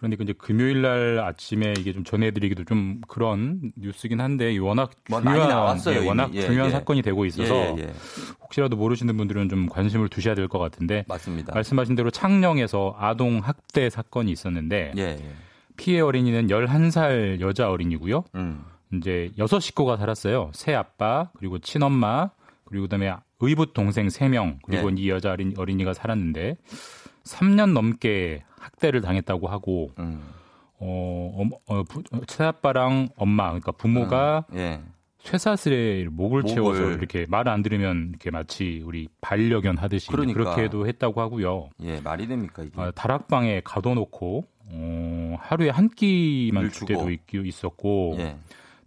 그러니까 0.00 0.24
이제 0.24 0.32
금요일 0.32 0.82
날 0.82 1.18
아침에 1.20 1.74
이게 1.78 1.92
좀 1.92 2.04
전해드리기도 2.04 2.64
좀 2.64 3.00
그런 3.06 3.72
뉴스긴 3.76 4.20
한데 4.20 4.56
워낙 4.58 4.90
뭐 5.08 5.20
중요한 5.20 5.48
나왔어요, 5.48 6.02
예. 6.02 6.06
워낙 6.06 6.30
예, 6.34 6.40
중요한 6.42 6.68
예. 6.70 6.72
사건이 6.72 7.02
되고 7.02 7.24
있어서 7.26 7.54
예, 7.54 7.74
예, 7.76 7.82
예. 7.82 7.92
혹시라도 8.40 8.76
모르시는 8.76 9.16
분들은 9.16 9.48
좀 9.50 9.66
관심을 9.68 10.08
두셔야 10.08 10.34
될 10.34 10.48
것 10.48 10.58
같은데 10.58 11.04
맞습니다. 11.06 11.52
말씀하신 11.54 11.94
대로 11.94 12.10
창녕에서 12.10 12.96
아동 12.98 13.38
학대 13.38 13.88
사건이 13.90 14.32
있었는데. 14.32 14.92
피해 15.76 16.00
어린이는 16.00 16.48
11살 16.48 17.40
여자 17.40 17.70
어린이고요. 17.70 18.24
음. 18.34 18.64
이제 18.92 19.30
여섯 19.38 19.60
식구가 19.60 19.96
살았어요. 19.96 20.50
새 20.52 20.74
아빠, 20.74 21.30
그리고 21.38 21.58
친엄마, 21.58 22.30
그리고 22.64 22.82
그다음에 22.84 23.14
의붓 23.38 23.72
동생 23.72 24.08
3명, 24.08 24.58
그리고 24.64 24.90
네. 24.90 25.00
이 25.02 25.08
여자 25.08 25.30
어린, 25.30 25.54
어린이가 25.56 25.94
살았는데 25.94 26.56
3년 27.24 27.72
넘게 27.72 28.42
학대를 28.60 29.00
당했다고 29.00 29.48
하고 29.48 29.90
음. 29.98 30.20
어, 30.78 31.42
어, 31.66 31.82
부- 31.84 32.02
어, 32.12 32.20
새아빠랑 32.28 33.08
엄마, 33.16 33.44
그러니까 33.48 33.72
부모가 33.72 34.44
예. 34.54 34.80
쇠사슬에 35.18 36.04
목을, 36.10 36.42
목을. 36.42 36.54
채워서 36.54 36.90
이렇게 36.92 37.26
말 37.28 37.46
안 37.48 37.60
들으면 37.62 38.08
이렇게 38.10 38.30
마치 38.30 38.82
우리 38.86 39.08
반려견 39.20 39.76
하듯이 39.76 40.08
그러니까. 40.10 40.38
그렇게도 40.38 40.86
했다고 40.86 41.20
하고요. 41.20 41.68
예, 41.82 42.00
말이 42.00 42.26
됩니까 42.26 42.62
이게? 42.62 42.80
어, 42.80 42.90
다락방에 42.92 43.60
가둬놓고 43.64 44.44
어, 44.72 45.36
하루에 45.40 45.68
한 45.68 45.88
끼만 45.90 46.62
물 46.64 46.72
줄. 46.72 46.86
때도 46.86 47.10
있, 47.10 47.20
있었고 47.34 48.16
예. 48.18 48.36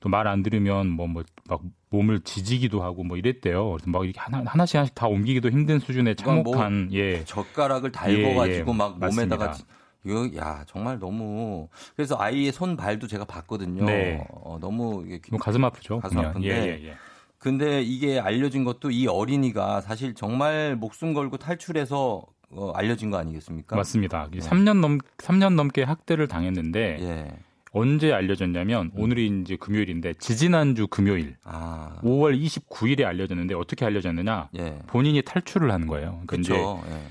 또 0.04 0.10
말 0.10 0.28
안 0.28 0.44
들으면 0.44 0.90
뭐 0.90 1.08
뭐 1.08 1.24
막 1.50 1.62
몸을 1.90 2.22
지지기도 2.22 2.82
하고 2.84 3.04
뭐 3.04 3.18
이랬대요. 3.18 3.72
그래서 3.72 3.90
막 3.90 4.04
이렇게 4.04 4.20
하나 4.20 4.40
하나씩 4.46 4.76
하나씩 4.78 4.96
다 4.96 5.08
옮기기도 5.08 5.50
힘든 5.50 5.80
수준의 5.80 6.16
그러니까 6.16 6.44
뭐 6.44 6.54
참혹한 6.54 6.90
예 6.92 7.24
젓가락을 7.24 7.92
달궈 7.92 8.30
예, 8.30 8.34
가지고 8.36 8.72
예, 8.74 8.76
막 8.78 9.00
몸에다가 9.00 9.48
맞습니다. 9.48 9.74
이거 10.06 10.30
야 10.38 10.64
정말 10.68 11.00
너무 11.00 11.68
그래서 11.96 12.18
아이의 12.20 12.52
손 12.52 12.76
발도 12.76 13.08
제가 13.08 13.26
봤거든요. 13.26 13.86
네. 13.86 14.26
어, 14.32 14.58
너무 14.60 15.04
이게 15.08 15.20
뭐 15.30 15.40
가슴 15.40 15.64
아프죠. 15.64 16.00
가슴 16.00 16.18
그냥. 16.18 16.30
아픈데. 16.32 16.48
예, 16.50 16.54
예, 16.82 16.88
예. 16.90 16.94
근데 17.38 17.82
이게 17.82 18.20
알려진 18.20 18.64
것도 18.64 18.90
이 18.92 19.06
어린이가 19.08 19.82
사실 19.82 20.14
정말 20.16 20.76
목숨 20.76 21.14
걸고 21.14 21.38
탈출해서 21.38 22.24
어, 22.50 22.72
알려진 22.76 23.12
거 23.12 23.18
아니겠습니까? 23.18 23.76
맞습니다. 23.76 24.30
네. 24.32 24.40
3년 24.40 24.80
넘 24.80 24.98
3년 25.18 25.54
넘게 25.56 25.84
학대를 25.84 26.28
당했는데 26.28 26.98
예. 27.02 27.28
언제 27.74 28.14
알려졌냐면 28.14 28.92
음. 28.96 29.02
오늘이 29.02 29.42
이제 29.42 29.56
금요일인데 29.56 30.14
지지난주 30.20 30.88
금요일 30.88 31.36
아. 31.44 32.00
5월 32.04 32.40
29일에 32.40 33.04
알려졌는데 33.04 33.56
어떻게 33.56 33.84
알려졌느냐? 33.84 34.50
예. 34.60 34.78
본인이 34.88 35.22
탈출을 35.24 35.72
하는 35.72 35.88
거예요. 35.88 36.22
이제 36.22 36.54
그렇죠. 36.54 36.84
예. 36.88 37.02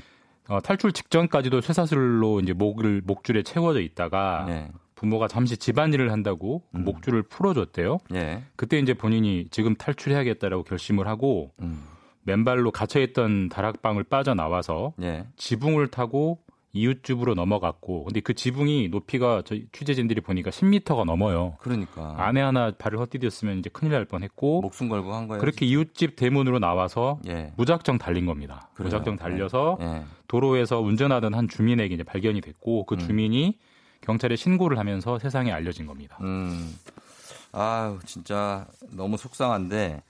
어, 0.55 0.61
탈출 0.61 0.93
직전까지도 0.93 1.61
쇠사슬로 1.61 2.41
이제 2.41 2.53
목을 2.53 3.03
목줄에 3.05 3.43
채워져 3.43 3.81
있다가 3.81 4.47
예. 4.49 4.69
부모가 4.95 5.27
잠시 5.27 5.57
집안일을 5.57 6.13
한다고 6.13 6.63
그 6.71 6.79
음. 6.79 6.85
목줄을 6.85 7.23
풀어줬대요. 7.25 7.99
예. 8.15 8.45
그때 8.55 8.79
이제 8.79 8.95
본인이 8.95 9.47
지금 9.51 9.75
탈출해야겠다라고 9.75 10.63
결심을 10.63 11.09
하고 11.09 11.51
음. 11.61 11.83
맨발로 12.23 12.71
갇혀있던 12.71 13.49
다락방을 13.49 14.05
빠져나와서 14.05 14.95
예. 15.03 15.27
지붕을 15.37 15.89
타고 15.89 16.39
이웃집으로 16.75 17.35
넘어갔고 17.35 18.05
근데 18.05 18.21
그 18.21 18.35
지붕이 18.35 18.89
높이가 18.89 19.43
저희 19.45 19.67
취재진들이 19.73 20.23
보니까 20.23 20.51
10m가 20.51 21.05
넘어요. 21.05 21.57
그러니까 21.61 22.15
안에 22.17 22.41
하나 22.41 22.71
발을 22.71 22.99
헛디뎠으면 22.99 23.59
이제 23.59 23.69
큰일 23.71 23.93
날 23.93 24.07
뻔했고 24.07 24.63
목숨 24.63 24.89
걸고 24.89 25.13
한 25.13 25.29
거예요. 25.29 25.41
그렇게 25.41 25.67
이웃집 25.67 26.17
대문으로 26.17 26.59
나와서 26.59 27.21
예. 27.27 27.53
무작정 27.57 27.99
달린 27.99 28.25
겁니다. 28.25 28.71
그래요. 28.75 28.87
무작정 28.87 29.17
달려서 29.17 29.79
예. 29.81 30.05
도로에서 30.29 30.81
운전하던 30.81 31.35
한 31.35 31.47
주민에게 31.47 31.95
이제 31.95 32.03
발견이 32.05 32.41
됐고 32.41 32.87
그 32.87 32.97
주민이 32.97 33.59
경찰에 34.01 34.35
신고를 34.35 34.79
하면서 34.79 35.19
세상에 35.19 35.53
알려진 35.53 35.87
겁니다. 35.87 36.17
음. 36.23 36.75
아유, 37.53 37.99
진짜 38.07 38.67
너무 38.91 39.19
속상한데 39.19 40.03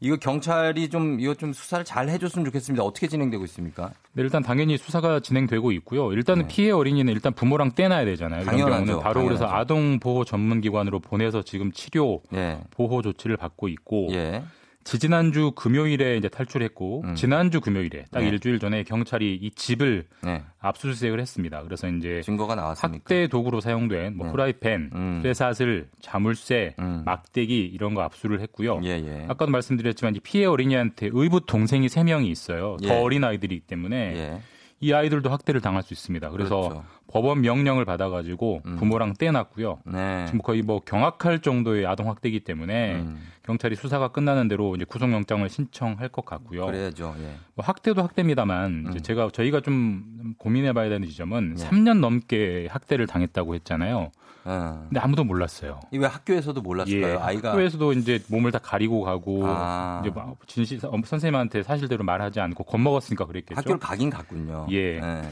이거 0.00 0.16
경찰이 0.16 0.88
좀 0.90 1.18
이거 1.20 1.34
좀 1.34 1.52
수사를 1.52 1.84
잘 1.84 2.08
해줬으면 2.08 2.44
좋겠습니다. 2.46 2.84
어떻게 2.84 3.06
진행되고 3.08 3.44
있습니까? 3.44 3.92
네, 4.12 4.22
일단 4.22 4.42
당연히 4.42 4.76
수사가 4.76 5.20
진행되고 5.20 5.72
있고요. 5.72 6.12
일단은 6.12 6.42
네. 6.42 6.48
피해 6.48 6.70
어린이는 6.70 7.12
일단 7.12 7.32
부모랑 7.32 7.72
떼놔야 7.74 8.04
되잖아요. 8.04 8.44
당연하죠. 8.44 8.84
경우는 8.84 9.02
바로 9.02 9.24
그래서 9.24 9.46
당연하죠. 9.46 9.60
아동 9.60 9.98
보호 9.98 10.24
전문 10.24 10.60
기관으로 10.60 11.00
보내서 11.00 11.42
지금 11.42 11.72
치료 11.72 12.22
예. 12.34 12.60
보호 12.70 13.00
조치를 13.00 13.36
받고 13.36 13.68
있고 13.68 14.08
예. 14.10 14.42
지지난주 14.86 15.50
금요일에 15.50 16.16
이제 16.16 16.28
탈출했고 16.28 17.02
음. 17.04 17.14
지난주 17.16 17.60
금요일에 17.60 18.04
딱 18.12 18.20
네. 18.20 18.28
일주일 18.28 18.60
전에 18.60 18.84
경찰이 18.84 19.34
이 19.34 19.50
집을 19.50 20.06
네. 20.22 20.44
압수수색을 20.60 21.20
했습니다. 21.20 21.62
그래서 21.64 21.88
이제 21.88 22.22
증거가 22.22 22.54
나왔습니까? 22.54 23.02
학대 23.02 23.26
도구로 23.26 23.60
사용된 23.60 24.16
뭐 24.16 24.26
네. 24.26 24.32
프라이팬, 24.32 24.90
음. 24.94 25.20
쇠사슬, 25.24 25.88
자물쇠, 26.00 26.76
음. 26.78 27.02
막대기 27.04 27.64
이런 27.64 27.94
거 27.94 28.02
압수를 28.02 28.40
했고요. 28.42 28.80
예, 28.84 28.90
예. 28.90 29.24
아까도 29.28 29.50
말씀드렸지만 29.50 30.14
이 30.14 30.20
피해 30.20 30.44
어린이한테 30.44 31.10
의붓 31.12 31.46
동생이 31.46 31.88
세 31.88 32.04
명이 32.04 32.30
있어요. 32.30 32.76
예. 32.82 32.86
더 32.86 33.00
어린 33.00 33.24
아이들이기 33.24 33.66
때문에 33.66 33.96
예. 34.16 34.40
이 34.78 34.92
아이들도 34.92 35.28
학대를 35.30 35.60
당할 35.60 35.82
수 35.82 35.94
있습니다. 35.94 36.30
그래서 36.30 36.60
그렇죠. 36.60 36.84
법원 37.16 37.40
명령을 37.40 37.86
받아가지고 37.86 38.60
음. 38.66 38.76
부모랑 38.76 39.14
떼놨고요. 39.14 39.78
네. 39.86 40.26
지금 40.26 40.42
거의 40.42 40.60
뭐 40.60 40.80
경악할 40.80 41.40
정도의 41.40 41.86
아동 41.86 42.10
학대이기 42.10 42.40
때문에 42.40 42.96
음. 42.96 43.22
경찰이 43.42 43.74
수사가 43.74 44.08
끝나는 44.08 44.48
대로 44.48 44.76
이제 44.76 44.84
구속영장을 44.84 45.48
신청할 45.48 46.10
것 46.10 46.26
같고요. 46.26 46.66
그래야죠. 46.66 47.14
예. 47.18 47.36
뭐 47.54 47.64
학대도 47.64 48.02
학대입니다만 48.02 48.86
음. 48.88 49.02
제가 49.02 49.30
저희가 49.32 49.62
좀 49.62 50.34
고민해봐야 50.36 50.90
되는 50.90 51.08
지점은 51.08 51.54
네. 51.54 51.64
3년 51.64 52.00
넘게 52.00 52.68
학대를 52.70 53.06
당했다고 53.06 53.54
했잖아요. 53.54 54.10
어. 54.44 54.86
근데 54.88 55.00
아무도 55.00 55.24
몰랐어요. 55.24 55.80
이왜 55.92 56.06
학교에서도 56.06 56.60
몰랐을까요? 56.60 57.14
예, 57.14 57.18
아이가 57.18 57.52
학교에서도 57.52 57.94
이제 57.94 58.22
몸을 58.28 58.52
다 58.52 58.58
가리고 58.58 59.00
가고 59.00 59.42
아. 59.46 60.02
이제 60.04 60.12
막 60.14 60.36
진실 60.46 60.78
어, 60.84 60.92
선생님한테 61.02 61.62
사실대로 61.62 62.04
말하지 62.04 62.40
않고 62.40 62.64
겁먹었으니까 62.64 63.24
그랬겠죠. 63.24 63.58
학교를 63.58 63.80
가긴 63.80 64.10
갔군요. 64.10 64.66
예. 64.70 64.98
예. 64.98 65.22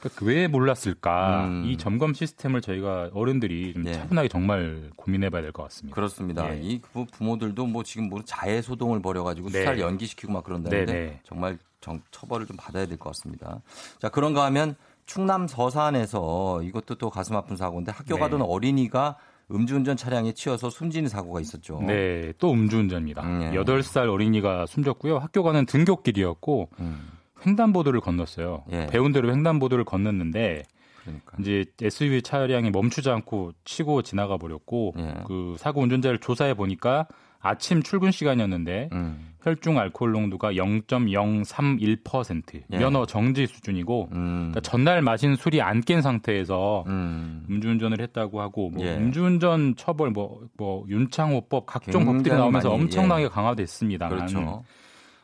그러니까 0.00 0.24
왜 0.26 0.46
몰랐을까? 0.48 1.44
음. 1.46 1.64
이 1.66 1.76
점검 1.76 2.14
시스템을 2.14 2.60
저희가 2.60 3.10
어른들이 3.12 3.74
좀 3.74 3.86
예. 3.86 3.92
차분하게 3.92 4.28
정말 4.28 4.90
고민해봐야 4.96 5.42
될 5.42 5.52
것 5.52 5.62
같습니다. 5.64 5.94
그렇습니다. 5.94 6.54
예. 6.54 6.60
이 6.60 6.80
부- 6.80 7.06
부모들도 7.06 7.66
뭐 7.66 7.82
지금 7.82 8.08
뭐 8.08 8.22
자해 8.24 8.62
소동을 8.62 9.00
벌여가지고 9.02 9.48
네. 9.50 9.58
수사를 9.60 9.78
연기시키고 9.80 10.32
막 10.32 10.42
그런다는데 10.44 10.84
네, 10.92 10.92
네. 11.10 11.20
정말 11.24 11.58
정- 11.80 12.00
처벌을 12.10 12.46
좀 12.46 12.56
받아야 12.56 12.86
될 12.86 12.96
것 12.98 13.10
같습니다. 13.10 13.60
자 13.98 14.08
그런가 14.08 14.44
하면 14.46 14.74
충남 15.06 15.46
서산에서 15.48 16.62
이것도 16.62 16.94
또 16.96 17.10
가슴 17.10 17.36
아픈 17.36 17.56
사고인데 17.56 17.92
학교 17.92 18.14
네. 18.14 18.20
가던 18.20 18.42
어린이가 18.42 19.16
음주운전 19.50 19.96
차량에 19.96 20.32
치여서 20.32 20.70
숨지는 20.70 21.08
사고가 21.08 21.40
있었죠. 21.40 21.82
네, 21.84 22.32
또 22.38 22.52
음주운전입니다. 22.52 23.22
음, 23.22 23.42
예. 23.42 23.50
8살 23.58 24.08
어린이가 24.08 24.66
숨졌고요. 24.66 25.18
학교 25.18 25.42
가는 25.42 25.66
등굣길이었고 25.66 26.68
음. 26.78 27.08
횡단보도를 27.46 28.00
건넜어요. 28.00 28.64
예. 28.72 28.86
배운 28.86 29.12
대로 29.12 29.30
횡단보도를 29.32 29.84
건넜는데 29.84 30.62
그러니까. 31.02 31.36
이제 31.40 31.64
SUV 31.80 32.22
차량이 32.22 32.70
멈추지 32.70 33.10
않고 33.10 33.52
치고 33.64 34.02
지나가 34.02 34.36
버렸고 34.36 34.94
예. 34.98 35.14
그 35.26 35.54
사고 35.58 35.80
운전자를 35.82 36.18
조사해 36.18 36.54
보니까 36.54 37.06
아침 37.42 37.82
출근 37.82 38.10
시간이었는데 38.10 38.90
음. 38.92 39.26
혈중 39.42 39.78
알코올 39.78 40.12
농도가 40.12 40.52
0.031% 40.52 42.62
예. 42.72 42.78
면허 42.78 43.06
정지 43.06 43.46
수준이고 43.46 44.08
음. 44.12 44.36
그러니까 44.52 44.60
전날 44.60 45.00
마신 45.02 45.34
술이 45.36 45.62
안 45.62 45.80
깬 45.80 46.02
상태에서 46.02 46.84
음. 46.88 47.46
음주운전을 47.48 48.02
했다고 48.02 48.42
하고 48.42 48.68
뭐 48.68 48.84
예. 48.84 48.94
음주운전 48.96 49.76
처벌 49.76 50.10
뭐, 50.10 50.42
뭐 50.58 50.84
윤창호법 50.88 51.64
각종 51.64 52.04
법들이 52.04 52.34
나오면서 52.34 52.68
많이, 52.68 52.82
엄청나게 52.82 53.24
예. 53.24 53.28
강화됐습니다만 53.28 54.18
그렇죠. 54.18 54.62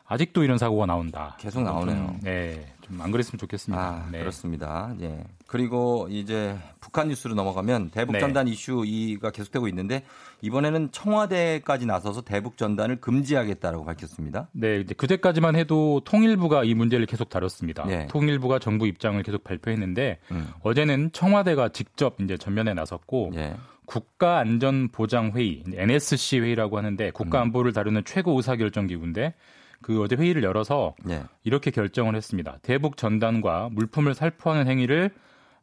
아직도 0.07 0.43
이런 0.43 0.57
사고가 0.57 0.85
나온다. 0.85 1.35
계속 1.39 1.61
나오네요. 1.63 1.95
좀, 1.95 2.19
네, 2.23 2.65
좀 2.81 2.87
안 3.01 3.11
그랬으면 3.11 3.37
좋겠습니다. 3.39 3.81
아, 3.81 4.09
네. 4.11 4.19
그렇습니다. 4.19 4.93
예. 5.01 5.23
그리고 5.45 6.07
이제 6.09 6.57
북한 6.79 7.09
뉴스로 7.09 7.35
넘어가면 7.35 7.89
대북 7.91 8.13
네. 8.13 8.19
전단 8.19 8.47
이슈 8.47 8.83
이가 8.85 9.31
계속되고 9.31 9.67
있는데 9.69 10.03
이번에는 10.41 10.91
청와대까지 10.91 11.85
나서서 11.85 12.21
대북 12.21 12.57
전단을 12.57 12.97
금지하겠다라고 13.01 13.85
밝혔습니다. 13.85 14.47
네, 14.53 14.79
이제 14.79 14.93
그때까지만 14.93 15.55
해도 15.55 16.01
통일부가 16.05 16.63
이 16.63 16.73
문제를 16.73 17.05
계속 17.05 17.29
다뤘습니다. 17.29 17.85
네. 17.85 18.07
통일부가 18.07 18.59
정부 18.59 18.87
입장을 18.87 19.21
계속 19.23 19.43
발표했는데 19.43 20.19
음. 20.31 20.49
어제는 20.63 21.11
청와대가 21.13 21.69
직접 21.69 22.19
이제 22.21 22.37
전면에 22.37 22.73
나섰고 22.73 23.31
예. 23.35 23.55
국가안전보장회의 23.85 25.63
NSC 25.73 26.39
회의라고 26.39 26.77
하는데 26.77 27.11
국가안보를 27.11 27.71
다루는 27.71 28.03
최고 28.05 28.33
의사결정기구인데 28.33 29.33
그 29.81 30.01
어제 30.01 30.15
회의를 30.15 30.43
열어서 30.43 30.95
예. 31.09 31.23
이렇게 31.43 31.71
결정을 31.71 32.15
했습니다. 32.15 32.57
대북 32.61 32.97
전단과 32.97 33.69
물품을 33.71 34.13
살포하는 34.13 34.67
행위를 34.67 35.11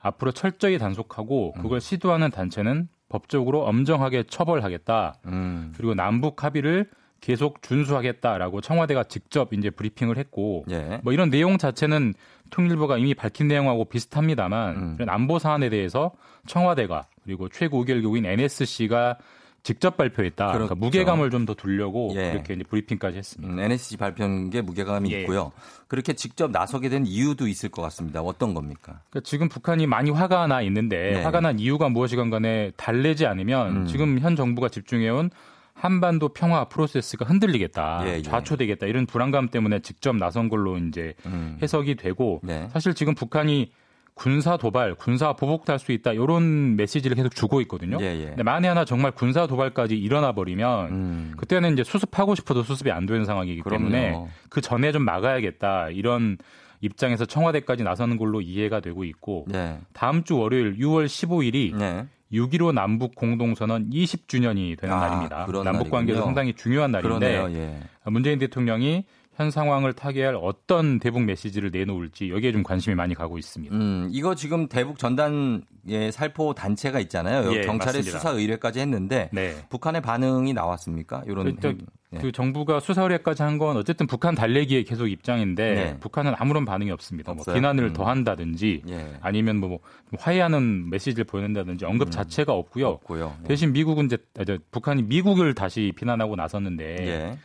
앞으로 0.01 0.33
철저히 0.33 0.79
단속하고 0.79 1.55
음. 1.57 1.63
그걸 1.63 1.81
시도하는 1.81 2.31
단체는 2.31 2.89
법적으로 3.09 3.65
엄정하게 3.65 4.25
처벌하겠다. 4.25 5.15
음. 5.27 5.73
그리고 5.77 5.95
남북 5.95 6.45
합의를 6.45 6.89
계속 7.21 7.63
준수하겠다라고 7.63 8.61
청와대가 8.61 9.05
직접 9.05 9.55
이제 9.55 9.71
브리핑을 9.71 10.19
했고 10.19 10.67
예. 10.71 11.01
뭐 11.03 11.13
이런 11.15 11.31
내용 11.31 11.57
자체는 11.57 12.13
통일부가 12.51 12.99
이미 12.99 13.15
밝힌 13.15 13.49
내용하고 13.49 13.87
비슷합니다만 13.87 14.77
음. 14.77 14.95
이런 14.97 15.09
안보 15.09 15.39
사안에 15.39 15.71
대해서 15.71 16.13
청와대가 16.47 17.07
그리고 17.25 17.49
최고 17.49 17.79
의결국인 17.79 18.27
NSC가 18.27 19.17
직접 19.65 19.97
발표했다. 19.97 20.47
그러니까 20.47 20.75
그렇죠. 20.75 20.75
무게감을 20.77 21.31
좀 21.31 21.45
더 21.47 21.55
두려고 21.55 22.13
예. 22.17 22.33
이렇게 22.33 22.55
이제 22.55 22.63
브리핑까지 22.65 23.19
했습니다. 23.19 23.53
음, 23.53 23.59
NSC 23.59 23.97
발표한 23.97 24.51
게 24.51 24.61
무게감이 24.63 25.13
예. 25.13 25.23
있고요. 25.23 25.53
그렇게 25.89 26.13
직접 26.13 26.51
나서게 26.51 26.89
된 26.89 27.07
이유도 27.07 27.49
있을 27.49 27.71
것 27.71 27.83
같습니다. 27.83 28.23
어떤 28.23 28.55
겁니까? 28.55 29.01
그러니까 29.11 29.29
지금 29.29 29.49
북한이 29.49 29.87
많이 29.87 30.11
화가 30.11 30.47
나 30.47 30.63
있는데 30.63 31.15
네. 31.15 31.23
화가 31.23 31.41
난 31.41 31.59
이유가 31.59 31.89
무엇이건 31.89 32.31
간에 32.31 32.73
달래지 32.77 33.27
않으면 33.27 33.77
음. 33.77 33.87
지금 33.87 34.19
현 34.21 34.37
정부가 34.37 34.69
집중해온 34.69 35.31
한반도 35.75 36.29
평화 36.29 36.67
프로세스가 36.67 37.27
흔들리겠다, 37.27 38.05
예, 38.07 38.15
예. 38.19 38.23
좌초되겠다 38.23 38.87
이런 38.87 39.07
불안감 39.07 39.49
때문에 39.49 39.81
직접 39.81 40.15
나선 40.17 40.49
걸로 40.49 40.79
이제 40.79 41.15
음. 41.27 41.59
해석이 41.63 41.97
되고 41.97 42.41
네. 42.43 42.69
사실 42.73 42.95
지금 42.95 43.15
북한이 43.15 43.71
군사 44.15 44.57
도발, 44.57 44.95
군사 44.95 45.33
보복도 45.33 45.73
할 45.73 45.79
수 45.79 45.91
있다 45.93 46.13
이런 46.13 46.77
메시지를 46.77 47.17
계속 47.17 47.35
주고 47.35 47.61
있거든요. 47.63 47.99
예, 48.01 48.07
예. 48.21 48.27
근데 48.27 48.43
만에 48.45 48.69
하나 48.69 48.85
정말 48.85 49.11
군사 49.11 49.47
도발까지 49.47 49.97
일어나 49.99 50.33
버리면 50.33 50.89
음. 50.93 51.33
그때는 51.37 51.73
이제 51.73 51.83
수습하고 51.85 52.35
싶어도 52.35 52.63
수습이 52.63 52.91
안 52.91 53.07
되는 53.07 53.25
상황이기 53.25 53.61
그럼요. 53.63 53.91
때문에 53.91 54.27
그 54.51 54.61
전에 54.61 54.93
좀 54.93 55.03
막아야겠다 55.03 55.91
이런 55.91 56.39
입장에서 56.81 57.25
청와대까지 57.27 57.83
나서는 57.83 58.17
걸로 58.17 58.41
이해가 58.41 58.81
되고 58.81 59.05
있고 59.05 59.47
네. 59.49 59.79
다음 59.93 60.23
주 60.23 60.37
월요일 60.39 60.77
6월 60.79 61.07
15일이 61.07 61.75
네. 61.77 62.07
6.15 62.33 62.73
남북 62.73 63.15
공동선언 63.15 63.91
20주년이 63.91 64.79
되는 64.79 64.95
아, 64.95 65.01
날입니다. 65.09 65.47
남북 65.65 65.93
날이군요. 65.93 66.23
상당히 66.25 66.53
중요한 66.55 66.91
날인데. 66.93 67.45
예. 67.55 67.81
문재인 68.11 68.39
대통령이 68.39 69.05
현 69.37 69.51
상황을 69.51 69.93
타개할 69.95 70.37
어떤 70.41 70.99
대북 71.01 71.23
메시지를 71.25 71.71
내놓을지 71.73 72.31
여기에 72.31 72.53
좀 72.53 72.63
관심이 72.63 72.95
많이 72.95 73.15
가고 73.15 73.37
있습니다. 73.37 73.75
음, 73.75 74.09
이거 74.13 74.35
지금 74.35 74.69
대북 74.69 74.99
전단의 74.99 76.13
살포 76.13 76.55
단체가 76.55 77.01
있잖아요. 77.01 77.53
예, 77.53 77.63
경찰에. 77.63 78.01
수사 78.03 78.31
의뢰까지 78.31 78.79
했는데 78.81 79.29
네. 79.33 79.57
북한의 79.71 80.03
반응이 80.03 80.53
나왔습니까? 80.53 81.25
이런 81.27 81.49
행- 81.49 81.79
네. 82.11 82.21
그 82.21 82.31
정부가 82.31 82.79
수사 82.79 83.03
의뢰까지 83.03 83.43
한 83.43 83.59
건 83.59 83.77
어쨌든 83.77 84.07
북한 84.07 84.37
달래기에 84.37 84.85
계속 84.85 85.09
입장인데 85.09 85.75
네. 85.75 85.97
북한은 85.99 86.35
아무런 86.39 86.65
반응이 86.65 86.93
없습니다. 86.93 87.33
뭐 87.33 87.41
없어요? 87.41 87.57
비난을 87.57 87.85
음. 87.87 87.93
더 87.93 88.05
한다든지 88.05 88.83
예. 88.89 89.15
아니면 89.21 89.57
뭐 89.57 89.81
화해하는 90.19 90.91
메시지를 90.91 91.25
보낸다든지 91.25 91.85
언급 91.87 92.13
자체가 92.13 92.53
없고요. 92.53 92.87
음. 92.87 92.93
없고요. 92.95 93.37
네. 93.43 93.49
대신 93.49 93.73
미국은 93.73 94.05
이제 94.07 94.17
아, 94.39 94.45
저, 94.45 94.59
북한이 94.71 95.03
미국을 95.03 95.55
다시 95.55 95.93
비난하고 95.97 96.37
나섰는데 96.37 96.97
예. 97.01 97.39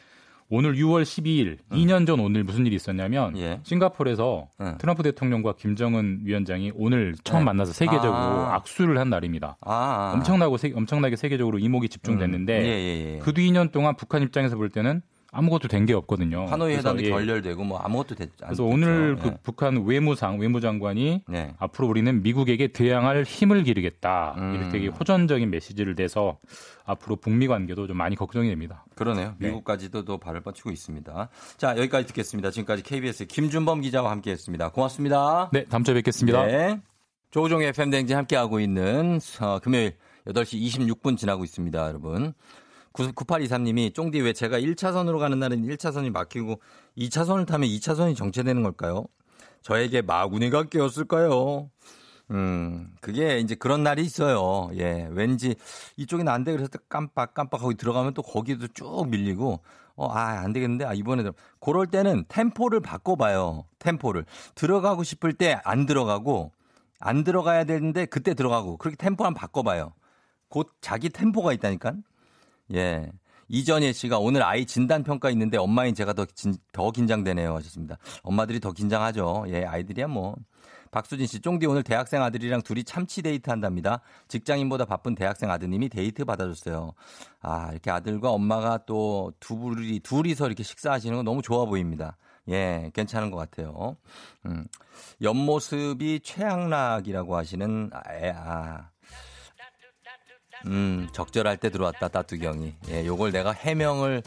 오늘 0.51 0.75
6월 0.75 1.03
12일 1.03 1.57
2년 1.71 2.07
전 2.07 2.19
오늘 2.19 2.43
무슨 2.43 2.65
일이 2.65 2.75
있었냐면 2.75 3.37
예. 3.37 3.59
싱가포르에서 3.63 4.47
음. 4.59 4.77
트럼프 4.79 5.03
대통령과 5.03 5.53
김정은 5.53 6.21
위원장이 6.23 6.71
오늘 6.75 7.13
처음 7.23 7.41
네. 7.41 7.45
만나서 7.45 7.71
세계적으로 7.71 8.13
아. 8.13 8.55
악수를 8.55 8.97
한 8.97 9.11
날입니다. 9.11 9.57
아, 9.61 10.13
엄청나고 10.15 10.57
세, 10.57 10.73
엄청나게 10.75 11.17
세계적으로 11.17 11.59
이목이 11.59 11.87
집중됐는데 11.89 12.59
음. 12.59 12.65
예, 12.65 12.67
예, 12.67 13.13
예. 13.15 13.19
그뒤 13.19 13.47
2년 13.47 13.71
동안 13.71 13.95
북한 13.95 14.23
입장에서 14.23 14.55
볼 14.55 14.69
때는 14.69 15.03
아무것도 15.31 15.67
된 15.67 15.85
게 15.85 15.93
없거든요. 15.93 16.45
하노이 16.47 16.75
회담도 16.75 17.03
예. 17.03 17.09
결렬되고 17.09 17.63
뭐 17.63 17.79
아무것도 17.79 18.15
됐, 18.15 18.29
안 18.41 18.47
그래서. 18.47 18.63
오늘 18.63 19.15
그 19.15 19.27
예. 19.29 19.37
북한 19.43 19.85
외무상 19.85 20.39
외무장관이 20.39 21.23
네. 21.27 21.53
앞으로 21.57 21.87
우리는 21.87 22.21
미국에게 22.21 22.67
대항할 22.69 23.23
힘을 23.23 23.63
기르겠다 23.63 24.35
음. 24.37 24.55
이렇게 24.55 24.69
되게 24.69 24.87
호전적인 24.87 25.49
메시지를 25.49 25.95
내서 25.95 26.39
앞으로 26.85 27.15
북미 27.15 27.47
관계도 27.47 27.87
좀 27.87 27.97
많이 27.97 28.15
걱정이 28.15 28.49
됩니다. 28.49 28.85
그러네요. 28.95 29.35
네. 29.37 29.47
미국까지도 29.47 30.03
또 30.05 30.17
발을 30.17 30.41
뻗치고 30.41 30.71
있습니다. 30.71 31.29
자, 31.57 31.77
여기까지 31.77 32.07
듣겠습니다. 32.07 32.51
지금까지 32.51 32.83
KBS 32.83 33.25
김준범 33.27 33.81
기자와 33.81 34.11
함께 34.11 34.31
했습니다. 34.31 34.69
고맙습니다. 34.69 35.49
네, 35.53 35.65
다음 35.65 35.83
주에 35.83 35.93
뵙겠습니다. 35.95 36.45
네. 36.45 36.79
조종의 37.31 37.67
FM댕진 37.69 38.17
함께하고 38.17 38.59
있는 38.59 39.19
어, 39.39 39.59
금요일 39.59 39.95
8시 40.27 40.59
26분 40.61 41.15
지나고 41.17 41.43
있습니다, 41.43 41.87
여러분. 41.87 42.33
9823님이 43.07 43.93
쫑디 43.93 44.19
왜 44.21 44.33
제가 44.33 44.59
1차선으로 44.59 45.19
가는 45.19 45.39
날은 45.39 45.63
1차선이 45.65 46.11
막히고 46.11 46.59
2차선을 46.97 47.47
타면 47.47 47.69
2차선이 47.69 48.15
정체되는 48.15 48.61
걸까요? 48.63 49.05
저에게 49.61 50.01
마구니가 50.01 50.63
끼었을까요? 50.63 51.69
음, 52.31 52.93
그게 53.01 53.39
이제 53.39 53.55
그런 53.55 53.83
날이 53.83 54.03
있어요. 54.03 54.69
예, 54.77 55.07
왠지 55.11 55.55
이쪽은 55.97 56.27
안 56.27 56.43
돼. 56.43 56.51
그래서 56.51 56.69
깜빡 56.87 57.33
깜빡하고 57.33 57.73
들어가면 57.73 58.13
또 58.13 58.21
거기도 58.21 58.67
쭉 58.67 59.07
밀리고, 59.09 59.61
어, 59.95 60.07
아, 60.11 60.39
안 60.41 60.53
되겠는데? 60.53 60.85
아, 60.85 60.93
이번에도. 60.93 61.33
그럴 61.59 61.87
때는 61.87 62.25
템포를 62.27 62.81
바꿔봐요. 62.81 63.65
템포를. 63.79 64.25
들어가고 64.55 65.03
싶을 65.03 65.33
때 65.33 65.59
안 65.63 65.85
들어가고, 65.87 66.51
안 66.99 67.23
들어가야 67.23 67.63
되는데 67.63 68.05
그때 68.05 68.33
들어가고, 68.35 68.77
그렇게 68.77 68.95
템포 68.97 69.25
한번 69.25 69.39
바꿔봐요. 69.39 69.93
곧 70.49 70.69
자기 70.81 71.09
템포가 71.09 71.51
있다니까? 71.53 71.93
예. 72.73 73.11
이전예 73.47 73.93
씨가 73.93 74.19
오늘 74.19 74.43
아이 74.43 74.65
진단 74.65 75.03
평가 75.03 75.31
있는데 75.31 75.57
엄마인 75.57 75.95
제가 75.95 76.13
더, 76.13 76.25
진, 76.25 76.55
더 76.71 76.91
긴장되네요. 76.91 77.55
하셨습니다. 77.55 77.97
엄마들이 78.21 78.59
더 78.59 78.71
긴장하죠. 78.71 79.45
예, 79.47 79.65
아이들이야 79.65 80.07
뭐. 80.07 80.35
박수진 80.91 81.27
씨, 81.27 81.39
쫑디 81.39 81.67
오늘 81.67 81.83
대학생 81.83 82.23
아들이랑 82.23 82.61
둘이 82.63 82.83
참치 82.83 83.21
데이트 83.21 83.49
한답니다. 83.49 84.01
직장인보다 84.27 84.85
바쁜 84.85 85.13
대학생 85.13 85.51
아드님이 85.51 85.89
데이트 85.89 86.25
받아줬어요. 86.25 86.93
아, 87.41 87.69
이렇게 87.71 87.91
아들과 87.91 88.31
엄마가 88.31 88.85
또 88.85 89.31
둘이, 89.39 89.99
둘이서 89.99 90.47
이렇게 90.47 90.63
식사하시는 90.63 91.15
거 91.15 91.23
너무 91.23 91.41
좋아 91.41 91.65
보입니다. 91.65 92.17
예, 92.49 92.89
괜찮은 92.93 93.29
것 93.29 93.37
같아요. 93.37 93.97
음. 94.47 94.65
옆모습이 95.21 96.21
최양락이라고 96.23 97.35
하시는, 97.35 97.91
아, 97.93 98.01
애, 98.13 98.33
아. 98.35 98.89
음, 100.65 101.07
적절할 101.11 101.57
때 101.57 101.69
들어왔다, 101.69 102.07
따뚜경이. 102.09 102.73
예, 102.89 103.05
요걸 103.05 103.31
내가 103.31 103.51
해명을 103.51 104.23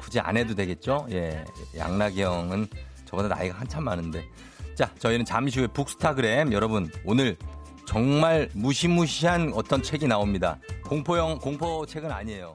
굳이 0.00 0.20
안 0.20 0.36
해도 0.36 0.54
되겠죠? 0.54 1.06
예, 1.10 1.44
양락이 1.76 2.22
형은 2.22 2.66
저보다 3.04 3.28
나이가 3.28 3.58
한참 3.58 3.84
많은데. 3.84 4.24
자, 4.74 4.90
저희는 4.98 5.24
잠시 5.24 5.58
후에 5.58 5.66
북스타그램 5.68 6.52
여러분 6.52 6.90
오늘 7.04 7.36
정말 7.86 8.48
무시무시한 8.54 9.52
어떤 9.54 9.82
책이 9.82 10.06
나옵니다. 10.06 10.58
공포영 10.84 11.38
공포 11.38 11.84
책은 11.86 12.12
아니에요. 12.12 12.54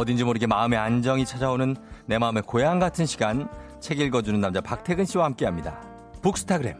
어딘지 0.00 0.24
모르게 0.24 0.46
마음의 0.46 0.78
안정이 0.78 1.26
찾아오는 1.26 1.76
내 2.06 2.16
마음의 2.16 2.44
고향 2.44 2.78
같은 2.78 3.04
시간 3.04 3.46
책 3.80 4.00
읽어주는 4.00 4.40
남자 4.40 4.62
박태근 4.62 5.04
씨와 5.04 5.26
함께합니다. 5.26 5.78
북스타그램. 6.22 6.76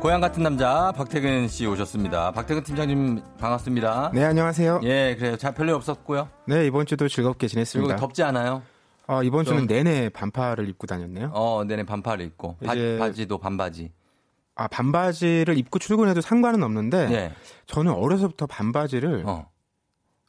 고향 0.00 0.20
같은 0.20 0.42
남자 0.42 0.92
박태근 0.96 1.46
씨 1.48 1.66
오셨습니다. 1.66 2.32
박태근 2.32 2.64
팀장님 2.64 3.22
반갑습니다. 3.38 4.10
네, 4.14 4.24
안녕하세요. 4.24 4.80
예, 4.84 5.14
그래요. 5.16 5.36
자, 5.36 5.52
별일 5.52 5.74
없었고요. 5.74 6.28
네, 6.46 6.66
이번 6.66 6.86
주도 6.86 7.06
즐겁게 7.06 7.46
지냈습니다. 7.46 7.86
그리고 7.86 8.00
덥지 8.00 8.22
않아요? 8.22 8.62
어, 9.08 9.22
이번 9.22 9.44
주는 9.44 9.60
좀- 9.60 9.66
내내 9.66 10.08
반팔을 10.10 10.68
입고 10.68 10.86
다녔네요. 10.86 11.30
어, 11.34 11.64
내내 11.64 11.84
반팔을 11.84 12.24
입고 12.26 12.56
바, 12.64 12.74
이제- 12.74 12.96
바지도 12.98 13.38
반바지. 13.38 13.92
아, 14.54 14.68
반바지를 14.68 15.56
입고 15.58 15.78
출근해도 15.78 16.20
상관은 16.20 16.62
없는데 16.62 17.08
예. 17.10 17.32
저는 17.66 17.92
어려서부터 17.92 18.46
반바지를 18.46 19.24
어. 19.26 19.48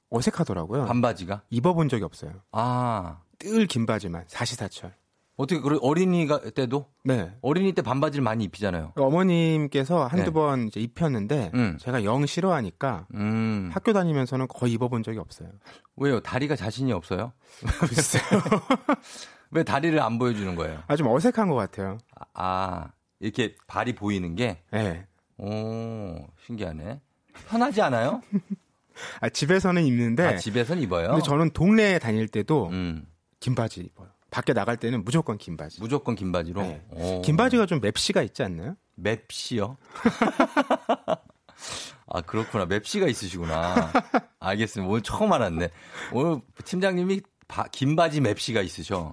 어색하더라고요. 0.10 0.86
반바지가? 0.86 1.42
입어본 1.50 1.90
적이 1.90 2.04
없어요. 2.06 2.32
아. 2.52 3.20
늘 3.40 3.68
긴 3.68 3.86
바지만 3.86 4.24
사시사철. 4.28 4.94
어떻게 5.36 5.60
그래 5.62 5.78
어린이가 5.82 6.52
때도 6.52 6.92
네. 7.04 7.32
어린이 7.42 7.74
때 7.74 7.82
반바지를 7.82 8.24
많이 8.24 8.44
입히잖아요. 8.44 8.94
어머님께서 8.96 10.06
한두 10.06 10.26
네. 10.26 10.32
번 10.32 10.68
이제 10.68 10.80
입혔는데 10.80 11.52
음. 11.56 11.78
제가 11.80 12.04
영 12.04 12.26
싫어하니까 12.26 13.08
음. 13.16 13.70
학교 13.74 13.94
다니면서는 13.94 14.48
거의 14.48 14.74
입어본 14.74 15.02
적이 15.02 15.20
없어요. 15.20 15.50
왜요? 15.96 16.20
다리가 16.20 16.56
자신이 16.56 16.94
없어요? 16.94 17.34
글쎄요. 17.80 18.24
왜 19.52 19.64
다리를 19.64 20.00
안 20.00 20.18
보여주는 20.20 20.56
거예요? 20.56 20.82
아, 20.88 20.96
좀 20.96 21.08
어색한 21.08 21.50
것 21.50 21.56
같아요. 21.56 21.98
아, 22.34 22.92
이렇게 23.20 23.56
발이 23.68 23.94
보이는 23.96 24.36
게? 24.36 24.64
네. 24.72 25.06
오, 25.38 26.28
신기하네. 26.46 27.02
편하지 27.48 27.82
않아요? 27.82 28.22
아, 29.22 29.30
집에서는 29.30 29.84
입는데 29.86 30.26
아, 30.26 30.38
집에선 30.38 30.80
입어요? 30.80 31.10
근데 31.10 31.22
저는 31.24 31.52
동네에 31.52 32.00
다닐 32.00 32.28
때도 32.28 32.70
음. 32.70 33.06
긴 33.40 33.56
바지 33.56 33.82
입어요. 33.82 34.10
밖에 34.34 34.52
나갈 34.54 34.78
때는 34.78 35.04
무조건 35.06 35.38
긴 35.38 35.58
바지. 35.58 35.80
무조건 35.80 36.16
긴 36.16 36.32
바지로? 36.32 36.64
네. 36.64 36.84
오. 36.90 37.22
긴 37.22 37.38
바지가 37.38 37.68
좀 37.68 37.80
맵시가 37.82 38.24
있지 38.24 38.42
않나요? 38.42 38.76
맵시요? 38.96 39.78
아, 42.08 42.22
그렇구나. 42.22 42.66
맵시가 42.66 43.08
있으시구나. 43.08 43.92
알겠습니다. 44.40 44.90
오늘 44.90 45.02
처음 45.04 45.32
알았네. 45.34 45.70
오늘 46.12 46.42
팀장님이 46.66 47.22
바- 47.48 47.68
긴 47.72 47.96
바지 47.96 48.22
맵시가 48.22 48.62
있으셔. 48.62 49.12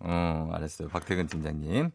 어, 0.00 0.50
알았어요. 0.52 0.88
박태근 0.88 1.26
팀장님. 1.26 1.90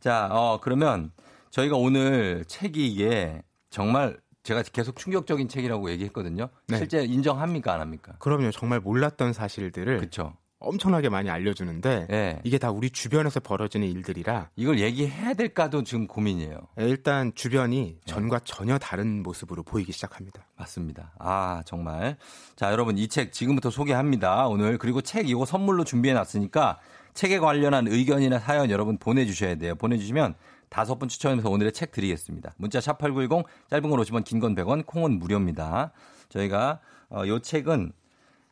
자, 0.00 0.28
어, 0.30 0.60
그러면 0.62 1.12
저희가 1.50 1.76
오늘 1.76 2.44
책이 2.46 2.86
이게 2.90 3.42
정말 3.70 4.18
제가 4.44 4.62
계속 4.62 4.96
충격적인 4.96 5.48
책이라고 5.48 5.90
얘기했거든요. 5.90 6.48
네. 6.68 6.78
실제 6.78 7.04
인정합니까? 7.04 7.74
안 7.74 7.80
합니까? 7.80 8.14
그럼요. 8.18 8.50
정말 8.50 8.80
몰랐던 8.80 9.34
사실들을 9.34 9.98
그쵸. 10.00 10.34
엄청나게 10.60 11.08
많이 11.08 11.30
알려주는데 11.30 12.06
네. 12.08 12.40
이게 12.42 12.58
다 12.58 12.70
우리 12.70 12.90
주변에서 12.90 13.38
벌어지는 13.40 13.86
일들이라 13.86 14.50
이걸 14.56 14.80
얘기해야 14.80 15.34
될까도 15.34 15.84
지금 15.84 16.06
고민이에요. 16.08 16.58
일단 16.78 17.32
주변이 17.34 17.94
네. 17.94 18.12
전과 18.12 18.40
전혀 18.40 18.76
다른 18.78 19.22
모습으로 19.22 19.62
보이기 19.62 19.92
시작합니다. 19.92 20.46
맞습니다. 20.56 21.12
아, 21.18 21.62
정말. 21.64 22.16
자, 22.56 22.72
여러분, 22.72 22.98
이 22.98 23.06
책 23.08 23.32
지금부터 23.32 23.70
소개합니다. 23.70 24.48
오늘. 24.48 24.78
그리고 24.78 25.00
책 25.00 25.28
이거 25.30 25.44
선물로 25.44 25.84
준비해 25.84 26.12
놨으니까 26.14 26.78
책에 27.14 27.38
관련한 27.38 27.86
의견이나 27.86 28.38
사연 28.38 28.70
여러분 28.70 28.98
보내주셔야 28.98 29.54
돼요. 29.54 29.74
보내주시면 29.76 30.34
다섯 30.68 30.98
분 30.98 31.08
추첨해서 31.08 31.48
오늘의 31.50 31.72
책 31.72 31.92
드리겠습니다. 31.92 32.52
문자 32.58 32.80
샵 32.80 32.98
8910 32.98 33.46
짧은 33.70 33.88
건 33.88 34.00
50원, 34.00 34.24
긴 34.24 34.40
건 34.40 34.54
100원, 34.54 34.84
콩은 34.86 35.18
무료입니다. 35.18 35.92
저희가 36.28 36.80
어, 37.10 37.22
요 37.26 37.38
책은 37.38 37.92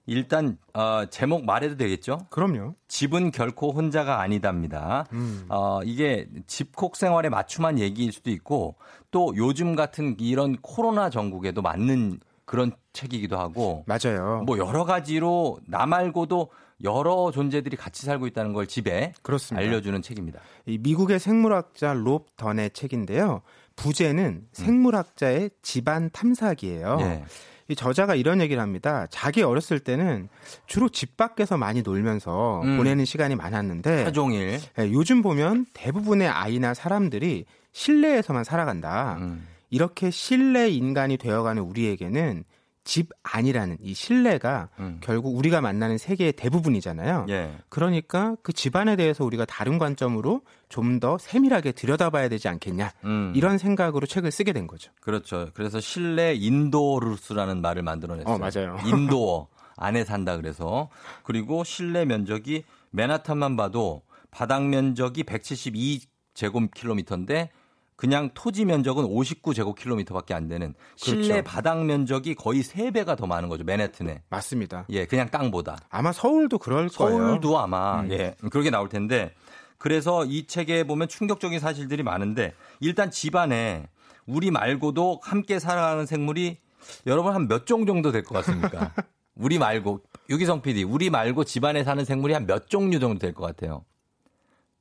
일단 0.06 0.56
어, 0.72 1.04
제목 1.10 1.44
말해도 1.44 1.76
되겠죠? 1.76 2.26
그럼요. 2.30 2.74
집은 2.88 3.32
결코 3.32 3.72
혼자가 3.72 4.20
아니답니다. 4.20 5.06
음. 5.12 5.46
어, 5.48 5.80
이게 5.84 6.28
집콕 6.46 6.96
생활에 6.96 7.28
맞춤한 7.28 7.78
얘기일 7.78 8.12
수도 8.12 8.30
있고 8.30 8.76
또 9.10 9.34
요즘 9.36 9.74
같은 9.74 10.16
이런 10.20 10.56
코로나 10.62 11.10
전국에도 11.10 11.60
맞는 11.60 12.20
그런 12.44 12.70
책이기도 12.92 13.36
하고 13.36 13.84
맞아요. 13.86 14.42
뭐 14.46 14.56
여러 14.58 14.84
가지로 14.84 15.58
나 15.66 15.84
말고도 15.84 16.50
여러 16.84 17.30
존재들이 17.32 17.76
같이 17.76 18.06
살고 18.06 18.26
있다는 18.28 18.52
걸 18.52 18.66
집에 18.66 19.12
그렇습니다. 19.22 19.66
알려주는 19.66 20.00
책입니다. 20.02 20.40
이 20.66 20.78
미국의 20.78 21.18
생물학자 21.18 21.94
롭 21.94 22.36
던의 22.36 22.70
책인데요. 22.70 23.42
부제는 23.74 24.46
생물학자의 24.52 25.50
집안 25.62 26.10
탐사기예요. 26.10 26.98
음. 27.00 27.24
예. 27.68 27.72
이 27.72 27.76
저자가 27.76 28.14
이런 28.14 28.40
얘기를 28.40 28.62
합니다. 28.62 29.06
자기 29.10 29.42
어렸을 29.42 29.80
때는 29.80 30.28
주로 30.66 30.88
집 30.88 31.16
밖에서 31.16 31.56
많이 31.56 31.82
놀면서 31.82 32.62
음. 32.62 32.76
보내는 32.76 33.04
시간이 33.04 33.34
많았는데 33.36 34.00
하루 34.00 34.12
종일 34.12 34.60
예, 34.78 34.92
요즘 34.92 35.22
보면 35.22 35.66
대부분의 35.72 36.28
아이나 36.28 36.74
사람들이 36.74 37.44
실내에서만 37.72 38.44
살아간다. 38.44 39.16
음. 39.20 39.46
이렇게 39.70 40.10
실내 40.10 40.68
인간이 40.68 41.16
되어가는 41.16 41.62
우리에게는 41.62 42.44
집 42.86 43.10
안이라는 43.24 43.78
이 43.82 43.92
실내가 43.92 44.68
음. 44.78 44.98
결국 45.02 45.36
우리가 45.36 45.60
만나는 45.60 45.98
세계의 45.98 46.32
대부분이잖아요. 46.32 47.26
예. 47.28 47.50
그러니까 47.68 48.36
그 48.42 48.52
집안에 48.52 48.94
대해서 48.96 49.24
우리가 49.24 49.44
다른 49.44 49.78
관점으로 49.78 50.42
좀 50.68 50.96
더 51.00 51.18
세밀하게 51.18 51.72
들여다봐야 51.72 52.28
되지 52.28 52.48
않겠냐. 52.48 52.92
음. 53.04 53.32
이런 53.34 53.58
생각으로 53.58 54.06
책을 54.06 54.30
쓰게 54.30 54.52
된 54.52 54.66
거죠. 54.66 54.92
그렇죠. 55.00 55.48
그래서 55.52 55.80
실내 55.80 56.34
인도루스라는 56.34 57.60
말을 57.60 57.82
만들어냈어요. 57.82 58.34
어, 58.34 58.38
맞아요. 58.38 58.78
인도어 58.86 59.48
안에 59.76 60.04
산다 60.04 60.36
그래서 60.36 60.88
그리고 61.22 61.64
실내 61.64 62.04
면적이 62.04 62.64
맨하탄만 62.92 63.56
봐도 63.56 64.02
바닥 64.30 64.64
면적이 64.64 65.24
172 65.24 66.00
제곱킬로미터인데 66.34 67.50
그냥 67.96 68.30
토지 68.34 68.64
면적은 68.66 69.04
59제곱킬로미터밖에 69.04 70.32
안 70.34 70.48
되는 70.48 70.74
실내 70.96 71.28
그렇죠. 71.28 71.44
바닥 71.44 71.84
면적이 71.84 72.34
거의 72.34 72.62
3배가 72.62 73.16
더 73.16 73.26
많은 73.26 73.48
거죠. 73.48 73.64
맨해튼에. 73.64 74.22
맞습니다. 74.28 74.84
예, 74.90 75.06
그냥 75.06 75.30
땅보다. 75.30 75.78
아마 75.88 76.12
서울도 76.12 76.58
그럴 76.58 76.88
거예요. 76.88 77.18
서울도 77.18 77.58
아마 77.58 78.00
음. 78.02 78.10
예 78.12 78.34
그렇게 78.50 78.68
나올 78.70 78.88
텐데 78.90 79.34
그래서 79.78 80.24
이 80.26 80.46
책에 80.46 80.84
보면 80.84 81.08
충격적인 81.08 81.58
사실들이 81.58 82.02
많은데 82.02 82.52
일단 82.80 83.10
집안에 83.10 83.88
우리 84.26 84.50
말고도 84.50 85.20
함께 85.22 85.58
살아가는 85.58 86.04
생물이 86.06 86.58
여러분 87.06 87.34
한 87.34 87.48
몇 87.48 87.64
종 87.66 87.86
정도 87.86 88.12
될 88.12 88.22
것 88.22 88.34
같습니까? 88.36 88.92
우리 89.36 89.58
말고 89.58 90.00
유기성 90.30 90.62
PD 90.62 90.84
우리 90.84 91.08
말고 91.10 91.44
집안에 91.44 91.82
사는 91.84 92.04
생물이 92.04 92.32
한 92.34 92.46
몇 92.46 92.68
종류 92.68 92.98
정도 93.00 93.18
될 93.18 93.32
것 93.32 93.44
같아요. 93.46 93.84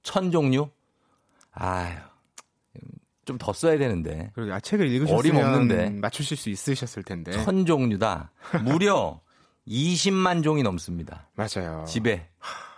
천 0.03 0.31
종류? 0.31 0.69
아유 1.51 1.95
좀 3.25 3.37
더 3.37 3.51
써야 3.53 3.77
되는데 3.77 4.31
그리고 4.33 4.53
아, 4.53 4.59
책을 4.59 4.87
읽으셨으면 4.87 5.19
어림없는데. 5.19 5.89
맞추실 5.99 6.37
수 6.37 6.49
있으셨을 6.49 7.03
텐데. 7.03 7.31
천 7.31 7.65
종류다. 7.65 8.31
무려 8.63 9.19
20만 9.67 10.43
종이 10.43 10.63
넘습니다. 10.63 11.27
맞아요. 11.35 11.83
집에 11.87 12.27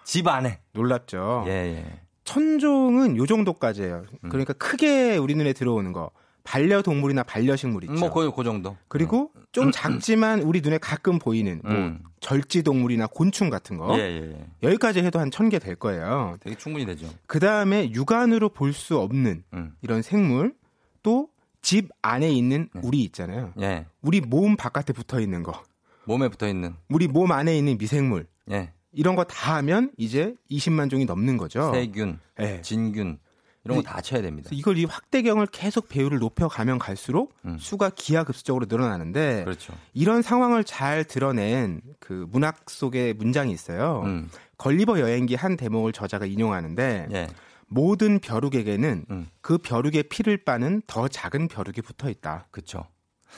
집 0.05 0.27
안에 0.27 0.59
놀랍죠. 0.73 1.43
예, 1.47 1.51
예. 1.51 1.85
천종은 2.23 3.17
요 3.17 3.25
정도까지예요. 3.25 4.05
그러니까 4.29 4.53
크게 4.53 5.17
우리 5.17 5.35
눈에 5.35 5.53
들어오는 5.53 5.91
거. 5.93 6.11
반려동물이나 6.47 7.23
반려식물 7.23 7.83
있죠. 7.83 7.93
뭐, 7.93 8.11
그, 8.13 8.31
그 8.31 8.43
정도. 8.43 8.77
그리고 8.87 9.31
좀 9.51 9.69
작지만 9.71 10.41
우리 10.41 10.61
눈에 10.61 10.77
가끔 10.77 11.19
보이는 11.19 11.59
뭐 11.63 11.71
음. 11.73 11.99
절지동물이나 12.21 13.07
곤충 13.07 13.49
같은 13.49 13.77
거. 13.77 13.97
예, 13.99 14.01
예, 14.03 14.31
예. 14.31 14.47
여기까지 14.63 14.99
해도 15.03 15.19
한 15.19 15.29
천 15.29 15.49
개 15.49 15.59
될 15.59 15.75
거예요. 15.75 16.37
되게 16.39 16.55
충분히 16.55 16.85
되죠. 16.85 17.07
그 17.27 17.39
다음에 17.39 17.91
육안으로 17.91 18.49
볼 18.49 18.71
수 18.73 18.97
없는 18.97 19.43
음. 19.53 19.73
이런 19.81 20.01
생물 20.01 20.53
또 21.03 21.27
집 21.61 21.89
안에 22.01 22.31
있는 22.31 22.69
우리 22.81 23.03
있잖아요. 23.03 23.51
예. 23.59 23.85
우리 24.01 24.21
몸 24.21 24.55
바깥에 24.55 24.93
붙어 24.93 25.19
있는 25.19 25.43
거. 25.43 25.61
몸에 26.05 26.29
붙어 26.29 26.47
있는. 26.47 26.75
우리 26.87 27.07
몸 27.09 27.31
안에 27.33 27.57
있는 27.57 27.77
미생물. 27.77 28.25
예. 28.51 28.71
이런 28.93 29.15
거 29.17 29.25
다 29.25 29.57
하면 29.57 29.91
이제 29.97 30.33
20만 30.49 30.89
종이 30.89 31.03
넘는 31.03 31.35
거죠. 31.35 31.71
세균, 31.73 32.19
예. 32.39 32.61
진균 32.61 33.17
이런 33.73 33.83
거 33.83 33.89
다 33.89 34.01
쳐야 34.01 34.21
됩니다. 34.21 34.49
이걸 34.53 34.77
이 34.77 34.85
확대경을 34.85 35.47
계속 35.47 35.87
배율을 35.89 36.19
높여가면 36.19 36.79
갈수록 36.79 37.35
수가 37.59 37.89
기하급수적으로 37.89 38.65
늘어나는데 38.69 39.39
음. 39.39 39.45
그렇죠. 39.45 39.73
이런 39.93 40.21
상황을 40.21 40.63
잘 40.63 41.03
드러낸 41.03 41.81
그 41.99 42.25
문학 42.31 42.69
속의 42.69 43.13
문장이 43.13 43.51
있어요. 43.51 44.01
음. 44.05 44.29
걸리버 44.57 44.99
여행기 44.99 45.35
한 45.35 45.55
대목을 45.57 45.91
저자가 45.93 46.25
인용하는데 46.25 47.07
예. 47.11 47.27
모든 47.67 48.19
벼룩에게는 48.19 49.05
음. 49.11 49.27
그 49.41 49.57
벼룩의 49.57 50.03
피를 50.03 50.37
빠는 50.43 50.81
더 50.87 51.07
작은 51.07 51.47
벼룩이 51.49 51.81
붙어 51.83 52.09
있다. 52.09 52.47
그렇죠. 52.51 52.85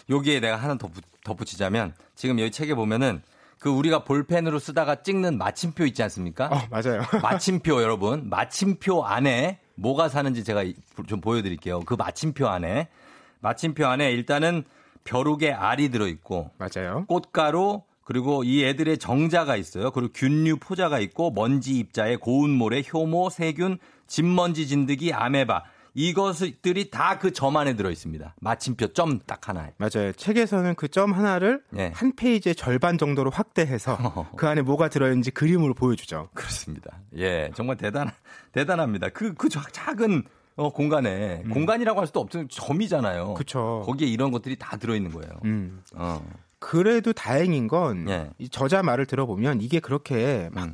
여기에 0.09 0.39
내가 0.39 0.55
하나 0.55 0.77
더 0.77 0.87
부- 0.87 1.01
덧붙이자면 1.25 1.93
지금 2.15 2.39
여기 2.39 2.51
책에 2.51 2.73
보면은 2.75 3.21
그 3.59 3.69
우리가 3.69 4.05
볼펜으로 4.05 4.57
쓰다가 4.59 5.01
찍는 5.03 5.37
마침표 5.37 5.85
있지 5.87 6.01
않습니까? 6.03 6.45
어, 6.47 6.61
맞아요. 6.71 7.01
마침표 7.21 7.81
여러분, 7.81 8.29
마침표 8.29 9.03
안에 9.03 9.59
뭐가 9.79 10.09
사는지 10.09 10.43
제가 10.43 10.63
이- 10.63 10.75
좀 11.07 11.21
보여드릴게요. 11.21 11.81
그 11.81 11.93
마침표 11.95 12.47
안에 12.47 12.87
마침표 13.41 13.85
안에 13.85 14.11
일단은 14.11 14.63
벼룩의 15.05 15.53
알이 15.53 15.89
들어있고 15.89 16.51
맞아요. 16.57 17.05
꽃가루 17.07 17.81
그리고 18.03 18.43
이 18.43 18.63
애들의 18.65 18.97
정자가 18.97 19.55
있어요. 19.55 19.91
그리고 19.91 20.11
균류 20.13 20.57
포자가 20.57 20.99
있고 20.99 21.31
먼지 21.31 21.77
입자에 21.77 22.15
고운 22.15 22.49
모래, 22.49 22.81
효모, 22.81 23.29
세균, 23.29 23.77
진먼지 24.07 24.67
진드기, 24.67 25.13
아메바 25.13 25.63
이것들이 25.93 26.89
다 26.91 27.17
그 27.19 27.31
점 27.31 27.57
안에 27.57 27.75
들어 27.75 27.89
있습니다. 27.91 28.35
마침표 28.41 28.87
점 28.93 29.19
딱 29.25 29.47
하나에. 29.49 29.73
맞아요. 29.77 30.11
책에서는 30.13 30.75
그 30.75 30.87
점 30.87 31.13
하나를 31.13 31.61
예. 31.77 31.91
한 31.93 32.15
페이지의 32.15 32.55
절반 32.55 32.97
정도로 32.97 33.29
확대해서 33.31 33.97
그 34.37 34.47
안에 34.47 34.61
뭐가 34.61 34.89
들어있는지 34.89 35.31
그림으로 35.31 35.73
보여주죠. 35.73 36.29
그렇습니다. 36.33 36.99
예, 37.17 37.51
정말 37.55 37.77
대단 37.77 38.09
대단합니다. 38.51 39.09
그그 39.09 39.49
작은 39.49 40.23
어, 40.55 40.71
공간에 40.73 41.43
공간이라고 41.53 41.99
할 41.99 42.07
수도 42.07 42.19
없는 42.19 42.49
점이잖아요. 42.49 43.29
음. 43.29 43.33
그쵸. 43.35 43.83
거기에 43.85 44.07
이런 44.07 44.31
것들이 44.31 44.57
다 44.57 44.75
들어 44.77 44.95
있는 44.95 45.11
거예요. 45.11 45.31
음. 45.45 45.81
어. 45.95 46.21
그래도 46.59 47.13
다행인 47.13 47.67
건 47.69 48.09
예. 48.09 48.29
이 48.37 48.49
저자 48.49 48.83
말을 48.83 49.05
들어보면 49.05 49.61
이게 49.61 49.79
그렇게 49.79 50.49
막 50.51 50.71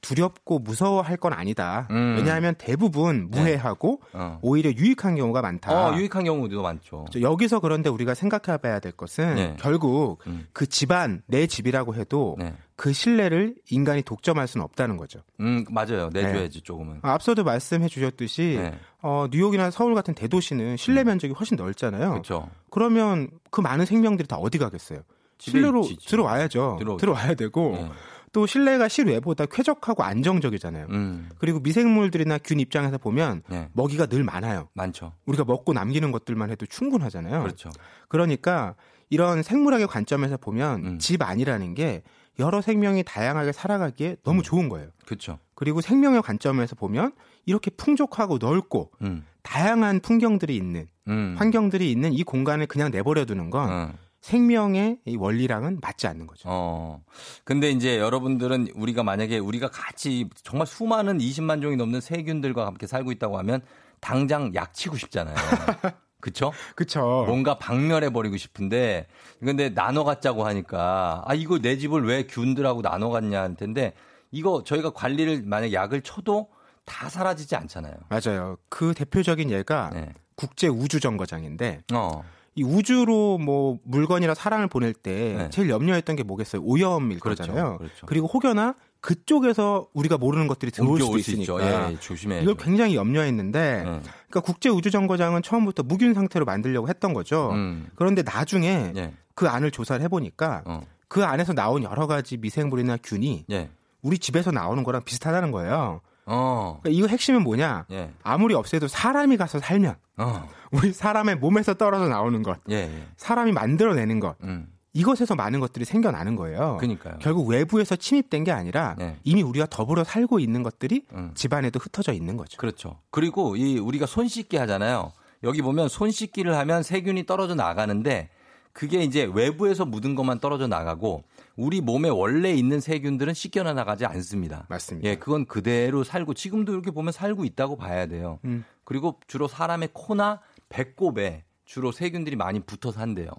두렵고 0.00 0.58
무서워할 0.60 1.16
건 1.16 1.32
아니다. 1.32 1.86
음. 1.90 2.14
왜냐하면 2.16 2.54
대부분 2.56 3.28
무해하고 3.30 4.00
어. 4.12 4.38
오히려 4.42 4.70
유익한 4.70 5.16
경우가 5.16 5.42
많다. 5.42 5.88
어, 5.90 5.96
유익한 5.96 6.24
경우도 6.24 6.62
많죠. 6.62 7.06
저 7.10 7.20
여기서 7.20 7.60
그런데 7.60 7.90
우리가 7.90 8.14
생각해봐야 8.14 8.80
될 8.80 8.92
것은 8.92 9.34
네. 9.34 9.56
결국 9.58 10.18
음. 10.26 10.46
그 10.52 10.66
집안 10.66 11.22
내 11.26 11.46
집이라고 11.46 11.94
해도 11.94 12.36
네. 12.38 12.54
그 12.76 12.92
신뢰를 12.92 13.56
인간이 13.70 14.02
독점할 14.02 14.46
수는 14.46 14.64
없다는 14.64 14.96
거죠. 14.96 15.20
음, 15.40 15.64
맞아요. 15.68 16.10
내줘야지 16.12 16.60
조금은. 16.60 17.00
아, 17.02 17.12
앞서도 17.14 17.42
말씀해 17.42 17.88
주셨듯이 17.88 18.56
네. 18.60 18.78
어, 19.02 19.26
뉴욕이나 19.30 19.70
서울 19.70 19.94
같은 19.94 20.14
대도시는 20.14 20.76
실내 20.76 21.02
면적이 21.02 21.34
훨씬 21.34 21.56
넓잖아요. 21.56 22.10
그렇죠. 22.10 22.48
그러면 22.70 23.30
그 23.50 23.60
많은 23.60 23.84
생명들이 23.84 24.28
다 24.28 24.36
어디 24.36 24.58
가겠어요? 24.58 25.00
실내로 25.38 25.84
있지. 25.84 26.06
들어와야죠. 26.08 26.76
들어오죠. 26.80 26.96
들어와야 27.00 27.34
되고 27.34 27.72
네. 27.72 27.90
또 28.32 28.46
실내가 28.46 28.88
실외보다 28.88 29.46
쾌적하고 29.46 30.02
안정적이잖아요. 30.02 30.86
음, 30.90 31.28
그리고 31.38 31.60
미생물들이나 31.60 32.38
균 32.38 32.60
입장에서 32.60 32.98
보면 32.98 33.42
네. 33.48 33.68
먹이가 33.72 34.06
늘 34.06 34.24
많아요. 34.24 34.68
많죠. 34.74 35.12
우리가 35.26 35.44
먹고 35.44 35.72
남기는 35.72 36.10
것들만 36.12 36.50
해도 36.50 36.66
충분하잖아요. 36.66 37.42
그렇죠. 37.42 37.70
그러니까 38.08 38.74
이런 39.10 39.42
생물학의 39.42 39.86
관점에서 39.86 40.36
보면 40.36 40.84
음. 40.84 40.98
집 40.98 41.22
안이라는 41.22 41.74
게 41.74 42.02
여러 42.38 42.60
생명이 42.60 43.02
다양하게 43.04 43.52
살아가기에 43.52 44.10
음. 44.10 44.16
너무 44.22 44.42
좋은 44.42 44.68
거예요. 44.68 44.90
그렇죠. 45.06 45.38
그리고 45.54 45.80
생명의 45.80 46.22
관점에서 46.22 46.76
보면 46.76 47.12
이렇게 47.46 47.70
풍족하고 47.70 48.38
넓고 48.38 48.92
음, 49.02 49.24
다양한 49.42 50.00
풍경들이 50.00 50.54
있는 50.54 50.86
음. 51.08 51.34
환경들이 51.38 51.90
있는 51.90 52.12
이 52.12 52.22
공간을 52.22 52.66
그냥 52.66 52.90
내버려 52.90 53.24
두는 53.24 53.50
건 53.50 53.70
어. 53.70 53.92
생명의 54.20 54.98
이 55.04 55.16
원리랑은 55.16 55.78
맞지 55.80 56.06
않는 56.08 56.26
거죠. 56.26 56.42
어. 56.46 57.02
근데 57.44 57.70
이제 57.70 57.98
여러분들은 57.98 58.68
우리가 58.74 59.02
만약에 59.02 59.38
우리가 59.38 59.68
같이 59.68 60.28
정말 60.42 60.66
수많은 60.66 61.18
20만 61.18 61.62
종이 61.62 61.76
넘는 61.76 62.00
세균들과 62.00 62.66
함께 62.66 62.86
살고 62.86 63.12
있다고 63.12 63.38
하면 63.38 63.62
당장 64.00 64.54
약치고 64.54 64.96
싶잖아요. 64.96 65.34
그쵸? 66.20 66.52
그쵸. 66.74 67.24
뭔가 67.26 67.58
박멸해 67.58 68.10
버리고 68.10 68.36
싶은데 68.36 69.06
근데 69.38 69.72
나눠 69.72 70.02
갖자고 70.02 70.44
하니까 70.46 71.22
아 71.24 71.34
이거 71.34 71.58
내 71.60 71.78
집을 71.78 72.04
왜 72.04 72.26
균들하고 72.26 72.82
나눠 72.82 73.10
갖냐 73.10 73.40
할 73.40 73.54
텐데 73.54 73.94
이거 74.32 74.62
저희가 74.64 74.90
관리를 74.90 75.42
만약 75.44 75.72
약을 75.72 76.02
쳐도 76.02 76.48
다 76.84 77.08
사라지지 77.08 77.54
않잖아요. 77.54 77.94
맞아요. 78.08 78.56
그 78.68 78.94
대표적인 78.94 79.50
예가 79.50 79.90
네. 79.92 80.12
국제 80.34 80.66
우주 80.66 80.98
정거장인데 80.98 81.82
어. 81.92 82.24
이 82.54 82.62
우주로 82.64 83.38
뭐 83.38 83.78
물건이나 83.84 84.34
사람을 84.34 84.68
보낼 84.68 84.92
때 84.92 85.34
네. 85.38 85.50
제일 85.50 85.70
염려했던 85.70 86.16
게 86.16 86.22
뭐겠어요? 86.22 86.62
오염일 86.62 87.20
그렇죠. 87.20 87.42
거잖아요. 87.42 87.78
그렇죠. 87.78 88.06
리고 88.10 88.26
혹여나 88.26 88.74
그쪽에서 89.00 89.86
우리가 89.94 90.18
모르는 90.18 90.48
것들이 90.48 90.72
들어올 90.72 91.00
수도. 91.00 91.18
있으니까 91.18 91.92
예, 91.92 91.96
조심해야죠. 92.00 92.42
이걸 92.42 92.56
굉장히 92.56 92.96
염려했는데 92.96 93.60
네. 93.60 93.82
그러니까 93.82 94.40
국제 94.40 94.68
우주 94.68 94.90
정거장은 94.90 95.42
처음부터 95.42 95.84
무균 95.84 96.14
상태로 96.14 96.44
만들려고 96.44 96.88
했던 96.88 97.14
거죠. 97.14 97.50
음. 97.52 97.88
그런데 97.94 98.22
나중에 98.22 98.92
예. 98.96 99.12
그 99.34 99.48
안을 99.48 99.70
조사를 99.70 100.02
해보니까 100.04 100.62
어. 100.66 100.80
그 101.06 101.24
안에서 101.24 101.52
나온 101.52 101.84
여러 101.84 102.06
가지 102.08 102.36
미생물이나 102.36 102.98
균이 103.02 103.44
예. 103.50 103.70
우리 104.02 104.18
집에서 104.18 104.50
나오는 104.50 104.82
거랑 104.82 105.04
비슷하다는 105.04 105.52
거예요. 105.52 106.00
어. 106.28 106.78
그러니까 106.82 106.98
이거 106.98 107.08
핵심은 107.08 107.42
뭐냐? 107.42 107.86
예. 107.90 108.10
아무리 108.22 108.54
없애도 108.54 108.88
사람이 108.88 109.36
가서 109.36 109.58
살면 109.58 109.96
어. 110.18 110.48
우리 110.72 110.92
사람의 110.92 111.36
몸에서 111.36 111.74
떨어져 111.74 112.08
나오는 112.08 112.42
것, 112.42 112.58
예, 112.70 112.74
예. 112.74 113.02
사람이 113.16 113.52
만들어내는 113.52 114.20
것, 114.20 114.36
음. 114.42 114.68
이것에서 114.92 115.34
많은 115.34 115.60
것들이 115.60 115.84
생겨나는 115.84 116.34
거예요. 116.36 116.76
그러니까요. 116.78 117.18
결국 117.20 117.48
외부에서 117.48 117.94
침입된 117.94 118.44
게 118.44 118.50
아니라 118.50 118.96
네. 118.98 119.16
이미 119.22 119.42
우리가 119.42 119.66
더불어 119.70 120.02
살고 120.02 120.40
있는 120.40 120.62
것들이 120.62 121.06
음. 121.14 121.30
집안에도 121.34 121.78
흩어져 121.78 122.12
있는 122.12 122.36
거죠. 122.36 122.58
그렇죠. 122.58 122.98
그리고 123.10 123.56
이 123.56 123.78
우리가 123.78 124.06
손 124.06 124.28
씻기 124.28 124.56
하잖아요. 124.56 125.12
여기 125.44 125.62
보면 125.62 125.88
손 125.88 126.10
씻기를 126.10 126.56
하면 126.56 126.82
세균이 126.82 127.26
떨어져 127.26 127.54
나가는데 127.54 128.30
그게 128.72 129.02
이제 129.02 129.30
외부에서 129.32 129.84
묻은 129.84 130.14
것만 130.14 130.40
떨어져 130.40 130.66
나가고 130.66 131.22
우리 131.58 131.80
몸에 131.80 132.08
원래 132.08 132.54
있는 132.54 132.78
세균들은 132.78 133.34
씻겨나 133.34 133.74
나가지 133.74 134.06
않습니다. 134.06 134.66
맞습니다. 134.68 135.08
예, 135.08 135.16
그건 135.16 135.44
그대로 135.44 136.04
살고 136.04 136.34
지금도 136.34 136.72
이렇게 136.72 136.92
보면 136.92 137.12
살고 137.12 137.44
있다고 137.44 137.76
봐야 137.76 138.06
돼요. 138.06 138.38
음. 138.44 138.64
그리고 138.84 139.18
주로 139.26 139.48
사람의 139.48 139.88
코나 139.92 140.40
배꼽에 140.68 141.42
주로 141.64 141.90
세균들이 141.90 142.36
많이 142.36 142.60
붙어 142.60 142.92
산대요. 142.92 143.30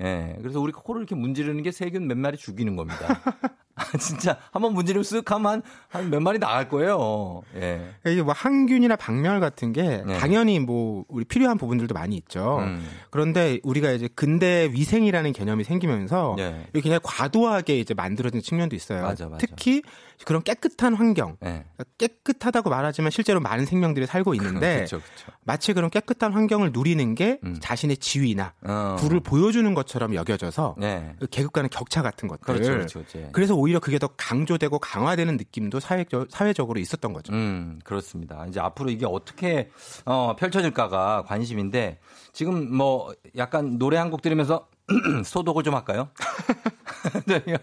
예, 0.00 0.36
그래서 0.40 0.60
우리 0.60 0.72
코를 0.72 1.00
이렇게 1.02 1.14
문지르는 1.14 1.62
게 1.62 1.70
세균 1.72 2.06
몇 2.06 2.16
마리 2.16 2.36
죽이는 2.36 2.76
겁니다. 2.76 2.98
아, 3.80 3.96
진짜 3.96 4.36
한번 4.50 4.74
문지르면 4.74 5.04
쓱 5.04 5.28
하면 5.28 5.62
한 5.88 6.10
몇 6.10 6.20
마리 6.20 6.38
나갈 6.40 6.68
거예요. 6.68 7.42
예. 7.54 7.78
그러니까 8.02 8.10
이게 8.10 8.22
뭐 8.22 8.32
항균이나 8.36 8.96
박멸 8.96 9.38
같은 9.38 9.72
게 9.72 10.02
네. 10.04 10.18
당연히 10.18 10.58
뭐 10.58 11.04
우리 11.08 11.24
필요한 11.24 11.58
부분들도 11.58 11.94
많이 11.94 12.16
있죠. 12.16 12.58
음. 12.58 12.84
그런데 13.10 13.60
우리가 13.62 13.92
이제 13.92 14.08
근대 14.14 14.68
위생이라는 14.72 15.32
개념이 15.32 15.62
생기면서 15.62 16.34
예. 16.40 16.66
이게 16.70 16.80
그냥 16.80 16.98
과도하게 17.04 17.78
이제 17.78 17.94
만들어진 17.94 18.42
측면도 18.42 18.74
있어요. 18.74 19.02
맞아, 19.02 19.28
맞아. 19.28 19.38
특히 19.46 19.82
그런 20.24 20.42
깨끗한 20.42 20.94
환경, 20.94 21.36
예. 21.44 21.64
깨끗하다고 21.96 22.68
말하지만 22.68 23.10
실제로 23.12 23.38
많은 23.40 23.64
생명들이 23.64 24.06
살고 24.06 24.34
있는데 24.34 24.76
그렇죠, 24.76 25.00
그렇죠. 25.00 25.32
마치 25.44 25.72
그런 25.72 25.90
깨끗한 25.90 26.32
환경을 26.32 26.72
누리는 26.72 27.14
게 27.14 27.38
음. 27.44 27.56
자신의 27.60 27.98
지위나 27.98 28.52
어. 28.62 28.96
부를 28.98 29.20
보여주는 29.20 29.72
것처럼 29.74 30.14
여겨져서 30.14 30.74
네. 30.78 31.14
그 31.20 31.28
계급 31.28 31.52
간의 31.52 31.70
격차 31.70 32.02
같은 32.02 32.28
것들. 32.28 32.42
그렇죠, 32.44 32.72
그렇죠, 32.72 33.04
그렇죠. 33.04 33.30
그래서 33.32 33.54
오히려 33.54 33.78
그게 33.78 33.98
더 34.00 34.08
강조되고 34.16 34.78
강화되는 34.80 35.36
느낌도 35.36 35.78
사회적, 35.80 36.28
사회적으로 36.30 36.80
있었던 36.80 37.12
거죠. 37.12 37.32
음, 37.32 37.78
그렇습니다. 37.84 38.44
이제 38.48 38.58
앞으로 38.58 38.90
이게 38.90 39.06
어떻게 39.06 39.70
어, 40.04 40.34
펼쳐질까가 40.36 41.22
관심인데 41.26 42.00
지금 42.32 42.74
뭐 42.74 43.14
약간 43.36 43.78
노래 43.78 43.96
한 43.96 44.08
곡 44.08 44.22
들으면서 44.22 44.66
소독을 45.24 45.62
좀 45.62 45.74
할까요? 45.74 46.08
저희가 47.28 47.58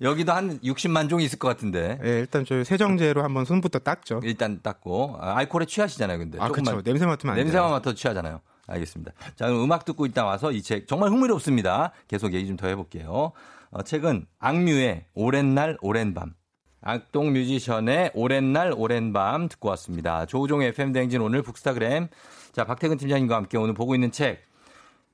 여기도 0.00 0.32
한 0.32 0.58
60만 0.60 1.08
종이 1.08 1.24
있을 1.24 1.38
것 1.38 1.48
같은데. 1.48 1.98
예, 2.04 2.08
일단 2.20 2.44
저 2.44 2.62
세정제로 2.64 3.22
한번 3.22 3.44
손부터 3.44 3.78
닦죠. 3.80 4.20
일단 4.24 4.60
닦고 4.62 5.16
아, 5.20 5.36
알코올에 5.38 5.66
취하시잖아요, 5.66 6.18
근데. 6.18 6.38
아. 6.40 6.48
그렇죠. 6.48 6.82
냄새 6.82 7.06
맡으면 7.06 7.32
안 7.32 7.36
돼요. 7.36 7.44
냄새만 7.44 7.70
맡아도 7.70 7.94
취하잖아요. 7.94 8.40
알겠습니다. 8.66 9.12
자, 9.36 9.46
그럼 9.46 9.62
음악 9.64 9.84
듣고 9.84 10.04
있다 10.06 10.24
와서 10.24 10.52
이 10.52 10.60
책 10.62 10.86
정말 10.88 11.10
흥미롭습니다. 11.10 11.92
계속 12.08 12.34
얘기 12.34 12.46
좀 12.46 12.56
더 12.56 12.66
해볼게요. 12.68 13.32
어, 13.70 13.82
책은 13.82 14.26
악뮤의 14.38 15.04
오랜 15.14 15.54
날 15.54 15.78
오랜 15.80 16.12
밤. 16.14 16.34
악동 16.80 17.32
뮤지션의 17.32 18.12
오랜 18.14 18.52
날 18.52 18.72
오랜 18.76 19.12
밤 19.12 19.48
듣고 19.48 19.68
왔습니다. 19.70 20.26
조우종의 20.26 20.68
FM 20.68 20.92
대행진 20.92 21.20
오늘 21.20 21.42
북스타그램. 21.42 22.08
자, 22.52 22.64
박태근 22.64 22.98
팀장님과 22.98 23.36
함께 23.36 23.56
오늘 23.58 23.74
보고 23.74 23.94
있는 23.94 24.10
책. 24.12 24.42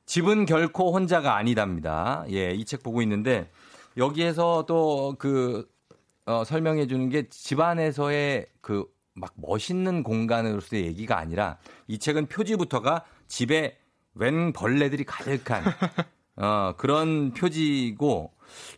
집은 0.07 0.47
결코 0.47 0.93
혼자가 0.93 1.37
아니답니다. 1.37 2.25
예, 2.31 2.53
이 2.53 2.65
책 2.65 2.83
보고 2.83 3.03
있는데 3.03 3.51
여기에서 3.97 4.67
또그 4.67 5.69
어, 6.27 6.45
설명해 6.45 6.87
주는 6.87 7.09
게 7.09 7.29
집안에서의 7.29 8.47
그 8.61 8.95
막 9.15 9.33
멋있는 9.37 10.03
공간으로서의 10.03 10.87
얘기가 10.87 11.19
아니라 11.19 11.59
이 11.87 11.99
책은 11.99 12.27
표지부터가 12.27 13.05
집에 13.29 13.79
웬 14.15 14.53
벌레들이 14.53 15.05
가득한 15.05 15.63
어, 16.37 16.75
그런 16.77 17.33
표지고 17.33 18.33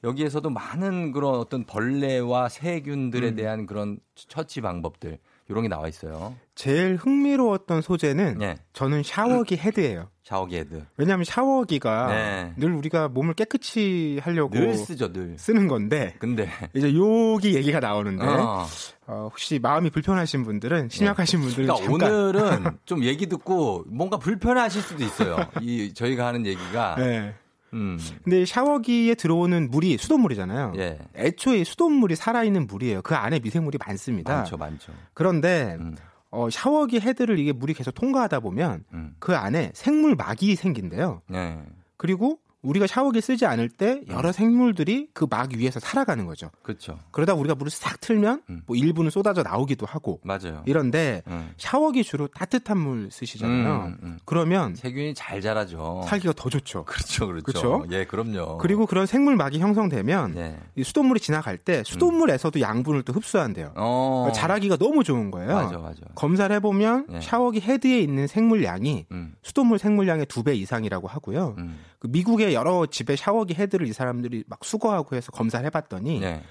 여기에서도 0.05 0.49
많은 0.49 1.13
그런 1.13 1.37
어떤 1.37 1.65
벌레와 1.65 2.49
세균들에 2.49 3.31
음. 3.31 3.37
대한 3.37 3.67
그런 3.67 3.99
처치 4.15 4.61
방법들 4.61 5.19
이런 5.49 5.63
게 5.63 5.69
나와 5.69 5.89
있어요. 5.89 6.37
제일 6.57 6.97
흥미로웠던 6.97 7.83
소재는 7.83 8.39
네. 8.39 8.57
저는 8.73 9.03
샤워기 9.03 9.59
헤드예요. 9.59 10.09
샤워기 10.25 10.57
헤드. 10.57 10.85
왜냐하면 10.97 11.25
샤워기가 11.25 12.07
네. 12.09 12.55
늘 12.57 12.73
우리가 12.73 13.09
몸을 13.09 13.35
깨끗이 13.35 14.19
하려고 14.23 14.55
늘 14.55 14.75
쓰죠, 14.75 15.13
늘. 15.13 15.39
쓰는 15.39 15.69
건데 15.69 16.15
근데 16.19 16.49
이제 16.75 16.93
여기 16.97 17.55
얘기가 17.55 17.79
나오는데 17.79 18.25
어. 18.25 18.67
어, 19.07 19.29
혹시 19.31 19.59
마음이 19.59 19.91
불편하신 19.91 20.45
분들은 20.45 20.89
심약하신 20.89 21.41
분들은 21.41 21.67
그러니까 21.67 21.87
잠깐 21.87 22.11
오늘은 22.11 22.79
좀 22.87 23.05
얘기 23.05 23.27
듣고 23.27 23.85
뭔가 23.87 24.17
불편하실 24.17 24.81
수도 24.81 25.05
있어요. 25.05 25.37
이 25.61 25.93
저희가 25.93 26.27
하는 26.27 26.47
얘기가. 26.47 26.97
네. 26.99 27.35
음. 27.75 27.99
근데 28.25 28.47
샤워기에 28.47 29.15
들어오는 29.17 29.71
물이 29.71 29.99
수돗물이잖아요. 29.99 30.73
예. 30.79 30.99
애초에 31.15 31.65
수돗물이 31.65 32.17
살아있는 32.17 32.67
물이에요. 32.67 33.03
그 33.03 33.15
안에 33.15 33.41
미생물이 33.41 33.79
많습니다. 33.85 34.37
많죠, 34.37 34.57
많죠. 34.57 34.93
그런데 35.13 35.77
음. 35.79 35.95
어, 36.37 36.51
샤워기 36.51 37.01
헤드를 37.01 37.39
이게 37.39 37.53
물이 37.53 37.73
계속 37.73 37.93
통과하다 37.93 38.41
보면 38.41 38.85
음. 38.93 39.17
그 39.19 39.35
안에 39.35 39.71
생물 39.75 40.15
막이 40.15 40.55
생긴대요. 40.55 41.23
네. 41.29 41.59
그리고 41.97 42.39
우리가 42.67 42.87
샤워기 42.87 43.21
쓰지 43.21 43.47
않을 43.47 43.69
때 43.69 44.01
여러 44.09 44.33
생물들이 44.33 45.09
그 45.13 45.27
막 45.29 45.53
위에서 45.55 45.81
살아가는 45.81 46.25
거죠. 46.27 46.51
그렇죠. 46.63 46.99
그러다 47.11 47.35
우리가 47.35 47.55
물을 47.55 47.71
싹 47.71 48.01
틀면 48.01 48.43
음. 48.49 48.63
뭐 48.67 48.77
일부는 48.77 49.11
쏟아져 49.11 49.43
나오기도 49.43 49.85
하고 49.87 50.21
맞아요. 50.25 50.63
이런데 50.67 51.23
음. 51.27 51.51
샤워기 51.59 52.05
주로 52.05 52.27
따뜻한 52.29 52.79
물 52.79 53.09
쓰시잖아요. 53.11 53.85
음, 53.87 53.97
음. 54.03 54.19
그러면 54.25 54.75
세균이 54.75 55.15
잘 55.15 55.41
자라죠. 55.41 56.03
살기가 56.07 56.33
더 56.37 56.49
좋죠. 56.49 56.85
그렇죠, 56.85 57.27
그렇죠. 57.27 57.43
그렇죠? 57.45 57.85
예, 57.91 58.05
그럼요. 58.05 58.59
그리고 58.59 58.87
그런 58.87 59.07
생물막이 59.07 59.59
형성되면 59.59 60.33
네. 60.35 60.59
이 60.77 60.83
수돗물이 60.85 61.21
지나갈 61.21 61.59
때 61.59 61.83
수돗물에서도 61.85 62.61
양분을 62.61 63.03
또 63.03 63.13
흡수한대요. 63.13 63.73
어. 63.77 64.31
자라기가 64.35 64.77
너무 64.77 65.05
좋은 65.05 65.31
거예요. 65.31 65.53
맞아, 65.55 65.79
맞아. 65.79 66.01
검사를 66.15 66.55
해보면 66.57 67.07
네. 67.09 67.21
샤워기 67.21 67.61
헤드에 67.61 68.01
있는 68.01 68.27
생물량이 68.27 69.07
음. 69.13 69.35
수돗물 69.43 69.79
생물량의 69.79 70.27
두 70.27 70.43
배 70.43 70.55
이상이라고 70.55 71.09
하고요. 71.09 71.57
음. 71.97 72.01
그 72.01 72.07
미국의 72.09 72.55
여러 72.55 72.87
집에 72.87 73.17
샤워기 73.17 73.55
헤드를 73.55 73.87
이 73.87 73.93
사람들이 73.93 74.45
막 74.47 74.65
수거하고 74.65 75.17
해서 75.17 75.33
검사를 75.33 75.65
해봤더니 75.67 76.21
네. 76.21 76.43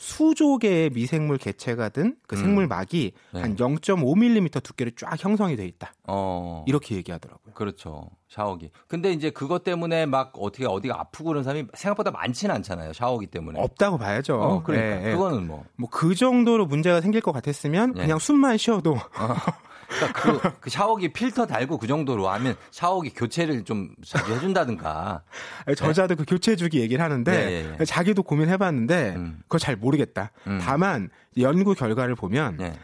수조 0.00 0.58
개의 0.58 0.90
미생물 0.90 1.38
개체가 1.38 1.88
든그 1.88 2.36
음. 2.36 2.36
생물막이 2.36 3.12
네. 3.34 3.40
한 3.40 3.56
0.5mm 3.56 4.62
두께로 4.62 4.92
쫙 4.96 5.16
형성이 5.18 5.56
돼 5.56 5.66
있다. 5.66 5.92
어. 6.06 6.64
이렇게 6.68 6.94
얘기하더라고요. 6.94 7.52
그렇죠. 7.54 8.08
샤워기. 8.28 8.70
근데 8.86 9.10
이제 9.10 9.30
그것 9.30 9.64
때문에 9.64 10.06
막 10.06 10.32
어떻게 10.38 10.66
어디가 10.66 11.00
아프고 11.00 11.30
그런 11.30 11.42
사람이 11.42 11.64
생각보다 11.74 12.12
많지는 12.12 12.54
않잖아요. 12.54 12.92
샤워기 12.92 13.26
때문에. 13.26 13.58
없다고 13.60 13.98
봐야죠. 13.98 14.36
어, 14.40 14.62
그러니까. 14.62 15.02
예, 15.02 15.08
예. 15.08 15.12
그거는 15.14 15.48
뭐. 15.48 15.64
뭐 15.74 15.88
그 15.90 16.14
정도로 16.14 16.66
문제가 16.66 17.00
생길 17.00 17.20
것 17.20 17.32
같았으면 17.32 17.94
예. 17.96 18.02
그냥 18.02 18.20
숨만 18.20 18.56
쉬어도 18.56 18.96
그러니까 19.88 20.12
그, 20.12 20.60
그 20.60 20.70
샤워기 20.70 21.12
필터 21.12 21.46
달고 21.46 21.78
그 21.78 21.86
정도로 21.86 22.28
하면 22.28 22.56
샤워기 22.70 23.10
교체를 23.10 23.64
좀 23.64 23.94
자주 24.04 24.32
해준다든가. 24.34 25.22
저자도 25.76 26.16
그 26.16 26.24
교체주기 26.26 26.80
얘기를 26.80 27.02
하는데 27.02 27.30
네, 27.30 27.50
예, 27.50 27.76
예. 27.80 27.84
자기도 27.84 28.22
고민해봤는데 28.22 29.14
음. 29.16 29.38
그거 29.42 29.58
잘 29.58 29.76
모르겠다. 29.76 30.30
음. 30.46 30.58
다만 30.60 31.08
연구 31.38 31.74
결과를 31.74 32.14
보면 32.14 32.56
네. 32.58 32.74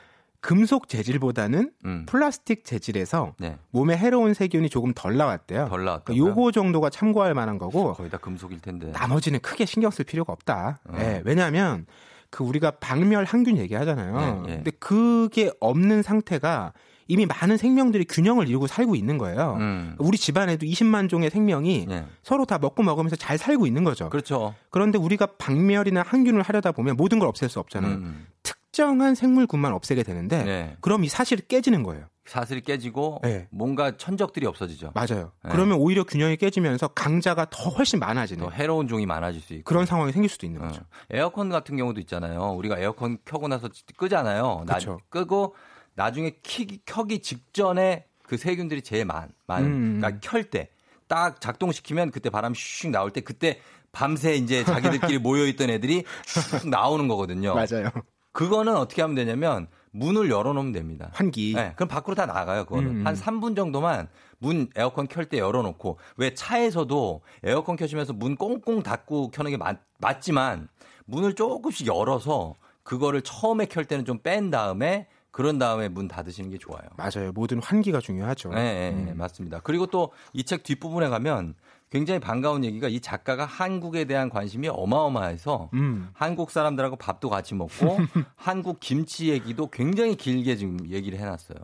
금속 0.40 0.88
재질보다는 0.88 1.70
음. 1.86 2.04
플라스틱 2.06 2.64
재질에서 2.64 3.34
네. 3.38 3.56
몸에 3.70 3.96
해로운 3.96 4.34
세균이 4.34 4.68
조금 4.68 4.92
덜 4.94 5.16
나왔대요. 5.16 5.68
덜 5.68 5.84
나왔다. 5.84 6.04
그러니까 6.04 6.28
요거 6.30 6.52
정도가 6.52 6.90
참고할 6.90 7.32
만한 7.32 7.56
거고 7.56 7.94
거의 7.94 8.10
다 8.10 8.18
금속일 8.18 8.60
텐데. 8.60 8.92
나머지는 8.92 9.40
크게 9.40 9.64
신경 9.64 9.90
쓸 9.90 10.04
필요가 10.04 10.32
없다. 10.34 10.80
어. 10.84 10.96
예, 10.98 11.22
왜냐하면 11.24 11.86
그 12.28 12.44
우리가 12.44 12.72
박멸 12.72 13.24
항균 13.24 13.56
얘기하잖아요. 13.56 14.42
네, 14.44 14.50
예. 14.50 14.54
근데 14.56 14.70
그게 14.72 15.50
없는 15.60 16.02
상태가 16.02 16.72
이미 17.06 17.26
많은 17.26 17.56
생명들이 17.56 18.06
균형을 18.06 18.48
이루고 18.48 18.66
살고 18.66 18.94
있는 18.96 19.18
거예요. 19.18 19.56
음. 19.60 19.96
우리 19.98 20.16
집안에도 20.16 20.66
20만 20.66 21.08
종의 21.08 21.30
생명이 21.30 21.86
네. 21.88 22.06
서로 22.22 22.44
다 22.44 22.58
먹고 22.58 22.82
먹으면서 22.82 23.16
잘 23.16 23.38
살고 23.38 23.66
있는 23.66 23.84
거죠. 23.84 24.08
그렇죠. 24.08 24.54
그런데 24.70 24.98
우리가 24.98 25.26
박멸이나 25.38 26.02
항균을 26.06 26.42
하려다 26.42 26.72
보면 26.72 26.96
모든 26.96 27.18
걸 27.18 27.28
없앨 27.28 27.48
수 27.48 27.60
없잖아요. 27.60 27.94
음. 27.94 28.26
특정한 28.42 29.14
생물군만 29.14 29.72
없애게 29.72 30.02
되는데 30.02 30.42
네. 30.42 30.76
그럼 30.80 31.04
이 31.04 31.08
사실이 31.08 31.42
깨지는 31.48 31.82
거예요. 31.82 32.06
사슬이 32.26 32.62
깨지고 32.62 33.20
네. 33.22 33.48
뭔가 33.50 33.96
천적들이 33.98 34.46
없어지죠. 34.46 34.92
맞아요. 34.94 35.32
네. 35.44 35.50
그러면 35.50 35.78
오히려 35.78 36.04
균형이 36.04 36.38
깨지면서 36.38 36.88
강자가 36.88 37.46
더 37.50 37.68
훨씬 37.68 37.98
많아지는 37.98 38.44
더 38.44 38.50
해로운 38.50 38.88
종이 38.88 39.04
많아질 39.04 39.42
수 39.42 39.52
있고. 39.54 39.64
그런 39.64 39.84
상황이 39.84 40.10
생길 40.10 40.30
수도 40.30 40.46
있는 40.46 40.62
어. 40.62 40.68
거죠. 40.68 40.82
에어컨 41.10 41.50
같은 41.50 41.76
경우도 41.76 42.00
있잖아요. 42.00 42.54
우리가 42.54 42.78
에어컨 42.78 43.18
켜고 43.26 43.46
나서 43.48 43.68
끄잖아요. 43.98 44.64
나, 44.66 44.74
그쵸. 44.74 44.98
끄고 45.10 45.54
나중에 45.94 46.36
키, 46.42 46.80
켜기 46.84 47.20
직전에 47.20 48.06
그 48.22 48.36
세균들이 48.36 48.82
제일 48.82 49.04
많, 49.04 49.30
많은. 49.46 49.66
음. 49.66 50.00
그러니까 50.00 50.20
켤 50.20 50.42
때 50.50 50.68
딱 51.06 51.40
작동시키면 51.40 52.10
그때 52.10 52.30
바람이 52.30 52.54
슉 52.54 52.90
나올 52.90 53.10
때 53.10 53.20
그때 53.20 53.60
밤새 53.92 54.34
이제 54.34 54.64
자기들끼리 54.64 55.18
모여있던 55.20 55.70
애들이 55.70 56.04
슉 56.24 56.68
나오는 56.68 57.06
거거든요. 57.08 57.54
맞아요. 57.54 57.90
그거는 58.32 58.74
어떻게 58.76 59.02
하면 59.02 59.14
되냐면 59.14 59.68
문을 59.92 60.28
열어놓으면 60.28 60.72
됩니다. 60.72 61.10
환기. 61.12 61.52
네, 61.54 61.72
그럼 61.76 61.88
밖으로 61.88 62.16
다 62.16 62.26
나가요. 62.26 62.64
그거는 62.64 63.02
음. 63.02 63.06
한 63.06 63.14
3분 63.14 63.54
정도만 63.54 64.08
문 64.38 64.68
에어컨 64.74 65.06
켤 65.06 65.24
때 65.28 65.38
열어놓고 65.38 65.98
왜 66.16 66.34
차에서도 66.34 67.20
에어컨 67.44 67.76
켜시면서 67.76 68.12
문 68.12 68.34
꽁꽁 68.36 68.82
닫고 68.82 69.30
켜는 69.30 69.52
게 69.52 69.56
맞, 69.56 69.78
맞지만 69.98 70.68
문을 71.04 71.34
조금씩 71.34 71.86
열어서 71.86 72.54
그거를 72.82 73.22
처음에 73.22 73.66
켤 73.66 73.84
때는 73.84 74.04
좀 74.04 74.18
뺀 74.22 74.50
다음에 74.50 75.06
그런 75.34 75.58
다음에 75.58 75.88
문 75.88 76.06
닫으시는 76.06 76.48
게 76.50 76.58
좋아요. 76.58 76.84
맞아요. 76.96 77.32
모든 77.34 77.60
환기가 77.60 77.98
중요하죠. 77.98 78.50
네, 78.50 78.90
네, 78.92 79.02
네, 79.04 79.10
음. 79.12 79.18
맞습니다. 79.18 79.58
그리고 79.64 79.86
또 79.86 80.12
이 80.32 80.44
책 80.44 80.62
뒷부분에 80.62 81.08
가면 81.08 81.54
굉장히 81.90 82.20
반가운 82.20 82.64
얘기가 82.64 82.86
이 82.88 83.00
작가가 83.00 83.44
한국에 83.44 84.04
대한 84.04 84.28
관심이 84.30 84.68
어마어마해서 84.68 85.70
음. 85.74 86.08
한국 86.12 86.52
사람들하고 86.52 86.94
밥도 86.96 87.28
같이 87.30 87.54
먹고 87.56 87.98
한국 88.36 88.78
김치 88.78 89.28
얘기도 89.30 89.66
굉장히 89.70 90.14
길게 90.14 90.54
지금 90.56 90.78
얘기를 90.88 91.18
해놨어요. 91.18 91.58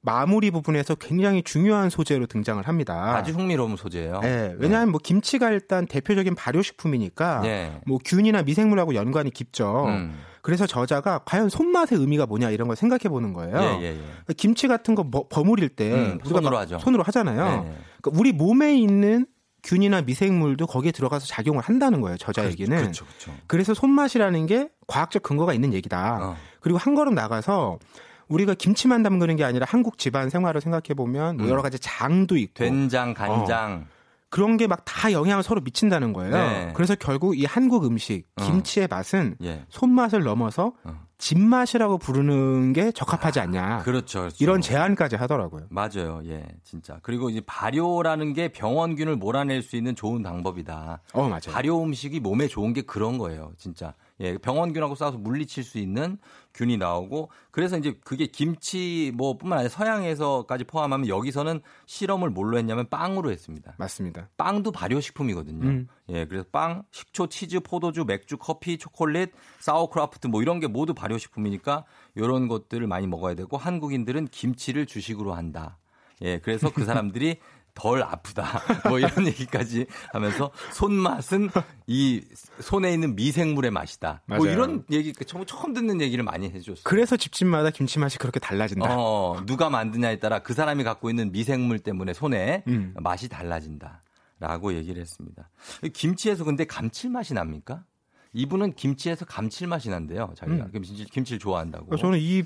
마무리 0.00 0.50
부분에서 0.50 0.94
굉장히 0.94 1.42
중요한 1.42 1.90
소재로 1.90 2.26
등장을 2.26 2.66
합니다. 2.66 3.14
아주 3.14 3.32
흥미로운 3.32 3.76
소재예요. 3.76 4.20
네, 4.20 4.54
왜냐하면 4.58 4.90
뭐 4.90 5.00
김치가 5.02 5.50
일단 5.50 5.86
대표적인 5.86 6.34
발효식품이니까 6.34 7.40
네. 7.42 7.80
뭐 7.86 7.98
균이나 8.04 8.42
미생물하고 8.42 8.94
연관이 8.94 9.30
깊죠. 9.30 9.84
음. 9.86 10.18
그래서 10.42 10.66
저자가 10.66 11.20
과연 11.24 11.48
손맛의 11.48 11.98
의미가 11.98 12.26
뭐냐 12.26 12.50
이런 12.50 12.66
걸 12.68 12.76
생각해 12.76 13.02
보는 13.08 13.32
거예요. 13.32 13.56
예, 13.56 13.80
예, 13.80 13.86
예. 13.92 13.94
그러니까 13.94 14.32
김치 14.36 14.66
같은 14.68 14.94
거 14.96 15.08
버- 15.08 15.26
버무릴 15.28 15.68
때 15.68 15.92
음, 15.92 16.18
손으로 16.24 16.50
막 16.50 16.58
하죠. 16.60 16.78
손으로 16.80 17.02
하잖아요. 17.04 17.62
네. 17.64 17.72
그러니까 18.02 18.20
우리 18.20 18.32
몸에 18.32 18.74
있는 18.76 19.26
균이나 19.62 20.02
미생물도 20.02 20.66
거기에 20.66 20.90
들어가서 20.90 21.26
작용을 21.26 21.62
한다는 21.62 22.00
거예요. 22.00 22.16
저자 22.16 22.44
얘기는. 22.46 22.76
그렇죠, 22.76 23.04
그렇죠. 23.06 23.32
그래서 23.46 23.72
손맛이라는 23.74 24.46
게 24.46 24.68
과학적 24.88 25.22
근거가 25.22 25.54
있는 25.54 25.72
얘기다. 25.72 26.18
어. 26.20 26.36
그리고 26.60 26.78
한 26.78 26.96
걸음 26.96 27.14
나가서 27.14 27.78
우리가 28.26 28.54
김치만 28.54 29.04
담그는 29.04 29.36
게 29.36 29.44
아니라 29.44 29.66
한국 29.68 29.98
집안 29.98 30.28
생활을 30.30 30.60
생각해 30.60 30.94
보면 30.96 31.36
뭐 31.36 31.46
음. 31.46 31.50
여러 31.50 31.62
가지 31.62 31.78
장도 31.78 32.36
있고 32.36 32.54
된장, 32.64 33.14
간장. 33.14 33.86
그런 34.32 34.56
게 34.56 34.66
막 34.66 34.82
다 34.84 35.12
영향을 35.12 35.42
서로 35.42 35.60
미친다는 35.60 36.12
거예요. 36.12 36.32
네. 36.34 36.72
그래서 36.74 36.94
결국 36.96 37.38
이 37.38 37.44
한국 37.44 37.84
음식 37.84 38.24
어. 38.40 38.44
김치의 38.44 38.88
맛은 38.88 39.36
예. 39.44 39.64
손맛을 39.68 40.22
넘어서 40.24 40.72
어. 40.84 41.00
집맛이라고 41.18 41.98
부르는 41.98 42.72
게 42.72 42.90
적합하지 42.92 43.38
않냐. 43.40 43.78
그렇죠, 43.84 44.20
그렇죠. 44.22 44.36
이런 44.40 44.60
제안까지 44.60 45.14
하더라고요. 45.16 45.66
맞아요. 45.70 46.20
예, 46.24 46.44
진짜. 46.64 46.98
그리고 47.02 47.30
이제 47.30 47.40
발효라는 47.46 48.32
게 48.32 48.48
병원균을 48.48 49.16
몰아낼 49.16 49.62
수 49.62 49.76
있는 49.76 49.94
좋은 49.94 50.22
방법이다. 50.22 51.00
어, 51.12 51.22
맞아요. 51.28 51.52
발효 51.52 51.82
음식이 51.84 52.18
몸에 52.20 52.48
좋은 52.48 52.72
게 52.72 52.82
그런 52.82 53.18
거예요, 53.18 53.52
진짜. 53.56 53.94
예, 54.22 54.38
병원균하고 54.38 54.94
싸워서 54.94 55.18
물리칠 55.18 55.64
수 55.64 55.78
있는 55.78 56.16
균이 56.54 56.76
나오고 56.76 57.30
그래서 57.50 57.76
이제 57.76 57.98
그게 58.04 58.26
김치 58.26 59.12
뭐뿐만 59.14 59.58
아니라 59.58 59.68
서양에서까지 59.68 60.64
포함하면 60.64 61.08
여기서는 61.08 61.60
실험을 61.86 62.30
뭘로 62.30 62.56
했냐면 62.56 62.88
빵으로 62.88 63.30
했습니다. 63.30 63.74
맞습니다. 63.78 64.28
빵도 64.36 64.70
발효식품이거든요. 64.70 65.66
음. 65.66 65.88
예, 66.10 66.24
그래서 66.26 66.46
빵, 66.52 66.84
식초, 66.92 67.26
치즈, 67.26 67.60
포도주, 67.60 68.04
맥주, 68.04 68.36
커피, 68.36 68.78
초콜릿, 68.78 69.32
사워크라프트 69.58 70.28
뭐 70.28 70.40
이런 70.40 70.60
게 70.60 70.68
모두 70.68 70.94
발효식품이니까 70.94 71.84
이런 72.14 72.46
것들을 72.46 72.86
많이 72.86 73.06
먹어야 73.06 73.34
되고 73.34 73.56
한국인들은 73.56 74.28
김치를 74.28 74.86
주식으로 74.86 75.34
한다. 75.34 75.78
예, 76.22 76.38
그래서 76.38 76.70
그 76.72 76.84
사람들이 76.84 77.38
덜 77.74 78.02
아프다. 78.02 78.44
뭐 78.88 78.98
이런 78.98 79.26
얘기까지 79.26 79.86
하면서 80.12 80.50
손맛은 80.72 81.50
이 81.86 82.22
손에 82.60 82.92
있는 82.92 83.14
미생물의 83.16 83.70
맛이다. 83.70 84.22
뭐 84.26 84.38
맞아요. 84.38 84.52
이런 84.52 84.84
얘기 84.90 85.12
처음 85.26 85.46
처음 85.46 85.72
듣는 85.72 86.00
얘기를 86.00 86.22
많이 86.24 86.50
해줬어요. 86.50 86.82
그래서 86.84 87.16
집집마다 87.16 87.70
김치 87.70 87.98
맛이 87.98 88.18
그렇게 88.18 88.40
달라진다. 88.40 88.96
어, 88.96 89.42
누가 89.46 89.70
만드냐에 89.70 90.18
따라 90.18 90.40
그 90.40 90.54
사람이 90.54 90.84
갖고 90.84 91.10
있는 91.10 91.32
미생물 91.32 91.78
때문에 91.78 92.12
손에 92.12 92.64
음. 92.68 92.94
맛이 92.96 93.28
달라진다. 93.28 94.02
라고 94.38 94.74
얘기를 94.74 95.00
했습니다. 95.00 95.48
김치에서 95.92 96.42
근데 96.42 96.64
감칠맛이 96.64 97.32
납니까? 97.32 97.84
이분은 98.32 98.72
김치에서 98.72 99.24
감칠맛이 99.24 99.88
난대요. 99.90 100.32
자기가 100.36 100.64
음. 100.64 100.70
김치, 100.72 101.04
김치를 101.04 101.38
좋아한다고. 101.38 101.96
저는 101.96 102.18
이 102.18 102.42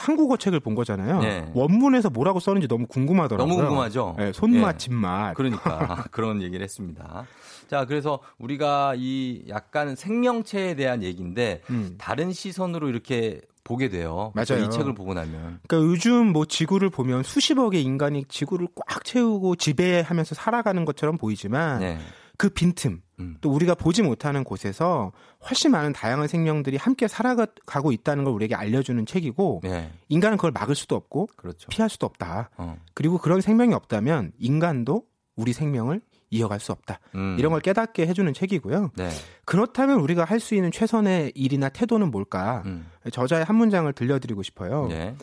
한국어 0.00 0.36
책을 0.36 0.60
본 0.60 0.74
거잖아요. 0.74 1.20
네. 1.20 1.50
원문에서 1.54 2.10
뭐라고 2.10 2.40
썼는지 2.40 2.68
너무 2.68 2.86
궁금하더라고요. 2.86 3.54
너무 3.54 3.66
궁금하죠? 3.66 4.14
네, 4.18 4.32
손맛, 4.32 4.74
예. 4.74 4.78
집맛. 4.78 5.34
그러니까 5.34 6.04
그런 6.10 6.42
얘기를 6.42 6.62
했습니다. 6.64 7.26
자, 7.68 7.84
그래서 7.84 8.20
우리가 8.38 8.94
이 8.96 9.44
약간 9.48 9.94
생명체에 9.94 10.74
대한 10.74 11.02
얘기인데 11.02 11.62
음. 11.70 11.94
다른 11.98 12.32
시선으로 12.32 12.88
이렇게 12.88 13.40
보게 13.62 13.88
돼요. 13.88 14.32
맞아요. 14.34 14.64
이 14.64 14.70
책을 14.70 14.94
보고 14.94 15.14
나면. 15.14 15.60
그러니까 15.68 15.90
요즘 15.90 16.32
뭐 16.32 16.44
지구를 16.44 16.90
보면 16.90 17.22
수십억의 17.22 17.82
인간이 17.82 18.24
지구를 18.28 18.66
꽉 18.74 19.04
채우고 19.04 19.56
지배하면서 19.56 20.34
살아가는 20.34 20.84
것처럼 20.84 21.18
보이지만 21.18 21.78
네. 21.78 21.98
그 22.40 22.48
빈틈 22.48 23.02
음. 23.18 23.36
또 23.42 23.50
우리가 23.50 23.74
보지 23.74 24.00
못하는 24.00 24.44
곳에서 24.44 25.12
훨씬 25.46 25.72
많은 25.72 25.92
다양한 25.92 26.26
생명들이 26.26 26.78
함께 26.78 27.06
살아가고 27.06 27.92
있다는 27.92 28.24
걸 28.24 28.32
우리에게 28.32 28.54
알려주는 28.54 29.04
책이고 29.04 29.60
네. 29.62 29.92
인간은 30.08 30.38
그걸 30.38 30.50
막을 30.50 30.74
수도 30.74 30.96
없고 30.96 31.28
그렇죠. 31.36 31.68
피할 31.68 31.90
수도 31.90 32.06
없다. 32.06 32.48
어. 32.56 32.78
그리고 32.94 33.18
그런 33.18 33.42
생명이 33.42 33.74
없다면 33.74 34.32
인간도 34.38 35.04
우리 35.36 35.52
생명을 35.52 36.00
이어갈 36.30 36.60
수 36.60 36.72
없다. 36.72 36.98
음. 37.14 37.36
이런 37.38 37.52
걸 37.52 37.60
깨닫게 37.60 38.06
해주는 38.06 38.32
책이고요. 38.32 38.92
네. 38.96 39.10
그렇다면 39.44 40.00
우리가 40.00 40.24
할 40.24 40.40
수 40.40 40.54
있는 40.54 40.72
최선의 40.72 41.32
일이나 41.34 41.68
태도는 41.68 42.10
뭘까? 42.10 42.62
음. 42.64 42.86
저자의 43.12 43.44
한 43.44 43.56
문장을 43.56 43.92
들려드리고 43.92 44.42
싶어요. 44.42 44.86
네. 44.88 45.14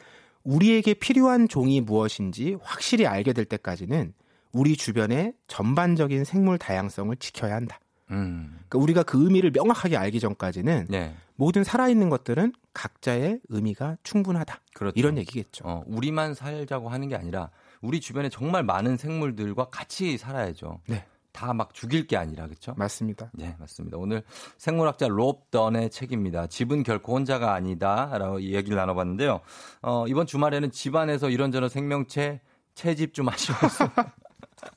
우리에게 0.44 0.94
필요한 0.94 1.48
종이 1.48 1.81
무엇인지 1.81 2.57
확실히 2.61 3.07
알게 3.07 3.34
될 3.34 3.45
때까지는 3.45 4.14
우리 4.57 4.75
주변의 4.75 5.34
전반적인 5.47 6.23
생물 6.23 6.57
다양성을 6.57 7.15
지켜야 7.17 7.55
한다. 7.55 7.79
음. 8.09 8.59
그러니까 8.67 8.79
우리가 8.79 9.03
그 9.03 9.23
의미를 9.23 9.51
명확하게 9.51 9.97
알기 9.97 10.19
전까지는 10.19 10.88
네. 10.89 11.13
모든 11.35 11.63
살아있는 11.63 12.09
것들은 12.09 12.53
각자의 12.73 13.41
의미가 13.49 13.97
충분하다. 14.01 14.59
그렇죠. 14.73 14.93
이런 14.97 15.17
얘기겠죠. 15.19 15.63
어, 15.67 15.84
우리만 15.85 16.34
살자고 16.34 16.89
하는 16.89 17.07
게 17.07 17.15
아니라 17.15 17.51
우리 17.81 18.01
주변에 18.01 18.29
정말 18.29 18.63
많은 18.63 18.97
생물들과 18.97 19.65
같이 19.69 20.17
살아야죠. 20.17 20.79
네. 20.88 21.05
다 21.34 21.53
막 21.53 21.71
죽일 21.75 22.07
게 22.07 22.17
아니라 22.17 22.47
그렇죠? 22.47 22.73
맞습니다. 22.77 23.29
네, 23.31 23.55
맞습니다. 23.59 23.97
오늘 23.97 24.23
생물학자 24.57 25.07
롭 25.07 25.51
던의 25.51 25.91
책입니다. 25.91 26.47
집은 26.47 26.81
결코 26.81 27.13
혼자가 27.13 27.53
아니다라고 27.53 28.41
얘기를 28.41 28.75
나눠봤는데요. 28.75 29.41
어, 29.84 30.05
이번 30.07 30.25
주말에는 30.25 30.71
집안에서 30.71 31.29
이런저런 31.29 31.69
생명체 31.69 32.41
채집 32.73 33.13
좀 33.13 33.27
하시면서 33.27 33.88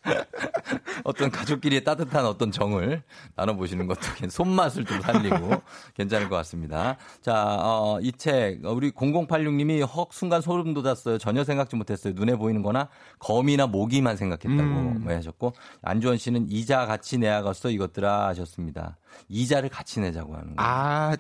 어떤 1.05 1.31
가족끼리의 1.31 1.85
따뜻한 1.85 2.25
어떤 2.27 2.51
정을 2.51 3.03
나눠보시는 3.37 3.87
것도 3.87 4.01
괜- 4.17 4.31
손맛을 4.31 4.85
좀 4.85 5.01
살리고 5.01 5.63
괜찮을 5.95 6.29
것 6.29 6.37
같습니다. 6.37 6.97
자, 7.23 7.57
어, 7.61 7.99
이 8.01 8.13
책, 8.13 8.61
우리 8.65 8.91
0086님이 8.93 9.81
헉, 9.81 10.09
순간 10.13 10.41
소름 10.41 10.75
돋았어요. 10.75 11.19
전혀 11.19 11.45
생각지 11.45 11.77
못했어요. 11.77 12.13
눈에 12.15 12.37
보이는 12.37 12.63
거나 12.63 12.89
거미나 13.19 13.67
모기만 13.67 14.17
생각했다고 14.17 14.53
음. 14.63 15.01
뭐 15.03 15.13
하셨고, 15.15 15.53
안주원 15.83 16.19
씨는 16.19 16.47
이자 16.51 16.87
같이 16.87 17.19
내야겠어 17.19 17.71
이것들아 17.71 18.29
하셨습니다. 18.29 18.99
이자를 19.29 19.69
같이 19.69 20.01
내자고 20.01 20.35
하는 20.35 20.55
거예요. 20.57 20.57
아, 20.59 21.17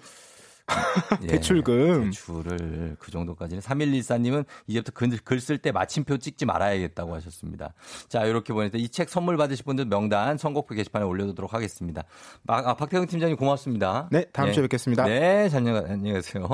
예, 1.23 1.27
대출금. 1.27 2.05
대출을 2.05 2.97
그 2.99 3.11
정도까지는 3.11 3.63
3114님은 3.63 4.45
이제부터 4.67 4.93
글 5.25 5.41
쓸 5.41 5.59
때 5.59 5.73
마침표 5.73 6.19
찍지 6.19 6.47
말아야겠다고 6.47 7.15
하셨습니다. 7.15 7.75
자, 8.09 8.25
이렇게 8.25 8.53
보내서 8.53 8.79
이 8.79 8.89
책 8.89 9.09
선물 9.09 9.37
받으실 9.37 9.65
분들 9.65 9.87
명단 9.87 10.37
선곡표 10.39 10.75
게시판에 10.75 11.05
올려두도록 11.05 11.55
하겠습니다. 11.55 12.03
막, 12.43 12.67
아, 12.67 12.75
박태경 12.75 13.07
팀장님 13.07 13.37
고맙습니다. 13.37 14.09
네, 14.11 14.25
다음 14.33 14.53
주에 14.53 14.63
뵙겠습니다. 14.63 15.05
네, 15.05 15.49
잘 15.49 15.67
안녕히 15.67 16.13
가세요. 16.13 16.47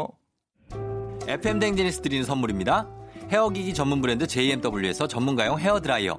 FM 1.27 1.59
대행진에서 1.59 2.03
드리는 2.03 2.25
선물입니다. 2.25 2.87
헤어기기 3.31 3.75
전문 3.75 4.01
브랜드 4.01 4.27
JMW에서 4.27 5.09
전문가용 5.09 5.59
헤어드라이어. 5.59 6.19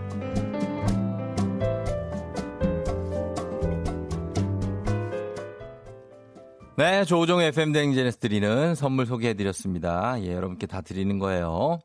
네, 6.77 7.03
조우종 7.03 7.41
FM 7.41 7.73
대행진에서 7.73 8.17
드리는 8.17 8.75
선물 8.75 9.05
소개해드렸습니다. 9.05 10.15
예, 10.23 10.33
여러분께 10.33 10.67
다 10.67 10.81
드리는 10.81 11.19
거예요. 11.19 11.79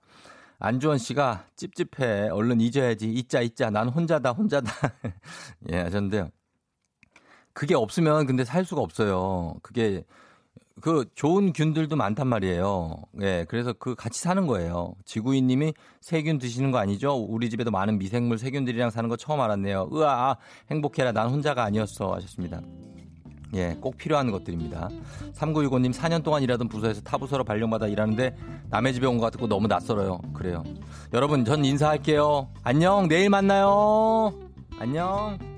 안주원 0.60 0.98
씨가 0.98 1.44
찝찝해. 1.56 2.28
얼른 2.30 2.60
잊어야지. 2.60 3.10
잊자, 3.12 3.40
잊자. 3.40 3.68
난 3.68 3.88
혼자다, 3.88 4.30
혼자다. 4.30 4.72
예, 5.72 5.78
하셨는데요. 5.78 6.30
그게 7.52 7.74
없으면 7.74 8.26
근데 8.26 8.44
살 8.44 8.64
수가 8.64 8.80
없어요. 8.80 9.54
그게 9.60 10.04
그 10.80 11.04
좋은 11.14 11.52
균들도 11.52 11.96
많단 11.96 12.28
말이에요. 12.28 12.96
예, 13.22 13.44
그래서 13.48 13.72
그 13.72 13.96
같이 13.96 14.20
사는 14.20 14.46
거예요. 14.46 14.94
지구인님이 15.04 15.74
세균 16.00 16.38
드시는 16.38 16.70
거 16.70 16.78
아니죠? 16.78 17.12
우리 17.12 17.50
집에도 17.50 17.72
많은 17.72 17.98
미생물 17.98 18.38
세균들이랑 18.38 18.90
사는 18.90 19.08
거 19.08 19.16
처음 19.16 19.40
알았네요. 19.40 19.90
으아, 19.92 20.36
행복해라. 20.70 21.10
난 21.12 21.28
혼자가 21.28 21.64
아니었어. 21.64 22.14
하셨습니다. 22.14 22.60
예, 23.56 23.76
꼭 23.80 23.96
필요한 23.96 24.30
것들입니다. 24.30 24.88
3965님 25.34 25.92
4년 25.92 26.22
동안 26.22 26.42
일하던 26.42 26.68
부서에서 26.68 27.00
타부서로 27.00 27.42
발령받아 27.44 27.86
일하는데 27.88 28.36
남의 28.70 28.94
집에 28.94 29.06
온 29.06 29.18
것 29.18 29.30
같고 29.32 29.46
너무 29.48 29.66
낯설어요. 29.66 30.20
그래요. 30.34 30.62
여러분, 31.12 31.44
전 31.44 31.64
인사할게요. 31.64 32.48
안녕, 32.62 33.08
내일 33.08 33.30
만나요. 33.30 34.32
안녕. 34.78 35.55